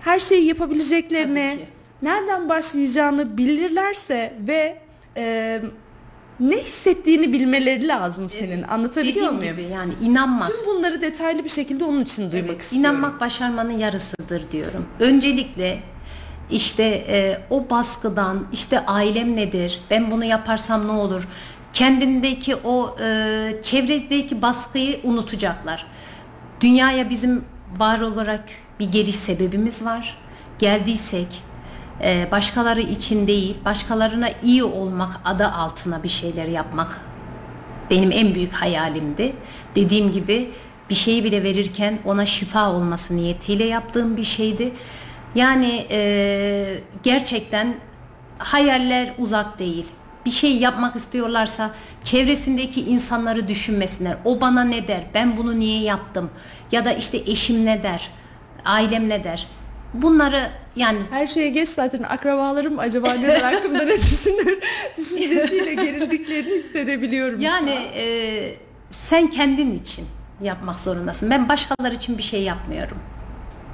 [0.00, 1.58] her şeyi yapabileceklerini,
[2.02, 4.78] nereden başlayacağını bilirlerse ve
[5.16, 5.60] e,
[6.40, 8.62] ne hissettiğini bilmeleri lazım senin.
[8.62, 9.56] Anlatabiliyor Dediğim muyum?
[9.56, 10.48] gibi yani inanmak.
[10.50, 12.90] Tüm bunları detaylı bir şekilde onun için duymak Evet, istiyorum.
[12.90, 14.86] İnanmak başarmanın yarısıdır diyorum.
[15.00, 15.78] Öncelikle
[16.50, 21.28] işte e, o baskıdan işte ailem nedir ben bunu yaparsam ne olur
[21.72, 25.86] kendindeki o e, çevredeki baskıyı unutacaklar.
[26.60, 27.44] Dünyaya bizim
[27.76, 28.44] var olarak
[28.80, 30.18] bir geliş sebebimiz var.
[30.58, 31.42] Geldiysek
[32.02, 37.00] e, başkaları için değil başkalarına iyi olmak adı altına bir şeyler yapmak
[37.90, 39.32] benim en büyük hayalimdi.
[39.74, 40.50] Dediğim gibi
[40.90, 44.72] bir şeyi bile verirken ona şifa olması niyetiyle yaptığım bir şeydi.
[45.34, 47.74] Yani e, gerçekten
[48.38, 49.86] hayaller uzak değil.
[50.26, 51.70] Bir şey yapmak istiyorlarsa
[52.04, 54.16] çevresindeki insanları düşünmesinler.
[54.24, 55.02] O bana ne der?
[55.14, 56.30] Ben bunu niye yaptım?
[56.72, 58.10] Ya da işte eşim ne der?
[58.64, 59.46] Ailem ne der?
[59.94, 64.58] Bunları yani Her şeye geç zaten akrabalarım acaba neler hakkımda ne düşünür
[64.96, 67.40] düşüncesiyle gerildiklerini hissedebiliyorum.
[67.40, 68.04] Yani e,
[68.90, 70.06] sen kendin için
[70.42, 71.30] yapmak zorundasın.
[71.30, 72.98] Ben başkaları için bir şey yapmıyorum.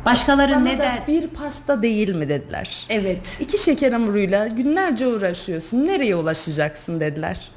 [0.07, 1.07] Başkaları Bana ne der?
[1.09, 2.87] bir pasta değil mi dediler.
[2.89, 3.37] Evet.
[3.41, 5.87] İki şeker hamuruyla günlerce uğraşıyorsun.
[5.87, 7.51] Nereye ulaşacaksın dediler.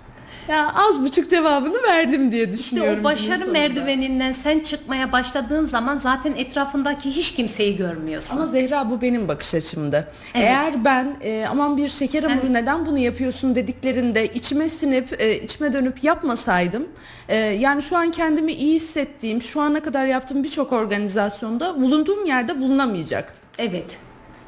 [0.49, 2.99] Ya az buçuk cevabını verdim diye İşte düşünüyorum.
[3.01, 8.35] o başarı merdiveninden sen çıkmaya başladığın zaman zaten etrafındaki hiç kimseyi görmüyorsun.
[8.37, 10.07] Ama Zehra bu benim bakış açımdı.
[10.35, 10.45] Evet.
[10.47, 15.41] Eğer ben e, aman bir şeker Sen- hamuru neden bunu yapıyorsun dediklerinde içime sinip e,
[15.41, 16.87] içime dönüp yapmasaydım
[17.29, 22.61] e, yani şu an kendimi iyi hissettiğim şu ana kadar yaptığım birçok organizasyonda bulunduğum yerde
[22.61, 23.39] bulunamayacaktım.
[23.59, 23.97] evet.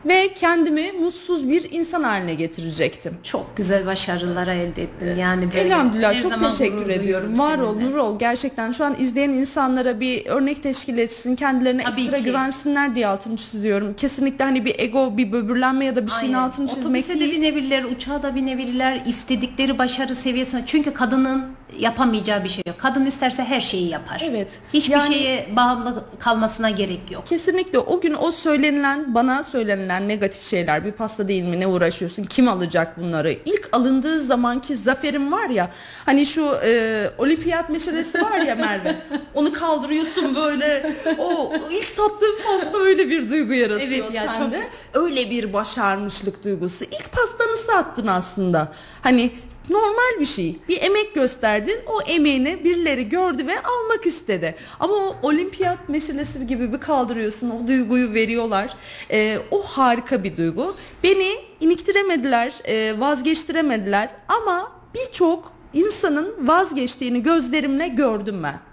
[0.06, 3.14] Ve kendimi mutsuz bir insan haline getirecektim.
[3.24, 5.16] Çok güzel başarılara elde ettin.
[5.20, 7.40] Yani böyle Elhamdülillah her çok zaman teşekkür ediyorum.
[7.40, 8.20] Var ol, nur ol.
[8.20, 11.36] Gerçekten şu an izleyen insanlara bir örnek teşkil etsin.
[11.36, 12.24] Kendilerine Tabii ekstra ki.
[12.24, 13.94] güvensinler diye altını çiziyorum.
[13.94, 16.48] Kesinlikle hani bir ego, bir böbürlenme ya da bir şeyin Aynen.
[16.48, 17.38] altını çizmek Otobüse de değil.
[17.42, 20.64] binebilirler, uçağa da binebilirler, istedikleri başarı seviyesine.
[20.66, 21.44] Çünkü kadının
[21.78, 22.76] yapamayacağı bir şey yok.
[22.80, 24.22] Kadın isterse her şeyi yapar.
[24.26, 24.60] Evet.
[24.74, 27.28] Hiçbir Yani- şeye bağımlı kalmasına gerek yok.
[27.28, 32.24] Kesinlikle o gün o söylenilen bana söylenilen negatif şeyler bir pasta değil mi ne uğraşıyorsun
[32.24, 35.70] kim alacak bunları ilk alındığı zamanki zaferim var ya
[36.06, 38.96] hani şu e, olimpiyat meşalesi var ya Merve
[39.34, 45.30] onu kaldırıyorsun böyle o ilk sattığın pasta öyle bir duygu yaratıyor Evet ya, sende öyle
[45.30, 48.72] bir başarmışlık duygusu ilk pastanı sattın aslında
[49.02, 49.32] hani
[49.70, 50.56] normal bir şey.
[50.70, 51.80] Bir emek gösterdin.
[51.88, 54.56] O emeğini birileri gördü ve almak istedi.
[54.80, 57.50] Ama o olimpiyat meşalesi gibi bir kaldırıyorsun.
[57.50, 58.74] O duyguyu veriyorlar.
[59.12, 60.76] Ee, o harika bir duygu.
[61.04, 64.10] Beni iniktiremediler, e, vazgeçtiremediler.
[64.28, 68.69] Ama birçok insanın vazgeçtiğini gözlerimle gördüm ben.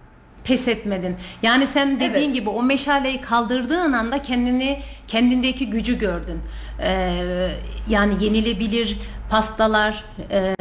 [0.47, 1.16] Pes etmedin.
[1.43, 2.35] Yani sen dediğin Evet.
[2.35, 6.40] gibi o meşaleyi kaldırdığın anda kendini kendindeki gücü gördün.
[6.82, 7.48] Ee,
[7.89, 8.98] yani yenilebilir
[9.31, 10.55] pastalar, e,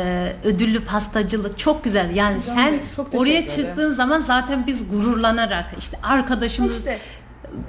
[0.43, 2.15] ödüllü pastacılık çok güzel.
[2.15, 6.99] Yani Canım sen çok oraya çıktığın zaman zaten biz gururlanarak işte arkadaşımız İşte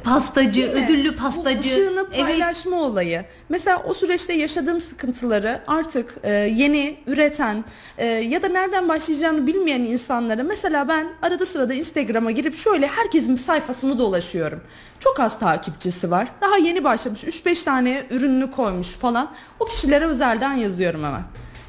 [0.05, 0.85] pastacı, Değil mi?
[0.85, 1.69] ödüllü Bu pastacı.
[1.69, 2.21] ışığını evet.
[2.27, 3.25] paylaşma olayı.
[3.49, 7.65] Mesela o süreçte yaşadığım sıkıntıları artık e, yeni üreten
[7.99, 13.33] e, ya da nereden başlayacağını bilmeyen insanlara mesela ben arada sırada Instagram'a girip şöyle herkesin
[13.33, 14.61] bir sayfasını dolaşıyorum.
[15.01, 16.29] Çok az takipçisi var.
[16.41, 19.31] Daha yeni başlamış 3-5 tane ürününü koymuş falan.
[19.61, 21.23] O kişilere özelden yazıyorum hemen.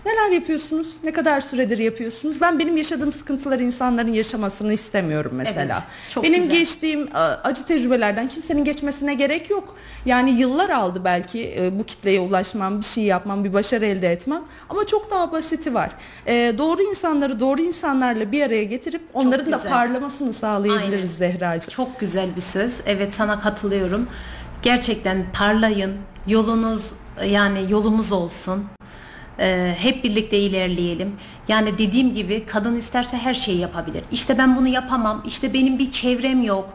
[0.08, 0.88] Neler yapıyorsunuz?
[1.04, 2.42] Ne kadar süredir yapıyorsunuz?
[2.42, 5.76] Ben benim yaşadığım sıkıntıları insanların yaşamasını istemiyorum mesela.
[5.78, 6.60] Evet, çok benim güzel.
[6.60, 9.76] geçtiğim e, acı tecrübelerden kimsenin geçmesine gerek yok.
[10.06, 14.44] Yani yıllar aldı belki e, bu kitleye ulaşmam, bir şey yapmam, bir başarı elde etmem.
[14.70, 15.92] Ama çok daha basiti var.
[16.28, 19.72] E, Doğru insanları doğru insanlarla bir araya getirip onların da güzel.
[19.72, 21.74] parlamasını sağlayabiliriz Zehracığım.
[21.74, 22.82] Çok güzel bir söz.
[22.86, 24.08] Evet sana katılıyorum.
[24.62, 25.94] Gerçekten parlayın.
[26.28, 26.82] Yolunuz
[27.26, 28.66] yani yolumuz olsun.
[29.40, 31.16] Ee, hep birlikte ilerleyelim.
[31.48, 34.04] Yani dediğim gibi kadın isterse her şeyi yapabilir.
[34.12, 35.24] İşte ben bunu yapamam.
[35.26, 36.70] İşte benim bir çevrem yok.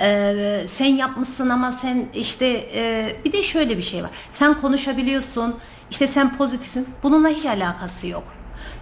[0.00, 4.10] Ee, sen yapmışsın ama sen işte e, bir de şöyle bir şey var.
[4.32, 5.54] Sen konuşabiliyorsun.
[5.90, 6.88] İşte sen pozitifsin.
[7.02, 8.24] Bununla hiç alakası yok.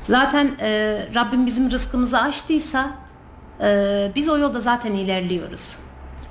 [0.03, 2.91] Zaten e, Rabbim bizim rızkımızı açtıysa
[3.61, 5.71] e, biz o yolda zaten ilerliyoruz.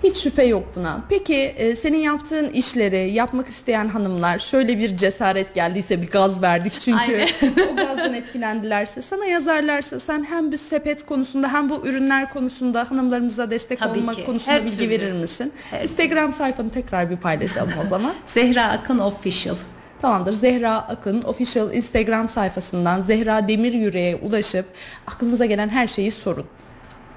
[0.06, 1.02] Hiç şüphe yok buna.
[1.10, 6.74] Peki e, senin yaptığın işleri yapmak isteyen hanımlar şöyle bir cesaret geldiyse bir gaz verdik
[6.74, 7.26] çünkü
[7.72, 13.50] o gazdan etkilendilerse sana yazarlarsa sen hem bu sepet konusunda hem bu ürünler konusunda hanımlarımıza
[13.50, 14.26] destek Tabii olmak ki.
[14.26, 14.90] konusunda Her bilgi türlü.
[14.90, 15.54] verir misin?
[15.72, 18.14] Her Instagram sayfanı tekrar bir paylaşalım o zaman.
[18.26, 19.56] Zehra Akın Official.
[20.02, 20.34] Tamamdır.
[20.34, 24.66] Zehra Akın official Instagram sayfasından Zehra Demir Yüreğe ulaşıp
[25.08, 26.46] aklınıza gelen her şeyi sorun.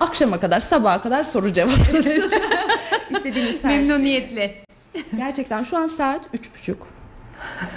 [0.00, 1.96] Akşama kadar, sabaha kadar soru cevaplasın.
[3.10, 3.78] İstediğiniz her şey.
[3.78, 4.54] Memnuniyetle.
[5.16, 6.86] Gerçekten şu an saat üç buçuk.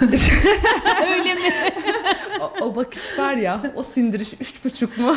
[1.12, 1.40] Öyle mi?
[2.40, 5.16] O, o bakış var ya, o sindiriş üç buçuk mu?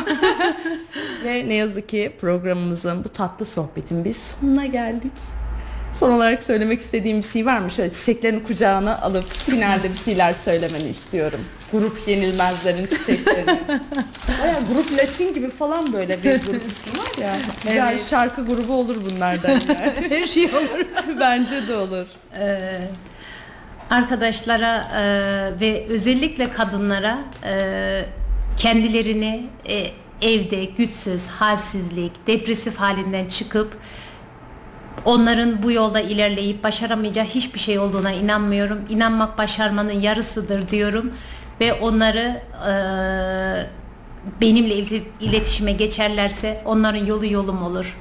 [1.24, 5.12] Ve ne yazık ki programımızın bu tatlı sohbetin biz sonuna geldik.
[6.00, 7.70] Son olarak söylemek istediğim bir şey var mı?
[7.70, 11.40] Şöyle çiçeklerini kucağına alıp finalde bir şeyler söylemeni istiyorum.
[11.72, 13.46] Grup yenilmezlerin çiçekleri.
[14.42, 17.36] Baya grup Laçin gibi falan böyle bir grup ismi var ya.
[17.62, 18.06] Güzel Evet.
[18.10, 19.92] şarkı grubu olur bunlardan yani.
[20.08, 20.86] Her şey olur.
[21.20, 22.06] Bence de olur.
[22.38, 22.80] Ee,
[23.90, 28.04] arkadaşlara e, ve özellikle kadınlara e,
[28.56, 29.86] kendilerini e,
[30.22, 33.76] evde güçsüz, halsizlik, depresif halinden çıkıp
[35.04, 38.78] onların bu yolda ilerleyip başaramayacağı hiçbir şey olduğuna inanmıyorum.
[38.88, 41.12] İnanmak başarmanın yarısıdır diyorum
[41.60, 42.72] ve onları e,
[44.40, 47.96] benimle il- iletişime geçerlerse onların yolu yolum olur.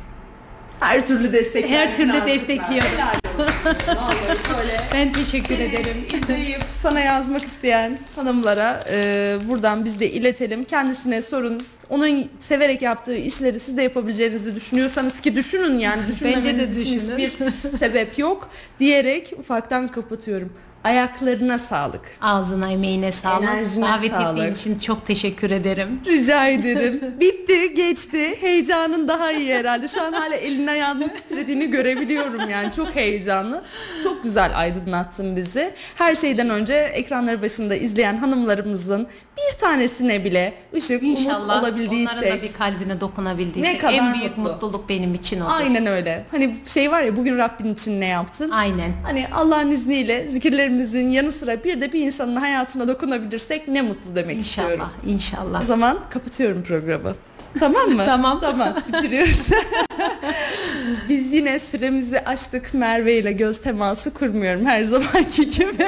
[0.85, 1.69] Her türlü destek.
[1.69, 2.89] Her türlü destekliyorum.
[2.97, 4.77] Ne olur şöyle.
[4.93, 6.05] Ben teşekkür ederim.
[6.23, 10.63] izleyip sana yazmak isteyen hanımlara e, buradan biz de iletelim.
[10.63, 11.61] Kendisine sorun.
[11.89, 17.17] Onun severek yaptığı işleri siz de yapabileceğinizi düşünüyorsanız ki düşünün yani düşünmemeniz için düşünün.
[17.17, 18.49] hiçbir sebep yok
[18.79, 20.53] diyerek ufaktan kapatıyorum.
[20.89, 22.01] Ayaklarına sağlık.
[22.21, 23.49] Ağzına emeğine sağlık.
[23.49, 24.39] Enerjine Davet sağlık.
[24.39, 26.01] ettiğin için çok teşekkür ederim.
[26.05, 27.01] Rica ederim.
[27.19, 28.35] Bitti, geçti.
[28.41, 29.87] Heyecanın daha iyi herhalde.
[29.87, 32.71] Şu an hala elin ayağının titrediğini görebiliyorum yani.
[32.75, 33.63] Çok heyecanlı.
[34.03, 35.73] Çok güzel aydınlattın bizi.
[35.95, 39.07] Her şeyden önce ekranları başında izleyen hanımlarımızın
[39.37, 42.43] bir tanesine bile ışık, umut İnşallah onların da olabildiysek.
[42.43, 44.51] bir kalbine dokunabildiysek Ne kadar en büyük mutlu.
[44.53, 45.51] mutluluk benim için olur.
[45.53, 46.25] Aynen öyle.
[46.31, 48.49] Hani şey var ya bugün Rabbin için ne yaptın?
[48.49, 48.93] Aynen.
[49.03, 50.27] Hani Allah'ın izniyle
[50.79, 54.73] zikirlerimizin yanı sıra bir de bir insanın hayatına dokunabilirsek ne mutlu demek istiyorum.
[55.03, 55.13] İnşallah.
[55.13, 55.63] İnşallah.
[55.63, 57.15] O zaman kapatıyorum programı.
[57.59, 58.03] Tamam mı?
[58.05, 58.39] Tamam.
[58.41, 58.75] Tamam.
[58.87, 59.39] Bitiriyoruz.
[61.09, 62.73] Biz yine süremizi açtık.
[62.73, 65.87] Merve ile göz teması kurmuyorum her zamanki gibi.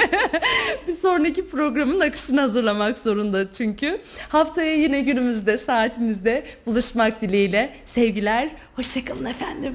[0.87, 4.01] bir sonraki programın akışını hazırlamak zorunda çünkü.
[4.29, 7.73] Haftaya yine günümüzde, saatimizde buluşmak dileğiyle.
[7.85, 9.73] Sevgiler, hoşçakalın efendim.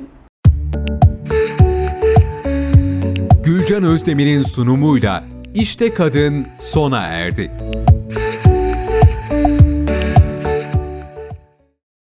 [3.45, 5.25] Gülcan Özdemir'in sunumuyla
[5.55, 7.51] İşte Kadın sona erdi.